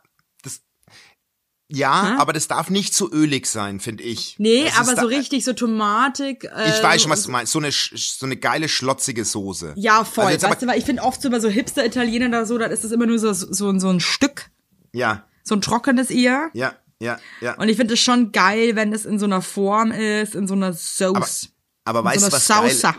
ja, 1.69 2.15
Hä? 2.15 2.15
aber 2.19 2.31
das 2.33 2.47
darf 2.47 2.69
nicht 2.69 2.93
zu 2.93 3.11
ölig 3.11 3.45
sein, 3.47 3.79
finde 3.79 4.03
ich. 4.03 4.35
Nee, 4.39 4.65
Das 4.65 4.77
aber 4.79 4.95
da- 4.95 5.01
so 5.01 5.07
richtig 5.07 5.43
so 5.43 5.53
Tomatik. 5.53 6.45
Äh, 6.45 6.69
Ich 6.77 6.81
weiß 6.83 7.01
schon, 7.01 7.11
was 7.11 7.19
und- 7.21 7.25
du 7.27 7.31
meinst. 7.31 7.51
So 7.51 7.59
eine 7.59 7.71
so 7.71 8.25
eine 8.25 8.37
geile 8.37 8.69
schlotzige 8.69 9.25
Soße. 9.25 9.73
Ja, 9.77 10.03
voll. 10.05 10.25
Also 10.25 10.43
weißt 10.47 10.53
aber- 10.53 10.55
du, 10.61 10.67
weil 10.67 10.79
ich 10.79 10.85
finde 10.85 11.01
oft 11.03 11.21
so 11.21 11.29
bei 11.29 11.39
so 11.39 11.49
Hipster-Italienern 11.49 12.29
oder 12.29 12.45
so, 12.45 12.57
dann 12.57 12.71
ist 12.71 12.83
das 12.83 12.91
immer 12.91 13.05
nur 13.05 13.19
so, 13.19 13.33
so, 13.33 13.77
so 13.77 13.89
ein 13.89 13.99
Stück, 13.99 14.49
Ja, 14.93 15.25
so 15.43 15.55
ein 15.55 15.61
trockenes 15.61 16.09
eher. 16.09 16.49
ja, 16.53 16.73
ja, 16.99 17.19
ja. 17.41 17.55
Und 17.57 17.69
ich 17.69 17.77
finde 17.77 17.93
es 17.95 17.99
schon 17.99 18.31
geil, 18.31 18.75
wenn 18.75 18.91
es 18.93 19.05
in 19.05 19.19
so 19.19 19.25
einer 19.25 19.41
Form 19.41 19.91
ist, 19.91 20.35
in 20.35 20.47
so 20.47 20.53
einer 20.55 20.73
Sauce. 20.73 21.49
aber 21.85 21.99
in 21.99 22.05
weißt 22.05 22.19
so 22.21 22.29
du, 22.29 22.35
einer 22.35 22.65
was 22.65 22.81
geil, 22.83 22.93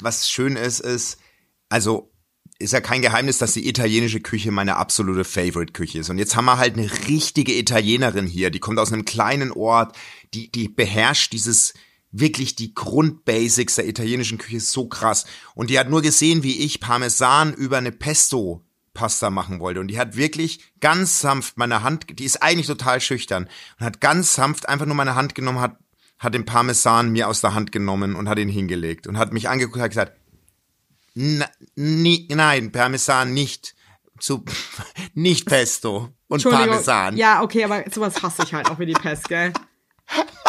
was 0.00 0.28
schön 0.30 0.56
ist, 0.56 0.80
ist, 0.80 1.18
also 1.68 2.10
ist 2.58 2.72
ja 2.72 2.80
kein 2.80 3.02
Geheimnis, 3.02 3.38
dass 3.38 3.54
die 3.54 3.68
italienische 3.68 4.20
Küche 4.20 4.50
meine 4.50 4.76
absolute 4.76 5.24
Favorite-Küche 5.24 5.98
ist. 5.98 6.10
Und 6.10 6.18
jetzt 6.18 6.36
haben 6.36 6.44
wir 6.44 6.58
halt 6.58 6.76
eine 6.76 6.90
richtige 7.08 7.56
Italienerin 7.56 8.26
hier, 8.26 8.50
die 8.50 8.60
kommt 8.60 8.78
aus 8.78 8.92
einem 8.92 9.04
kleinen 9.04 9.50
Ort, 9.50 9.96
die, 10.34 10.50
die 10.50 10.68
beherrscht 10.68 11.32
dieses, 11.32 11.74
wirklich 12.16 12.54
die 12.54 12.74
Grundbasics 12.74 13.74
der 13.74 13.88
italienischen 13.88 14.38
Küche 14.38 14.60
so 14.60 14.86
krass. 14.86 15.26
Und 15.54 15.68
die 15.68 15.78
hat 15.78 15.90
nur 15.90 16.00
gesehen, 16.00 16.42
wie 16.42 16.60
ich 16.60 16.80
Parmesan 16.80 17.52
über 17.52 17.78
eine 17.78 17.92
Pesto 17.92 18.62
Pasta 18.94 19.30
machen 19.30 19.58
wollte. 19.58 19.80
Und 19.80 19.88
die 19.88 19.98
hat 19.98 20.16
wirklich 20.16 20.72
ganz 20.80 21.20
sanft 21.20 21.58
meine 21.58 21.82
Hand, 21.82 22.06
die 22.18 22.24
ist 22.24 22.42
eigentlich 22.42 22.68
total 22.68 23.00
schüchtern 23.00 23.48
und 23.78 23.86
hat 23.86 24.00
ganz 24.00 24.34
sanft 24.34 24.68
einfach 24.68 24.86
nur 24.86 24.94
meine 24.94 25.16
Hand 25.16 25.34
genommen, 25.34 25.60
hat, 25.60 25.76
hat 26.20 26.34
den 26.34 26.44
Parmesan 26.44 27.10
mir 27.10 27.28
aus 27.28 27.40
der 27.40 27.54
Hand 27.54 27.72
genommen 27.72 28.14
und 28.14 28.28
hat 28.28 28.38
ihn 28.38 28.48
hingelegt 28.48 29.08
und 29.08 29.18
hat 29.18 29.32
mich 29.32 29.48
angeguckt 29.48 29.76
und 29.76 29.82
hat 29.82 29.90
gesagt, 29.90 30.12
"Na- 31.14 31.50
nie, 31.76 32.28
nein, 32.30 32.70
Parmesan 32.72 33.32
nicht. 33.34 33.74
Zu, 34.20 34.44
nicht 35.14 35.46
Pesto 35.46 36.10
und. 36.28 36.42
Parmesan. 36.44 37.16
Ja, 37.16 37.42
okay, 37.42 37.64
aber 37.64 37.84
sowas 37.92 38.22
hasse 38.22 38.42
ich 38.44 38.54
halt 38.54 38.70
auch 38.70 38.78
wie 38.78 38.86
die 38.86 38.92
Pest, 38.92 39.28
gell? 39.28 39.52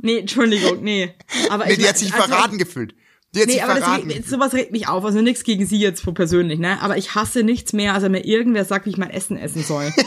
Nee, 0.00 0.18
Entschuldigung, 0.20 0.82
nee. 0.84 1.12
Aber 1.50 1.66
Nee, 1.66 1.72
ich, 1.72 1.78
die 1.78 1.88
hat 1.88 1.98
sich 1.98 2.14
also, 2.14 2.28
verraten 2.28 2.56
gefühlt. 2.56 2.94
Die 3.34 3.40
hat 3.40 3.46
Nee, 3.48 3.54
sich 3.54 3.64
aber 3.64 3.74
das 3.74 3.82
verraten. 3.84 4.10
regt, 4.10 4.28
sowas 4.28 4.54
regt 4.54 4.70
mich 4.70 4.86
auf. 4.86 5.04
Also 5.04 5.20
nichts 5.22 5.42
gegen 5.42 5.66
sie 5.66 5.78
jetzt 5.80 6.04
persönlich, 6.14 6.60
ne? 6.60 6.80
Aber 6.80 6.96
ich 6.96 7.16
hasse 7.16 7.42
nichts 7.42 7.72
mehr, 7.72 7.94
als 7.94 8.04
wenn 8.04 8.12
mir 8.12 8.24
irgendwer 8.24 8.64
sagt, 8.64 8.86
wie 8.86 8.90
ich 8.90 8.96
mein 8.96 9.10
Essen 9.10 9.36
essen 9.36 9.64
soll. 9.64 9.92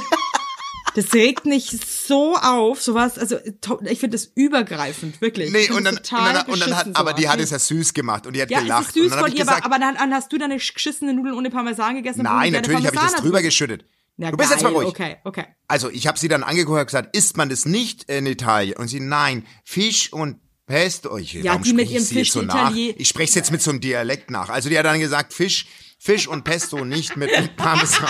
Das 0.96 1.14
regt 1.14 1.46
mich 1.46 1.78
so 1.88 2.36
auf, 2.36 2.82
sowas, 2.82 3.18
also 3.18 3.38
ich 3.86 4.00
finde 4.00 4.18
das 4.18 4.26
übergreifend, 4.36 5.22
wirklich. 5.22 5.48
Ich 5.48 5.54
Nee, 5.54 5.70
und 5.72 5.86
dann, 5.86 5.98
und 5.98 6.12
dann, 6.12 6.46
und 6.48 6.60
dann 6.60 6.70
hat, 6.76 6.86
beschissen, 6.86 6.96
aber 6.96 7.14
die 7.14 7.22
sowas. 7.24 7.34
hat 7.34 7.40
es 7.42 7.50
ja 7.52 7.60
süß 7.60 7.94
gemacht 7.94 8.28
und 8.28 8.36
die 8.36 8.42
hat 8.42 8.50
Ja, 8.52 8.60
gelacht. 8.60 8.82
es 8.90 8.96
ist 8.96 8.96
süß 8.96 9.14
von 9.16 9.32
ihr, 9.32 9.38
gesagt, 9.38 9.66
aber, 9.66 9.76
aber 9.76 9.94
dann, 9.98 10.14
hast 10.14 10.32
du 10.34 10.38
deine 10.38 10.58
geschissene 10.58 11.14
Nudeln 11.14 11.36
ohne 11.36 11.50
Parmesan 11.50 11.96
gegessen. 11.96 12.24
nein, 12.24 12.52
natürlich 12.54 12.86
habe 12.86 12.96
ich 12.96 13.02
das 13.02 13.16
drüber 13.16 13.42
geschüttet. 13.42 13.86
Na, 14.18 14.30
du 14.32 14.38
bist 14.38 14.52
jetzt 14.52 14.62
mal 14.64 14.70
geil, 14.74 14.78
ruhig. 14.84 14.90
Okay, 14.90 15.18
okay. 15.24 15.46
Also 15.68 15.90
ich 15.90 16.06
habe 16.08 16.20
sie 16.20 16.28
dann 16.28 16.44
angeguckt 16.44 16.80
und 16.80 16.86
gesagt, 16.86 17.16
isst 17.16 17.38
man 17.38 17.50
das 17.50 17.66
nicht 17.66 18.04
in 18.10 18.26
Italien? 18.26 18.76
Und 18.78 18.90
sie, 18.90 19.00
nein, 19.00 19.48
Fisch 19.64 20.12
und 20.12 20.38
Pesto. 20.68 21.18
Ich, 21.18 21.34
Ja, 21.34 21.52
warum 21.52 21.64
die 21.64 21.74
mit 21.74 21.88
spreche 21.88 21.94
ihrem 21.94 22.04
ich 22.04 22.10
sie 22.10 22.16
jetzt 22.16 22.28
Fisch 22.28 22.34
so 22.34 22.42
nach? 22.42 22.76
Ich 22.76 23.08
spreche 23.08 23.30
es 23.30 23.36
jetzt 23.36 23.52
mit 23.52 23.62
so 23.62 23.72
einem 23.72 23.80
Dialekt 23.80 24.30
nach. 24.30 24.50
Also 24.50 24.70
die 24.70 24.78
hat 24.78 24.86
dann 24.86 25.00
gesagt, 25.00 25.34
Fisch, 25.34 25.66
Fisch 25.98 26.28
und 26.28 26.44
Pesto 26.44 26.84
nicht 26.84 27.16
mit 27.16 27.30
Parmesan. 27.56 28.10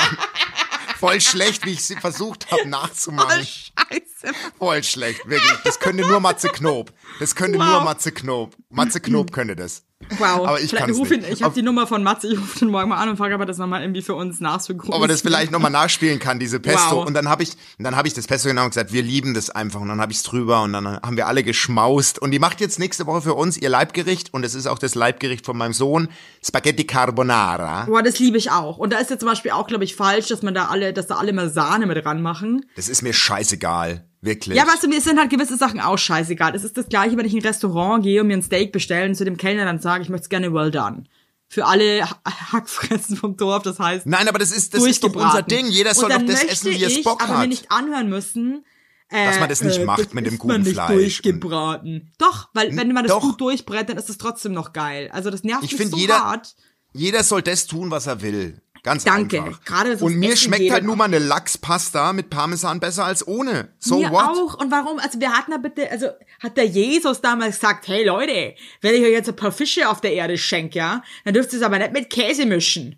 Voll 1.01 1.19
schlecht, 1.19 1.65
wie 1.65 1.71
ich 1.71 1.83
sie 1.83 1.95
versucht 1.95 2.51
habe 2.51 2.67
nachzumachen. 2.69 3.43
Scheiße. 3.43 4.33
Voll 4.59 4.83
schlecht, 4.83 5.27
wirklich. 5.27 5.57
Das 5.63 5.79
könnte 5.79 6.05
nur 6.07 6.19
Matze 6.19 6.47
Knob. 6.49 6.93
Das 7.19 7.35
könnte 7.35 7.57
Wow. 7.57 7.65
nur 7.65 7.81
Matze 7.81 8.11
Knob. 8.11 8.55
Matze 8.69 8.99
Knob 9.01 9.31
könnte 9.31 9.55
das. 9.55 9.83
Wow. 10.17 10.47
Aber 10.47 10.59
ich 10.59 10.69
Vielleicht 10.69 10.85
kann's 10.85 10.97
ruf 10.97 11.11
ihn, 11.11 11.21
nicht. 11.21 11.31
Ich 11.31 11.43
habe 11.43 11.53
die 11.53 11.61
Nummer 11.61 11.87
von 11.87 12.03
Matze, 12.03 12.27
ich 12.27 12.37
rufe 12.37 12.59
den 12.59 12.69
morgen 12.69 12.89
mal 12.89 12.97
an 12.97 13.09
und 13.09 13.17
frage, 13.17 13.35
ob 13.35 13.41
er 13.41 13.45
das 13.45 13.57
nochmal 13.57 13.81
irgendwie 13.81 14.01
für 14.01 14.15
uns 14.15 14.39
nachsynchronisiert. 14.39 14.95
ob 14.95 15.01
er 15.03 15.07
das 15.07 15.21
vielleicht 15.21 15.51
nochmal 15.51 15.71
nachspielen 15.71 16.19
kann, 16.19 16.39
diese 16.39 16.59
Pesto. 16.59 16.97
Wow. 16.97 17.05
Und 17.05 17.13
dann 17.13 17.29
habe 17.29 17.43
ich, 17.43 17.53
dann 17.79 17.95
habe 17.95 18.07
ich 18.07 18.13
das 18.13 18.27
Pesto 18.27 18.49
genommen 18.49 18.65
und 18.65 18.71
gesagt, 18.71 18.93
wir 18.93 19.03
lieben 19.03 19.33
das 19.33 19.49
einfach. 19.49 19.79
Und 19.79 19.87
dann 19.87 20.01
habe 20.01 20.11
ich 20.11 20.19
es 20.19 20.23
drüber 20.23 20.63
und 20.63 20.73
dann 20.73 20.87
haben 20.87 21.17
wir 21.17 21.27
alle 21.27 21.43
geschmaust. 21.43 22.19
Und 22.19 22.31
die 22.31 22.39
macht 22.39 22.61
jetzt 22.61 22.79
nächste 22.79 23.05
Woche 23.05 23.21
für 23.21 23.33
uns 23.33 23.57
ihr 23.57 23.69
Leibgericht 23.69 24.33
und 24.33 24.43
es 24.43 24.55
ist 24.55 24.67
auch 24.67 24.79
das 24.79 24.95
Leibgericht 24.95 25.45
von 25.45 25.57
meinem 25.57 25.73
Sohn, 25.73 26.09
Spaghetti 26.45 26.85
Carbonara. 26.85 27.85
Boah, 27.85 28.03
das 28.03 28.19
liebe 28.19 28.37
ich 28.37 28.51
auch. 28.51 28.77
Und 28.77 28.93
da 28.93 28.97
ist 28.97 29.09
ja 29.09 29.17
zum 29.17 29.29
Beispiel 29.29 29.51
auch, 29.51 29.67
glaube 29.67 29.83
ich, 29.83 29.95
falsch, 29.95 30.27
dass 30.27 30.41
man 30.41 30.53
da 30.53 30.65
alle, 30.65 30.93
dass 30.93 31.07
da 31.07 31.15
alle 31.15 31.33
mal 31.33 31.49
Sahne 31.49 31.85
mit 31.85 32.05
ranmachen. 32.05 32.65
Das 32.75 32.89
ist 32.89 33.01
mir 33.01 33.13
scheißegal, 33.13 34.05
wirklich. 34.21 34.57
Ja, 34.57 34.65
weißt 34.67 34.83
du, 34.83 34.87
mir 34.87 35.01
sind 35.01 35.19
halt 35.19 35.29
gewisse 35.29 35.57
Sachen 35.57 35.79
auch 35.79 35.97
scheißegal. 35.97 36.55
Es 36.55 36.63
ist 36.63 36.77
das 36.77 36.87
gleiche, 36.87 37.17
wenn 37.17 37.25
ich 37.25 37.33
in 37.33 37.39
ein 37.39 37.45
Restaurant 37.45 38.03
gehe 38.03 38.21
und 38.21 38.27
mir 38.27 38.35
ein 38.37 38.41
Steak 38.43 38.71
bestelle 38.71 39.07
und 39.09 39.15
zu 39.15 39.25
dem 39.25 39.37
Kellner 39.37 39.65
dann 39.65 39.79
sage, 39.79 40.03
ich 40.03 40.09
möchte 40.09 40.23
es 40.23 40.29
gerne 40.29 40.53
well 40.53 40.71
done. 40.71 41.03
Für 41.47 41.65
alle 41.65 42.09
Ha- 42.09 42.21
Hackfressen 42.53 43.17
vom 43.17 43.35
Dorf, 43.35 43.63
das 43.63 43.77
heißt 43.79 44.05
Nein, 44.05 44.27
aber 44.29 44.39
das 44.39 44.51
ist, 44.51 44.73
das 44.73 44.83
ist 44.85 45.03
doch 45.03 45.13
unser. 45.13 45.41
Ding. 45.43 45.65
Jeder 45.67 45.93
soll 45.93 46.09
doch 46.09 46.21
das 46.25 46.43
essen, 46.45 46.71
wie 46.71 46.83
es 46.83 46.97
ich 46.97 47.03
Bock 47.03 47.21
aber 47.21 47.33
mir 47.33 47.39
hat. 47.39 47.49
nicht 47.49 47.69
anhören 47.71 48.07
müssen, 48.09 48.63
äh, 49.09 49.25
Dass 49.25 49.39
man 49.41 49.49
das 49.49 49.61
nicht 49.61 49.83
macht 49.85 49.99
das 49.99 50.13
mit 50.13 50.25
dem 50.25 50.35
isst 50.35 50.43
man 50.45 50.57
guten 50.57 50.63
nicht 50.63 50.73
Fleisch. 50.75 50.91
durchgebraten. 50.93 52.11
Doch, 52.17 52.47
weil 52.53 52.75
wenn 52.77 52.93
man 52.93 53.03
das 53.03 53.11
Doch. 53.13 53.21
gut 53.21 53.41
durchbrät, 53.41 53.89
dann 53.89 53.97
ist 53.97 54.09
es 54.09 54.17
trotzdem 54.17 54.53
noch 54.53 54.71
geil. 54.71 55.09
Also 55.11 55.29
das 55.29 55.43
nervt 55.43 55.63
Ich 55.65 55.77
mich 55.77 55.89
so 55.89 55.97
jeder- 55.97 56.23
hart. 56.23 56.55
Jeder 56.93 57.23
soll 57.23 57.41
das 57.41 57.67
tun, 57.67 57.91
was 57.91 58.07
er 58.07 58.21
will. 58.21 58.61
Ganz 58.83 59.03
Danke. 59.03 59.43
einfach. 59.43 59.63
Gerade 59.63 59.97
Und 59.97 60.15
mir 60.17 60.35
schmeckt 60.35 60.71
halt 60.71 60.83
nur 60.83 60.95
mal 60.95 61.05
eine 61.05 61.19
Lachspasta 61.19 62.13
mit 62.13 62.29
Parmesan 62.31 62.79
besser 62.79 63.05
als 63.05 63.27
ohne. 63.27 63.73
So 63.77 63.99
Mir 63.99 64.09
what? 64.09 64.23
auch. 64.25 64.53
Und 64.59 64.71
warum? 64.71 64.97
Also 64.99 65.19
wir 65.19 65.31
hatten 65.31 65.51
da 65.51 65.57
bitte, 65.57 65.91
also 65.91 66.07
hat 66.41 66.57
der 66.57 66.65
Jesus 66.65 67.21
damals 67.21 67.59
gesagt, 67.59 67.87
hey 67.87 68.03
Leute, 68.05 68.55
wenn 68.81 68.95
ich 68.95 69.01
euch 69.03 69.11
jetzt 69.11 69.29
ein 69.29 69.35
paar 69.35 69.51
Fische 69.51 69.87
auf 69.87 70.01
der 70.01 70.13
Erde 70.13 70.37
schenke, 70.37 70.79
ja, 70.79 71.03
dann 71.25 71.33
dürft 71.35 71.53
ihr 71.53 71.59
es 71.59 71.65
aber 71.65 71.77
nicht 71.77 71.91
mit 71.93 72.09
Käse 72.09 72.45
mischen. 72.47 72.97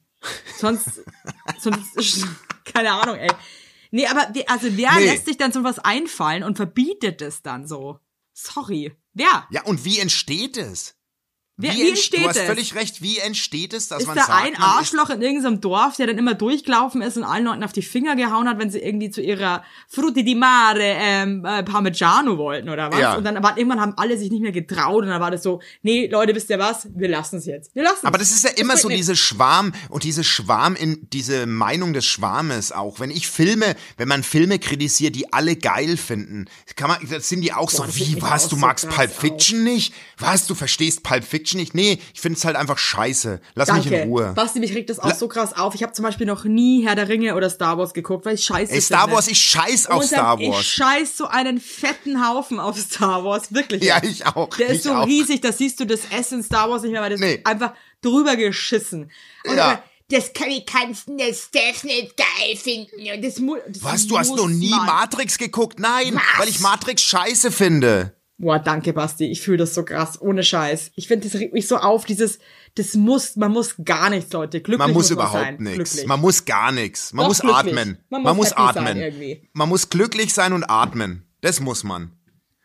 Sonst, 0.58 1.02
sonst, 1.60 2.26
keine 2.74 2.93
Ahnung, 2.93 3.17
ey. 3.17 3.32
Nee, 3.91 4.08
aber 4.08 4.30
wir, 4.34 4.50
also 4.50 4.67
wer 4.78 4.93
Nee. 4.96 5.06
lässt 5.12 5.26
sich 5.26 5.38
dann 5.38 5.52
so 5.52 5.63
was 5.65 5.80
einfallen 5.80 6.43
und 6.43 6.56
verbietet 6.56 7.22
es 7.22 7.41
dann 7.41 7.67
so? 7.67 8.00
Sorry. 8.32 8.93
Wer? 9.13 9.48
Ja, 9.52 9.63
und 9.63 9.84
wie 9.86 10.00
entsteht 10.00 10.58
es? 10.58 10.96
Wer, 11.56 11.76
wie, 11.76 11.89
entsteht 11.89 12.22
Du 12.22 12.28
hast 12.30 12.38
es? 12.38 12.44
völlig 12.44 12.74
recht. 12.74 13.04
Wie 13.04 13.20
entsteht 13.20 13.74
es, 13.74 13.88
dass 13.88 14.02
ist 14.02 14.08
man 14.08 14.16
da 14.16 14.26
sagt, 14.26 14.44
ein 14.44 14.56
Arschloch 14.56 15.12
in 15.12 15.22
irgendeinem 15.22 15.62
Dorf, 15.62 15.98
der 15.98 16.08
dann 16.08 16.18
immer 16.18 16.34
durchgelaufen 16.34 17.04
ist 17.04 17.16
und 17.16 17.24
allen 17.24 17.46
Leuten 17.46 17.63
auf 17.63 17.72
die 17.72 17.84
Finger 17.84 18.16
gehauen 18.16 18.50
hat, 18.50 18.58
wenn 18.58 18.72
sie 18.72 18.80
irgendwie 18.80 19.12
zu 19.12 19.22
ihrer 19.22 19.63
Frutti 19.88 20.24
di 20.24 20.34
Mare 20.34 20.80
ähm, 20.82 21.46
äh, 21.46 21.62
Parmigiano 21.62 22.39
wollten 22.39 22.70
oder 22.70 22.92
was? 22.92 23.00
Ja. 23.00 23.16
Und 23.18 23.24
dann 23.24 23.38
aber 23.38 23.56
irgendwann 23.56 23.80
haben 23.80 23.94
alle 23.98 24.18
sich 24.18 24.32
nicht 24.32 24.42
mehr 24.42 24.52
getraut 24.52 25.04
und 25.04 25.10
dann 25.10 25.22
war 25.22 25.30
das 25.30 25.44
so, 25.44 25.62
nee, 25.84 26.08
Leute, 26.08 26.34
wisst 26.34 26.50
ihr 26.50 26.58
was? 26.58 26.88
Wir 26.96 27.08
lassen 27.08 27.38
es 27.38 27.46
jetzt. 27.46 27.76
Wir 27.76 27.84
lassen 27.84 28.08
Aber 28.08 28.18
das 28.18 28.32
ist 28.32 28.44
ja 28.44 28.50
immer 28.56 28.76
so 28.76 28.89
diese 28.89 29.16
Schwarm 29.16 29.74
und 29.89 30.06
diese 30.06 30.24
Schwarm 30.24 30.76
in 30.76 31.08
diese 31.13 31.46
Meinung 31.46 31.94
des 31.94 32.08
Schwarmes 32.08 32.72
auch. 32.72 33.00
Wenn 33.00 33.12
ich 33.12 33.28
Filme, 33.28 33.76
wenn 33.98 34.08
man 34.08 34.24
Filme 34.24 34.58
kritisiert, 34.58 35.16
die 35.16 35.32
alle 35.32 35.56
geil 35.56 35.98
finden, 35.98 36.46
kann 36.76 36.88
man, 36.88 36.98
das 37.08 37.30
sind 37.30 37.42
die 37.42 37.54
auch 37.54 37.70
so, 37.70 37.84
das 37.84 37.96
regt 37.96 38.16
wie, 38.16 38.22
was, 38.24 38.46
auch 38.46 38.50
du 38.50 38.56
so 38.56 38.62
magst 38.62 38.89
Pulp 38.89 39.12
Fiction 39.12 39.63
nicht? 39.63 39.94
Was, 40.18 40.48
du 40.48 40.56
verstehst 40.56 41.04
Pulp 41.04 41.24
Fiction 41.24 41.42
nicht? 41.53 41.73
Nee, 41.75 41.99
ich 42.13 42.21
finde 42.21 42.38
es 42.38 42.45
halt 42.45 42.56
einfach 42.56 42.77
scheiße. 42.77 43.41
Lass 43.56 43.67
Danke. 43.67 43.89
mich 43.89 43.99
in 43.99 44.08
Ruhe. 44.10 44.34
Basti, 44.36 44.60
mich 44.60 44.73
regt 44.73 44.89
das 44.89 44.99
auch 44.99 45.13
so 45.13 45.27
krass 45.27 45.53
auf. 45.53 45.75
Ich 45.75 45.84
habe 45.84 45.93
zum 45.93 46.03
Beispiel 46.03 46.25
noch 46.25 46.45
nie 46.45 46.86
Herr 46.86 46.95
der 46.95 47.10
Ringe 47.10 47.36
oder 47.36 47.49
Star 47.49 47.77
Wars 47.77 47.93
geguckt, 47.93 48.25
weil 48.25 48.36
ich 48.36 48.45
scheiße 48.45 48.71
Ey, 48.71 48.82
Star 48.82 49.01
finde. 49.01 49.15
Wars, 49.15 49.27
ich 49.27 49.38
scheiß 49.38 49.88
auf 49.88 50.01
Und 50.01 50.08
Star 50.08 50.39
Ich 50.39 50.49
Wars. 50.49 50.65
scheiß 50.65 51.17
so 51.17 51.27
einen 51.27 51.60
fetten 51.60 52.25
Haufen 52.27 52.60
auf 52.60 52.77
Star 52.79 53.23
Wars, 53.25 53.53
wirklich. 53.53 53.84
Ja, 53.84 54.01
ich 54.01 54.25
auch. 54.25 54.49
Der 54.56 54.67
ist 54.69 54.77
ich 54.77 54.84
so 54.84 54.93
auch. 54.93 55.06
riesig, 55.06 55.41
da 55.41 55.51
siehst 55.51 55.79
du 55.79 55.86
das 55.86 56.01
in 56.32 56.43
Star 56.43 56.69
Wars 56.69 56.84
nicht 56.84 56.91
mehr, 56.91 57.01
weil 57.01 57.10
das 57.12 57.19
Nee. 57.19 57.36
ist 57.36 57.45
einfach 57.45 57.73
drüber 58.01 58.36
geschissen. 58.36 59.12
Und 59.45 59.58
Ja. 59.58 59.84
das 60.10 60.34
kann 60.34 60.49
ich 60.49 60.65
kannst 60.65 61.06
das 61.17 61.43
Steff 61.43 61.84
nicht 61.84 62.15
geil 62.17 62.56
finden. 62.56 62.91
Und 63.15 63.23
das 63.23 63.36
das 63.36 63.84
Was, 63.84 64.08
du 64.08 64.17
hast 64.17 64.36
noch 64.36 64.47
nie 64.47 64.69
man. 64.69 64.86
Matrix 64.86 65.38
geguckt? 65.38 65.79
Nein, 65.79 66.15
Was? 66.15 66.21
weil 66.39 66.49
ich 66.49 66.60
Matrix 66.60 67.01
scheiße 67.01 67.51
finde. 67.51 68.15
Boah, 68.43 68.60
danke, 68.60 68.91
Basti. 68.91 69.32
Ich 69.32 69.39
fühle 69.41 69.60
das 69.60 69.73
so 69.73 69.86
krass, 69.86 70.21
ohne 70.21 70.43
Scheiß. 70.43 70.91
Ich 70.95 71.08
finde, 71.08 71.29
das 71.29 71.39
regt 71.39 71.53
mich 71.53 71.65
so 71.65 71.77
auf, 71.77 72.03
dieses, 72.03 72.39
das 72.75 72.93
muss, 72.93 73.38
man 73.38 73.53
muss 73.53 73.75
gar 73.86 74.10
nichts, 74.10 74.34
Leute. 74.34 74.60
Glücklich 74.60 74.79
Man 74.79 74.91
muss 74.91 75.10
man 75.10 75.17
überhaupt 75.17 75.62
nichts. 75.62 76.06
Man 76.06 76.19
muss 76.19 76.43
gar 76.43 76.73
nichts. 76.73 77.13
Man 77.13 77.23
Doch, 77.23 77.29
muss 77.29 77.39
glücklich. 77.39 77.73
atmen. 77.73 77.97
Man 78.10 78.23
Man 78.23 78.36
muss 78.36 78.49
muss, 78.49 78.58
happy 78.58 78.73
sein 78.86 79.01
atmen. 79.01 79.38
Man 79.53 79.69
muss 79.69 79.89
glücklich 79.89 80.34
sein 80.34 80.51
und 80.51 80.65
atmen. 80.65 81.25
Das 81.39 81.62
muss 81.62 81.86
man. 81.86 82.12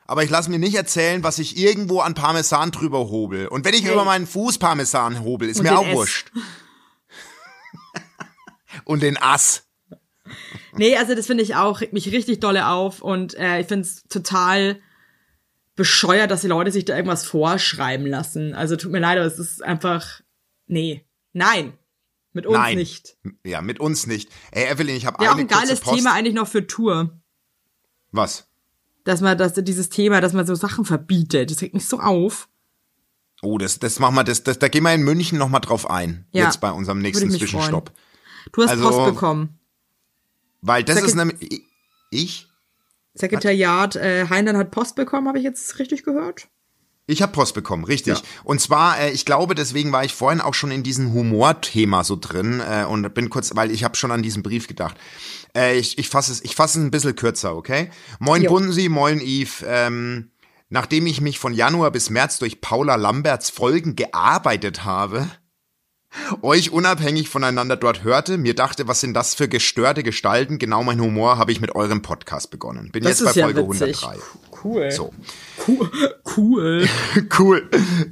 Aber 0.07 0.25
ich 0.25 0.31
lasse 0.31 0.51
mir 0.51 0.59
nicht 0.59 0.75
erzählen, 0.75 1.23
was 1.23 1.39
ich 1.39 1.57
irgendwo 1.57 2.01
an 2.01 2.15
Parmesan 2.15 2.73
drüber 2.73 2.99
hobel. 3.11 3.47
Und 3.47 3.65
wenn 3.65 3.75
ich 3.75 3.85
Hey. 3.85 3.93
über 3.93 4.05
meinen 4.05 4.27
Fuß 4.27 4.59
Parmesan 4.59 5.23
hobel, 5.23 5.49
ist 5.49 5.59
Und 5.61 5.67
mir 5.67 5.79
auch 5.79 5.87
S. 5.87 5.95
wurscht. 5.95 6.33
und 8.85 9.03
den 9.03 9.17
Ass. 9.17 9.65
Nee, 10.77 10.97
also 10.97 11.15
das 11.15 11.27
finde 11.27 11.45
ich 11.45 11.55
auch, 11.55 11.81
regt 11.81 11.93
mich 11.93 12.11
richtig 12.11 12.41
dolle 12.41 12.67
auf 12.69 13.01
und 13.01 13.35
äh, 13.35 13.61
ich 13.61 13.67
finde 13.69 13.83
es 13.83 14.03
total 14.09 14.81
bescheuert, 15.79 16.31
dass 16.31 16.43
die 16.43 16.49
Leute 16.49 16.71
sich 16.71 16.85
da 16.85 16.95
irgendwas 16.95 17.25
vorschreiben 17.25 18.07
lassen. 18.07 18.53
Also 18.55 18.77
tut 18.77 18.93
mir 18.93 18.99
leid, 18.99 19.17
aber 19.17 19.27
es 19.27 19.39
ist 19.39 19.63
einfach, 19.63 20.21
nee, 20.67 21.07
nein, 21.33 21.73
mit 22.35 22.45
uns 22.47 22.59
Nein. 22.59 22.77
nicht. 22.77 23.17
Ja, 23.45 23.63
mit 23.63 23.81
uns 23.81 24.07
nicht. 24.07 24.29
Ey, 24.53 24.67
Evelyn, 24.71 24.97
ich 24.97 25.07
habe 25.07 25.25
Ja, 25.25 25.31
auch 25.31 25.35
eine 25.35 25.43
ein 25.43 25.49
kurze 25.49 25.63
geiles 25.67 25.81
Post. 25.81 25.97
Thema 25.97 26.13
eigentlich 26.13 26.35
noch 26.35 26.47
für 26.47 26.67
Tour. 26.67 27.19
Was? 28.13 28.47
Dass 29.05 29.21
man, 29.23 29.39
dass 29.39 29.55
dieses 29.55 29.89
Thema, 29.89 30.21
dass 30.21 30.35
man 30.35 30.47
so 30.47 30.55
Sachen 30.55 30.85
verbietet, 30.85 31.51
das 31.51 31.63
regt 31.63 31.73
mich 31.75 31.89
so 31.89 31.99
auf. 32.01 32.49
Oh, 33.41 33.57
das, 33.57 33.79
das 33.79 33.99
machen 33.99 34.15
wir, 34.17 34.25
das, 34.25 34.43
das, 34.43 34.59
da 34.59 34.69
gehen 34.69 34.83
wir 34.83 34.93
in 34.93 35.03
München 35.03 35.39
noch 35.39 35.49
mal 35.49 35.61
drauf 35.61 35.89
ein. 35.89 36.27
Ja, 36.33 36.45
Jetzt 36.47 36.61
bei 36.61 36.71
unserem 36.71 36.99
nächsten 36.99 37.31
Zwischenstopp. 37.31 37.93
Du 38.53 38.63
hast 38.63 38.71
Also- 38.71 38.89
Post 38.91 39.15
bekommen. 39.15 39.59
Weil 40.61 40.83
das 40.85 40.97
Sag 40.97 41.05
ist 41.05 41.11
ich- 41.11 41.17
nämlich, 41.17 41.63
ich? 42.11 42.48
Sekretariat 43.19 43.97
äh, 43.97 44.27
Heinlein 44.29 44.57
hat 44.57 44.71
Post 44.71 44.97
bekommen, 44.97 45.29
habe 45.29 45.39
ich 45.39 45.45
jetzt 45.45 45.79
richtig 45.79 46.05
gehört? 46.05 46.49
Ich 47.11 47.23
habe 47.23 47.33
Post 47.33 47.55
bekommen, 47.55 47.85
richtig. 47.85 48.19
Ja. 48.19 48.25
Und 48.45 48.61
zwar, 48.61 49.01
äh, 49.01 49.11
ich 49.11 49.25
glaube, 49.25 49.55
deswegen 49.55 49.93
war 49.93 50.05
ich 50.05 50.13
vorhin 50.13 50.43
auch 50.43 50.53
schon 50.53 50.71
in 50.71 50.83
diesem 50.83 51.15
Humorthema 51.15 52.05
so 52.05 52.17
drin 52.21 52.61
äh, 52.61 52.85
und 52.85 53.15
bin 53.15 53.31
kurz, 53.31 53.57
weil 53.57 53.71
ich 53.71 53.83
habe 53.83 53.97
schon 53.97 54.11
an 54.13 54.23
diesen 54.23 54.43
Brief 54.43 54.69
gedacht. 54.69 54.97
Äh, 55.57 55.79
ich 55.79 55.97
ich 55.97 56.11
fasse 56.11 56.33
es, 56.33 56.45
ich 56.45 56.55
fasse 56.55 56.79
es 56.79 56.85
ein 56.85 56.91
bisschen 56.91 57.17
kürzer, 57.17 57.57
okay? 57.57 57.89
Moin 58.19 58.43
Jo. 58.43 58.51
Bunsi, 58.51 58.91
moin 58.91 59.21
Yves. 59.21 59.65
Ähm, 59.67 60.33
nachdem 60.69 61.07
ich 61.07 61.23
mich 61.23 61.39
von 61.39 61.55
Januar 61.55 61.91
bis 61.91 62.11
März 62.11 62.39
durch 62.41 62.61
Paula 62.61 62.97
Lamberts 62.97 63.49
Folgen 63.49 63.97
gearbeitet 63.97 64.85
habe, 64.85 65.29
euch 66.43 66.71
unabhängig 66.71 67.29
voneinander 67.29 67.77
dort 67.77 68.03
hörte, 68.03 68.39
mir 68.39 68.55
dachte, 68.55 68.89
was 68.89 69.01
sind 69.01 69.15
das 69.15 69.35
für 69.35 69.49
gestörte 69.49 70.03
Gestalten? 70.03 70.59
Genau 70.59 70.83
mein 70.83 71.01
Humor 71.01 71.39
habe 71.39 71.53
ich 71.53 71.61
mit 71.61 71.75
eurem 71.75 72.03
Podcast 72.03 72.51
begonnen. 72.51 72.91
Bin 72.93 73.05
Das 73.05 73.21
jetzt 73.21 73.35
bei 73.35 73.41
ja 73.41 73.45
Folge 73.47 73.69
witzig. 73.69 74.03
103. 74.03 74.19
Cool. 74.65 74.91
So. 74.91 75.13
Cool. 75.67 75.91
cool. 76.37 76.89
Cool. 77.39 77.69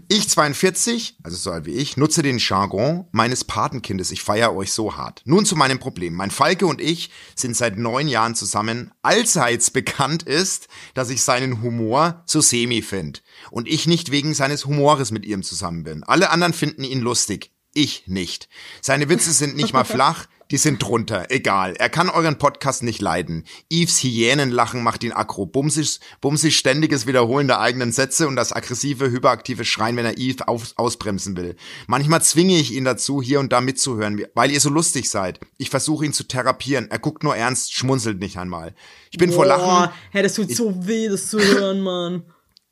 Ich 0.09 0.29
42, 0.29 1.19
also 1.23 1.37
so 1.37 1.51
alt 1.51 1.67
wie 1.67 1.73
ich, 1.73 1.97
nutze 1.97 2.23
den 2.23 2.39
Jargon 2.39 3.07
meines 3.11 3.45
Patenkindes. 3.45 4.11
Ich 4.11 4.23
feiere 4.23 4.55
euch 4.55 4.73
so 4.73 4.97
hart. 4.97 5.23
Nun 5.25 5.45
zu 5.45 5.57
meinem 5.57 5.79
Problem. 5.79 6.15
Mein 6.15 6.31
Falke 6.31 6.67
und 6.67 6.81
ich 6.81 7.11
sind 7.35 7.57
seit 7.57 7.77
neun 7.77 8.09
Jahren 8.09 8.35
zusammen, 8.35 8.93
allseits 9.03 9.71
bekannt 9.71 10.23
ist, 10.23 10.69
dass 10.95 11.11
ich 11.11 11.23
seinen 11.23 11.63
Humor 11.63 12.23
so 12.27 12.41
semi 12.41 12.83
finde. 12.83 13.21
Und 13.51 13.69
ich 13.69 13.87
nicht 13.87 14.11
wegen 14.13 14.35
seines 14.35 14.67
Humores 14.67 15.11
mit 15.11 15.27
ihm 15.27 15.43
zusammen 15.43 15.83
bin. 15.83 16.05
Alle 16.05 16.31
anderen 16.31 16.53
finden 16.53 16.85
ihn 16.85 17.01
lustig. 17.01 17.56
Ich 17.77 18.05
nicht. 18.07 18.49
Seine 18.81 19.11
Witze 19.11 19.33
sind 19.33 19.55
nicht 19.55 19.75
mal 19.75 19.85
flach, 19.85 20.29
die 20.51 20.57
sind 20.57 20.83
drunter. 20.83 21.27
Egal. 21.29 21.75
Er 21.77 21.91
kann 21.91 22.09
euren 22.09 22.39
Podcast 22.39 22.83
nicht 22.83 23.03
leiden. 23.03 23.45
Yves 23.71 24.03
Hyänenlachen 24.03 24.83
macht 24.83 25.05
ihn 25.05 25.13
aggro. 25.13 25.45
Bumsig, 25.45 26.01
bumsig 26.23 26.57
ständiges 26.57 27.07
Wiederholen 27.07 27.49
der 27.49 27.61
eigenen 27.61 27.93
Sätze 27.93 28.29
und 28.29 28.37
das 28.37 28.55
aggressive, 28.55 29.11
hyperaktive 29.11 29.67
Schreien, 29.67 29.99
wenn 29.99 30.07
er 30.07 30.17
Yves 30.17 30.41
auf, 30.49 30.73
ausbremsen 30.77 31.37
will. 31.37 31.55
Manchmal 31.87 32.23
zwinge 32.23 32.59
ich 32.59 32.73
ihn 32.73 32.87
dazu, 32.87 33.21
hier 33.21 33.41
und 33.41 33.53
da 33.53 33.61
mitzuhören, 33.61 34.25
weil 34.35 34.51
ihr 34.51 34.61
so 34.61 34.71
lustig 34.71 35.11
seid. 35.11 35.39
Ich 35.59 35.69
versuche 35.69 36.07
ihn 36.07 36.15
zu 36.15 36.25
therapieren. 36.25 36.91
Er 36.91 36.99
guckt 36.99 37.25
nur 37.25 37.37
ernst, 37.37 37.75
schmunzelt 37.75 38.21
nicht 38.21 38.39
einmal. 38.39 38.75
Ich 39.11 39.19
bin 39.19 39.31
vor 39.31 39.45
Lachen. 39.45 39.67
Boah, 39.67 39.93
hey, 40.13 40.23
das 40.23 40.33
tut 40.33 40.51
so 40.51 40.87
weh, 40.87 41.11
das 41.11 41.29
zu 41.29 41.39
hören, 41.39 41.83
Mann. 41.83 42.23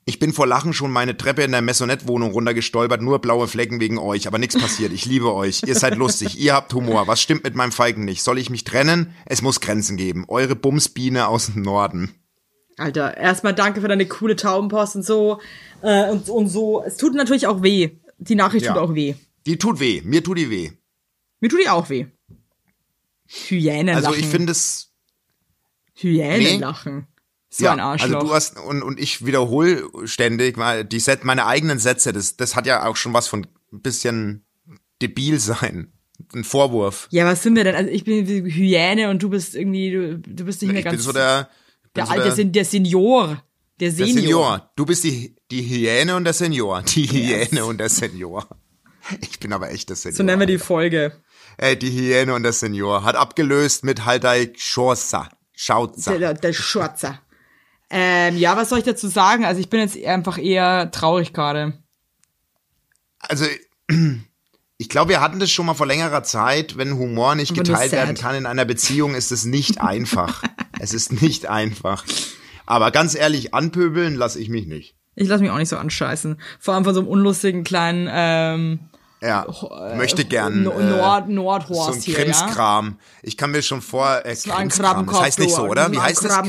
Ich 0.06 0.18
bin 0.18 0.34
vor 0.34 0.46
Lachen 0.46 0.74
schon 0.74 0.90
meine 0.90 1.16
Treppe 1.16 1.42
in 1.42 1.52
der 1.52 1.62
Maisonette-Wohnung 1.62 2.32
runtergestolpert, 2.32 3.00
nur 3.00 3.20
blaue 3.20 3.48
Flecken 3.48 3.80
wegen 3.80 3.96
euch, 3.98 4.26
aber 4.26 4.36
nichts 4.38 4.58
passiert. 4.58 4.92
Ich 4.92 5.06
liebe 5.06 5.32
euch. 5.32 5.62
Ihr 5.66 5.74
seid 5.74 5.96
lustig, 5.96 6.38
ihr 6.38 6.52
habt 6.52 6.74
Humor. 6.74 7.06
Was 7.06 7.22
stimmt 7.22 7.44
mit 7.44 7.54
meinem 7.54 7.72
Falken 7.72 8.04
nicht? 8.04 8.22
Soll 8.22 8.38
ich 8.38 8.50
mich 8.50 8.64
trennen? 8.64 9.14
Es 9.24 9.40
muss 9.40 9.60
Grenzen 9.60 9.96
geben. 9.96 10.24
Eure 10.28 10.56
Bumsbiene 10.56 11.26
aus 11.28 11.46
dem 11.46 11.62
Norden. 11.62 12.14
Alter, 12.76 13.16
erstmal 13.16 13.54
danke 13.54 13.80
für 13.80 13.88
deine 13.88 14.06
coole 14.06 14.36
Taubenpost 14.36 14.96
und 14.96 15.04
so. 15.04 15.40
Äh, 15.80 16.10
und, 16.10 16.28
und 16.28 16.48
so. 16.48 16.82
Es 16.84 16.96
tut 16.98 17.14
natürlich 17.14 17.46
auch 17.46 17.62
weh. 17.62 17.92
Die 18.18 18.34
Nachricht 18.34 18.66
Ja. 18.66 18.72
tut 18.74 18.82
auch 18.82 18.94
weh. 18.94 19.14
Die 19.46 19.56
tut 19.56 19.80
weh. 19.80 20.02
Mir 20.04 20.22
tut 20.22 20.36
die 20.38 20.50
weh. 20.50 20.70
Mir 21.40 21.48
tut 21.48 21.60
die 21.64 21.68
auch 21.68 21.88
weh. 21.88 22.06
Hyänen 23.26 23.94
Also 23.96 24.12
ich 24.14 24.26
finde 24.26 24.52
es, 24.52 24.92
Hyänen 25.94 26.60
Nee. 26.60 27.02
So 27.56 27.64
ja, 27.66 27.72
ein 27.72 27.80
Arschloch. 27.80 28.16
also 28.16 28.26
du 28.26 28.34
hast, 28.34 28.58
und, 28.58 28.82
und 28.82 28.98
ich 28.98 29.24
wiederhole 29.24 29.84
ständig 30.06 30.56
mal 30.56 30.84
die 30.84 30.98
Set, 30.98 31.24
meine 31.24 31.46
eigenen 31.46 31.78
Sätze, 31.78 32.12
das, 32.12 32.36
das 32.36 32.56
hat 32.56 32.66
ja 32.66 32.84
auch 32.86 32.96
schon 32.96 33.12
was 33.14 33.28
von 33.28 33.46
ein 33.72 33.80
bisschen 33.80 34.44
debil 35.00 35.38
sein. 35.38 35.92
Ein 36.32 36.42
Vorwurf. 36.44 37.06
ja, 37.10 37.24
was 37.26 37.42
sind 37.42 37.54
wir 37.56 37.64
denn? 37.64 37.74
Also 37.76 37.90
ich 37.90 38.04
bin 38.04 38.26
Hyäne 38.26 39.10
und 39.10 39.22
du 39.22 39.28
bist 39.30 39.54
irgendwie, 39.54 39.90
du, 39.92 40.18
du 40.18 40.44
bist 40.44 40.62
nicht 40.62 40.70
mehr 40.72 40.78
Ich 40.80 40.84
bin 40.84 40.92
ganz. 40.94 41.04
so 41.04 41.12
der, 41.12 41.48
bin 41.82 41.90
der 41.96 42.06
so 42.06 42.12
alte, 42.12 42.24
der, 42.24 42.32
Sen- 42.32 42.52
der 42.52 42.64
Senior. 42.64 43.44
Der 43.80 43.88
der 43.90 43.92
Senior. 44.06 44.14
Senior. 44.22 44.70
Du 44.76 44.86
bist 44.86 45.04
die, 45.04 45.36
die 45.50 45.62
Hyäne 45.62 46.14
und 46.16 46.24
der 46.24 46.32
Senior. 46.32 46.82
Die 46.82 47.06
Hyäne 47.06 47.64
und 47.64 47.78
der 47.78 47.88
Senior. 47.88 48.48
Ich 49.20 49.38
bin 49.38 49.52
aber 49.52 49.70
echt 49.70 49.88
der 49.90 49.96
Senior. 49.96 50.16
So 50.16 50.22
nennen 50.22 50.40
wir 50.40 50.46
die 50.46 50.58
Folge. 50.58 51.12
Ey, 51.58 51.76
die 51.78 51.90
Hyäne 51.90 52.34
und 52.34 52.42
der 52.44 52.52
Senior. 52.52 53.02
Hat 53.04 53.16
abgelöst 53.16 53.84
mit 53.84 54.04
Haldai 54.04 54.52
Schorza. 54.56 55.28
Schautza. 55.52 56.12
Der, 56.12 56.18
der, 56.20 56.34
der 56.34 56.52
Schwarzer. 56.52 57.20
Ähm, 57.90 58.36
ja, 58.36 58.56
was 58.56 58.70
soll 58.70 58.78
ich 58.78 58.84
dazu 58.84 59.08
sagen? 59.08 59.44
Also 59.44 59.60
ich 59.60 59.70
bin 59.70 59.80
jetzt 59.80 60.02
einfach 60.04 60.38
eher 60.38 60.90
traurig 60.90 61.32
gerade. 61.32 61.74
Also, 63.20 63.46
ich 64.78 64.88
glaube, 64.88 65.10
wir 65.10 65.20
hatten 65.20 65.40
das 65.40 65.50
schon 65.50 65.66
mal 65.66 65.74
vor 65.74 65.86
längerer 65.86 66.22
Zeit. 66.22 66.76
Wenn 66.76 66.98
Humor 66.98 67.34
nicht 67.34 67.54
geteilt 67.54 67.92
werden 67.92 68.16
kann 68.16 68.34
in 68.34 68.46
einer 68.46 68.64
Beziehung, 68.64 69.14
ist 69.14 69.32
es 69.32 69.44
nicht 69.44 69.80
einfach. 69.80 70.42
es 70.78 70.92
ist 70.92 71.22
nicht 71.22 71.46
einfach. 71.46 72.04
Aber 72.66 72.90
ganz 72.90 73.14
ehrlich, 73.14 73.54
anpöbeln 73.54 74.14
lasse 74.14 74.40
ich 74.40 74.48
mich 74.48 74.66
nicht. 74.66 74.96
Ich 75.16 75.28
lasse 75.28 75.42
mich 75.42 75.52
auch 75.52 75.58
nicht 75.58 75.68
so 75.68 75.76
anscheißen. 75.76 76.40
Vor 76.58 76.74
allem 76.74 76.84
von 76.84 76.94
so 76.94 77.00
einem 77.00 77.08
unlustigen 77.08 77.62
kleinen 77.62 78.08
ähm, 78.10 78.80
Ja, 79.24 79.46
möchte 79.96 80.24
gern 80.24 80.60
äh, 80.60 80.64
Nord 80.64 81.26
so 81.26 81.32
Nordhorst 81.32 81.94
ein 81.94 82.00
hier, 82.02 82.14
ja. 82.18 82.24
Krimskram. 82.24 82.98
Ich 83.22 83.36
kann 83.36 83.52
mir 83.52 83.62
schon 83.62 83.80
vor, 83.80 84.20
äh, 84.24 84.36
Ein 84.50 84.68
Krimskram, 84.68 85.06
das 85.06 85.20
heißt 85.20 85.38
nicht 85.38 85.54
so, 85.54 85.62
oder? 85.66 85.90
Wie 85.90 85.98
heißt 85.98 86.24
das? 86.24 86.42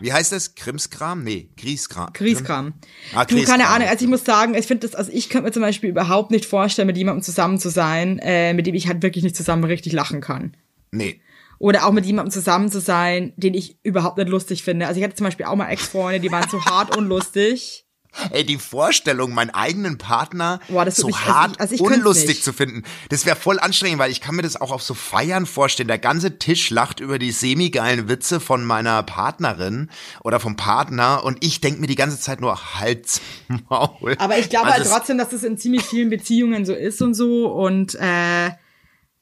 Wie 0.00 0.12
heißt 0.12 0.32
das? 0.32 0.54
Krimskram? 0.54 1.22
Nee, 1.22 1.50
Grieskram. 1.56 2.12
Grieskram. 2.12 2.74
Ah, 3.14 3.24
Du, 3.24 3.34
Grieskram. 3.36 3.58
keine 3.58 3.68
Ahnung, 3.68 3.88
also 3.88 4.04
ich 4.04 4.10
muss 4.10 4.24
sagen, 4.24 4.54
ich 4.54 4.66
finde 4.66 4.86
das, 4.88 4.96
also 4.96 5.12
ich 5.12 5.30
könnte 5.30 5.46
mir 5.46 5.52
zum 5.52 5.62
Beispiel 5.62 5.90
überhaupt 5.90 6.30
nicht 6.30 6.44
vorstellen, 6.46 6.86
mit 6.86 6.96
jemandem 6.96 7.22
zusammen 7.22 7.58
zu 7.58 7.70
sein, 7.70 8.18
äh, 8.18 8.52
mit 8.52 8.66
dem 8.66 8.74
ich 8.74 8.88
halt 8.88 9.02
wirklich 9.02 9.22
nicht 9.22 9.36
zusammen 9.36 9.64
richtig 9.64 9.92
lachen 9.92 10.20
kann. 10.20 10.56
Nee. 10.90 11.20
Oder 11.58 11.86
auch 11.86 11.92
mit 11.92 12.06
jemandem 12.06 12.32
zusammen 12.32 12.70
zu 12.70 12.80
sein, 12.80 13.32
den 13.36 13.54
ich 13.54 13.78
überhaupt 13.82 14.16
nicht 14.16 14.28
lustig 14.28 14.62
finde. 14.62 14.86
Also 14.86 14.98
ich 14.98 15.04
hatte 15.04 15.16
zum 15.16 15.24
Beispiel 15.24 15.46
auch 15.46 15.56
mal 15.56 15.68
Ex-Freunde, 15.68 16.20
die 16.20 16.30
waren 16.30 16.48
so 16.48 16.64
hart 16.64 16.96
unlustig. 16.96 17.84
Ey, 18.30 18.44
die 18.44 18.56
Vorstellung, 18.58 19.32
meinen 19.32 19.50
eigenen 19.50 19.96
Partner 19.98 20.60
Boah, 20.68 20.90
so 20.90 21.06
also 21.08 21.18
hart 21.20 21.52
ich- 21.52 21.60
also 21.60 21.74
ich 21.76 21.80
unlustig 21.80 22.28
nicht. 22.28 22.44
zu 22.44 22.52
finden, 22.52 22.82
das 23.10 23.26
wäre 23.26 23.36
voll 23.36 23.60
anstrengend, 23.60 23.98
weil 23.98 24.10
ich 24.10 24.20
kann 24.20 24.34
mir 24.34 24.42
das 24.42 24.60
auch 24.60 24.72
auf 24.72 24.82
so 24.82 24.94
Feiern 24.94 25.46
vorstellen. 25.46 25.88
Der 25.88 25.98
ganze 25.98 26.38
Tisch 26.38 26.70
lacht 26.70 27.00
über 27.00 27.18
die 27.18 27.30
semi-geilen 27.30 28.08
Witze 28.08 28.40
von 28.40 28.64
meiner 28.64 29.02
Partnerin 29.02 29.90
oder 30.24 30.40
vom 30.40 30.56
Partner 30.56 31.22
und 31.22 31.44
ich 31.44 31.60
denk 31.60 31.80
mir 31.80 31.86
die 31.86 31.94
ganze 31.94 32.18
Zeit 32.18 32.40
nur 32.40 32.74
Hals, 32.80 33.20
Maul. 33.68 34.16
Aber 34.18 34.38
ich 34.38 34.48
glaube 34.48 34.66
Also 34.66 34.90
halt 34.90 34.98
trotzdem, 34.98 35.18
dass 35.18 35.28
das 35.28 35.44
in 35.44 35.58
ziemlich 35.58 35.82
vielen 35.82 36.10
Beziehungen 36.10 36.64
so 36.64 36.72
ist 36.74 37.00
und 37.02 37.14
so. 37.14 37.46
Und 37.52 37.94
äh, 37.94 38.50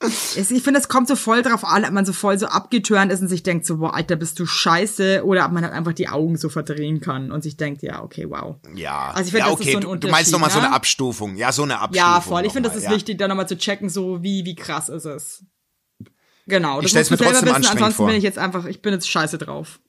ich 0.02 0.62
finde, 0.62 0.78
es 0.78 0.88
kommt 0.88 1.08
so 1.08 1.16
voll 1.16 1.42
drauf 1.42 1.64
an, 1.64 1.84
ob 1.84 1.90
man 1.90 2.04
so 2.04 2.12
voll 2.12 2.38
so 2.38 2.46
abgeturnt 2.46 3.10
ist 3.10 3.22
und 3.22 3.28
sich 3.28 3.42
denkt 3.42 3.64
so, 3.64 3.78
boah, 3.78 3.94
Alter, 3.94 4.16
bist 4.16 4.38
du 4.38 4.44
scheiße. 4.44 5.24
Oder 5.24 5.46
ob 5.46 5.52
man 5.52 5.64
halt 5.64 5.72
einfach 5.72 5.94
die 5.94 6.08
Augen 6.08 6.36
so 6.36 6.50
verdrehen 6.50 7.00
kann 7.00 7.32
und 7.32 7.42
sich 7.42 7.56
denkt, 7.56 7.82
ja, 7.82 8.02
okay, 8.02 8.28
wow. 8.28 8.56
Ja, 8.74 9.12
Also 9.12 9.28
ich 9.28 9.32
finde, 9.32 9.46
ja, 9.46 9.50
das 9.50 9.60
ist 9.60 9.66
okay, 9.66 9.72
so 9.72 9.78
ein 9.78 10.00
du, 10.00 10.06
du 10.06 10.08
meinst 10.08 10.32
nochmal 10.32 10.50
so 10.50 10.56
Unterschied, 10.56 10.64
eine 10.64 10.70
ne? 10.70 10.76
Abstufung. 10.76 11.36
Ja, 11.36 11.50
so 11.50 11.62
eine 11.62 11.78
Abstufung. 11.80 12.10
Ja, 12.12 12.20
voll. 12.20 12.44
Ich 12.44 12.52
finde, 12.52 12.68
das 12.68 12.76
ist 12.76 12.84
ja. 12.84 12.90
wichtig, 12.90 13.16
da 13.16 13.26
nochmal 13.26 13.48
zu 13.48 13.56
checken, 13.56 13.88
so 13.88 14.22
wie, 14.22 14.44
wie 14.44 14.54
krass 14.54 14.90
ist 14.90 15.06
es. 15.06 15.44
Genau, 16.46 16.80
das 16.80 16.90
stell's 16.90 17.10
muss 17.10 17.18
mir 17.18 17.26
man 17.26 17.34
selber 17.34 17.50
trotzdem 17.50 17.62
wissen. 17.62 17.72
Ansonsten 17.72 17.96
vor. 17.96 18.06
bin 18.06 18.16
ich 18.16 18.22
jetzt 18.22 18.38
einfach, 18.38 18.66
ich 18.66 18.82
bin 18.82 18.92
jetzt 18.92 19.08
scheiße 19.08 19.38
drauf. 19.38 19.80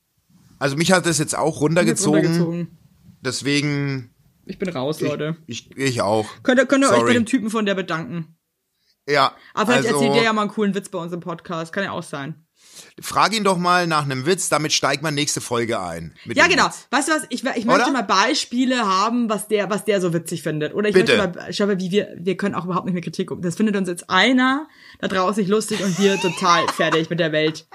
Also 0.58 0.78
mich 0.78 0.92
hat 0.92 1.06
das 1.06 1.18
jetzt 1.20 1.38
auch 1.38 1.56
Ich 1.56 1.60
bin 1.60 1.64
runtergezogen, 1.68 2.26
runtergezogen. 2.26 2.78
deswegen 3.22 4.10
Ich 4.46 4.58
bin 4.58 4.70
raus, 4.70 5.02
Leute. 5.02 5.36
ich, 5.46 5.76
ich 5.78 6.02
auch. 6.02 6.26
Könnt 6.44 6.60
ihr, 6.60 6.66
könnt 6.66 6.86
ihr 6.86 6.92
euch 6.92 7.04
bei 7.04 7.14
dem 7.14 7.26
Typen 7.26 7.50
von 7.50 7.66
der 7.66 7.76
bedanken? 7.76 8.37
Ja, 9.08 9.34
Aber 9.54 9.72
vielleicht 9.72 9.88
also, 9.88 10.06
erzählt 10.06 10.18
ihr 10.18 10.24
ja 10.24 10.34
mal 10.34 10.42
einen 10.42 10.52
coolen 10.52 10.76
Witz 10.76 10.90
bei 10.90 11.00
uns 11.00 11.14
im 11.14 11.22
Podcast. 11.22 11.72
Kann 11.72 11.84
ja 11.84 11.92
auch 11.92 12.04
sein. 12.04 12.44
frag 13.02 13.34
ihn 13.34 13.44
doch 13.44 13.58
mal 13.58 13.88
nach 13.88 14.04
einem 14.04 14.26
Witz, 14.26 14.50
damit 14.50 14.74
steigt 14.74 15.02
man 15.02 15.16
nächste 15.16 15.42
Folge 15.42 15.80
ein. 15.80 16.14
mit 16.26 16.38
Ja, 16.38 16.48
genau. 16.48 16.68
Witz. 16.68 16.88
Weißt 16.92 17.08
du 17.08 17.14
was? 17.14 17.24
Ich, 17.30 17.44
ich 17.44 17.66
möchte 17.66 17.84
Oder? 17.84 17.92
mal 17.92 18.04
Beispiele 18.04 18.86
haben, 18.86 19.30
was 19.30 19.48
der, 19.48 19.70
was 19.70 19.86
der 19.86 20.02
so 20.02 20.14
witzig 20.14 20.44
findet. 20.44 20.74
Oder 20.74 20.90
ich 20.90 20.96
Bitte. 20.96 21.18
möchte 21.18 21.40
mal, 21.40 21.54
schau 21.54 21.68
mal, 21.68 21.80
wie 21.80 21.92
wir, 21.92 22.10
wir 22.18 22.36
können 22.38 22.56
auch 22.56 22.66
überhaupt 22.66 22.86
nicht 22.86 22.94
mehr 22.94 23.04
Kritik 23.04 23.32
um. 23.32 23.42
Das 23.42 23.56
findet 23.56 23.76
uns 23.76 23.88
jetzt 23.88 24.10
einer 24.10 24.68
da 25.00 25.08
draußen 25.08 25.42
nicht 25.42 25.50
lustig 25.50 25.84
und 25.84 25.98
wir 26.00 26.20
total 26.20 26.68
fertig 26.74 27.10
mit 27.10 27.20
der 27.20 27.32
Welt. 27.32 27.68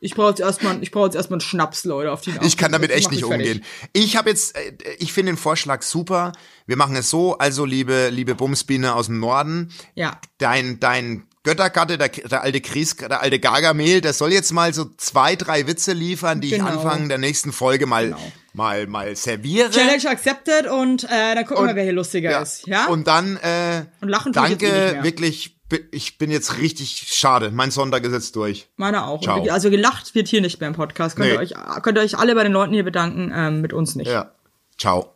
Ich 0.00 0.14
brauche 0.14 0.30
jetzt 0.30 0.40
erstmal, 0.40 0.82
ich 0.82 0.90
brauche 0.90 1.06
jetzt 1.06 1.14
erstmal 1.14 1.36
einen 1.36 1.40
Schnaps, 1.40 1.84
Leute, 1.84 2.12
auf 2.12 2.20
die 2.20 2.32
Ich 2.42 2.56
kann 2.56 2.72
damit 2.72 2.90
echt 2.90 3.10
nicht 3.10 3.24
fertig. 3.24 3.46
umgehen. 3.48 3.64
Ich 3.92 4.16
habe 4.16 4.30
jetzt, 4.30 4.56
äh, 4.56 4.72
ich 4.98 5.12
finde 5.12 5.32
den 5.32 5.38
Vorschlag 5.38 5.82
super. 5.82 6.32
Wir 6.66 6.76
machen 6.76 6.96
es 6.96 7.10
so, 7.10 7.38
also 7.38 7.64
liebe, 7.64 8.08
liebe 8.10 8.34
Bumsbiene 8.34 8.94
aus 8.94 9.06
dem 9.06 9.20
Norden, 9.20 9.72
Ja. 9.94 10.18
dein, 10.38 10.80
dein 10.80 11.26
Göttergatte, 11.42 11.98
der, 11.98 12.08
der 12.08 12.42
alte 12.42 12.60
Kries, 12.62 12.96
der 12.96 13.20
alte 13.20 13.38
Gargamel, 13.38 14.00
der 14.00 14.14
soll 14.14 14.32
jetzt 14.32 14.50
mal 14.52 14.72
so 14.72 14.86
zwei, 14.96 15.36
drei 15.36 15.66
Witze 15.66 15.92
liefern, 15.92 16.40
die 16.40 16.48
Genau. 16.50 16.64
ich 16.64 16.70
Anfang 16.72 17.08
der 17.10 17.18
nächsten 17.18 17.52
Folge 17.52 17.84
mal, 17.86 18.16
mal, 18.54 18.86
mal 18.86 19.14
serviere. 19.14 19.70
Challenge 19.70 20.08
accepted 20.08 20.66
und 20.68 21.04
äh, 21.04 21.34
dann 21.34 21.44
gucken 21.44 21.66
wir, 21.66 21.76
wer 21.76 21.84
hier 21.84 21.92
lustiger 21.92 22.30
ja. 22.30 22.40
ist. 22.40 22.66
Ja? 22.66 22.86
Und 22.86 23.06
dann, 23.06 23.36
äh, 23.36 23.84
Und 24.00 24.08
lachen 24.08 24.32
jetzt 24.32 24.36
danke, 24.36 24.66
eh 25.00 25.02
wirklich, 25.02 25.54
ich 25.92 26.18
bin 26.18 26.30
jetzt 26.30 26.58
richtig 26.58 27.04
schade. 27.08 27.50
Mein 27.50 27.70
Sonntag 27.70 28.04
ist 28.04 28.12
jetzt 28.12 28.36
durch. 28.36 28.68
Meiner 28.76 29.06
auch. 29.06 29.20
Ciao. 29.22 29.42
Also 29.50 29.70
gelacht 29.70 30.14
wird 30.14 30.28
hier 30.28 30.40
nicht 30.40 30.60
mehr 30.60 30.68
im 30.68 30.74
Podcast. 30.74 31.16
Könnt, 31.16 31.28
ihr, 31.28 31.34
Nee. 31.34 31.38
euch, 31.54 31.82
könnt 31.82 31.98
ihr 31.98 32.02
euch 32.02 32.18
alle 32.18 32.34
bei 32.34 32.42
den 32.42 32.52
Leuten 32.52 32.72
hier 32.72 32.84
bedanken, 32.84 33.30
ähm, 33.34 33.60
mit 33.60 33.72
uns 33.72 33.94
nicht. 33.94 34.08
Ja. 34.08 34.32
Ciao. 34.78 35.14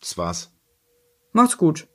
Das 0.00 0.16
war's. 0.18 0.50
Macht's 1.32 1.56
gut. 1.56 1.86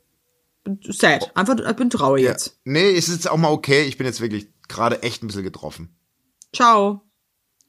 Sad. 0.83 1.31
Einfach, 1.35 1.55
ich 1.57 1.75
bin 1.75 1.89
traurig 1.89 2.23
Ja. 2.25 2.31
jetzt. 2.31 2.59
Nee, 2.65 2.91
ist 2.91 3.07
jetzt 3.09 3.29
auch 3.29 3.37
mal 3.37 3.49
okay. 3.51 3.83
Ich 3.83 3.97
bin 3.97 4.05
jetzt 4.05 4.21
wirklich 4.21 4.47
gerade 4.67 5.01
echt 5.03 5.23
ein 5.23 5.27
bisschen 5.27 5.43
getroffen. 5.43 5.95
Ciao. 6.53 7.01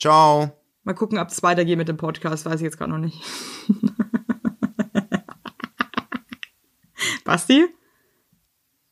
Ciao. 0.01 0.53
Mal 0.85 0.95
gucken, 0.95 1.19
ob 1.19 1.29
es 1.29 1.43
weitergeht 1.43 1.77
mit 1.79 1.89
dem 1.89 1.97
Podcast. 1.97 2.45
Weiß 2.47 2.57
ich 2.57 2.63
jetzt 2.65 2.79
gerade 2.79 2.91
noch 2.93 2.99
nicht. 2.99 3.21
Basti? 7.25 7.67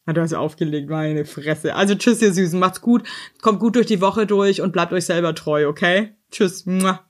Na, 0.07 0.13
du 0.13 0.21
hast 0.21 0.33
aufgelegt, 0.33 0.89
meine 0.89 1.25
Fresse. 1.25 1.75
Also 1.75 1.97
tschüss, 1.97 2.23
ihr 2.23 2.33
Süßen. 2.33 2.59
Macht's 2.59 2.81
gut. 2.81 3.03
Kommt 3.43 3.59
gut 3.59 3.75
durch 3.75 3.87
die 3.87 4.01
Woche 4.01 4.27
durch 4.27 4.61
und 4.61 4.73
bleibt 4.73 4.93
euch 4.93 5.05
selber 5.05 5.35
treu, 5.35 5.67
okay? 5.67 6.15
Tschüss. 6.31 6.65
Mua. 6.65 7.06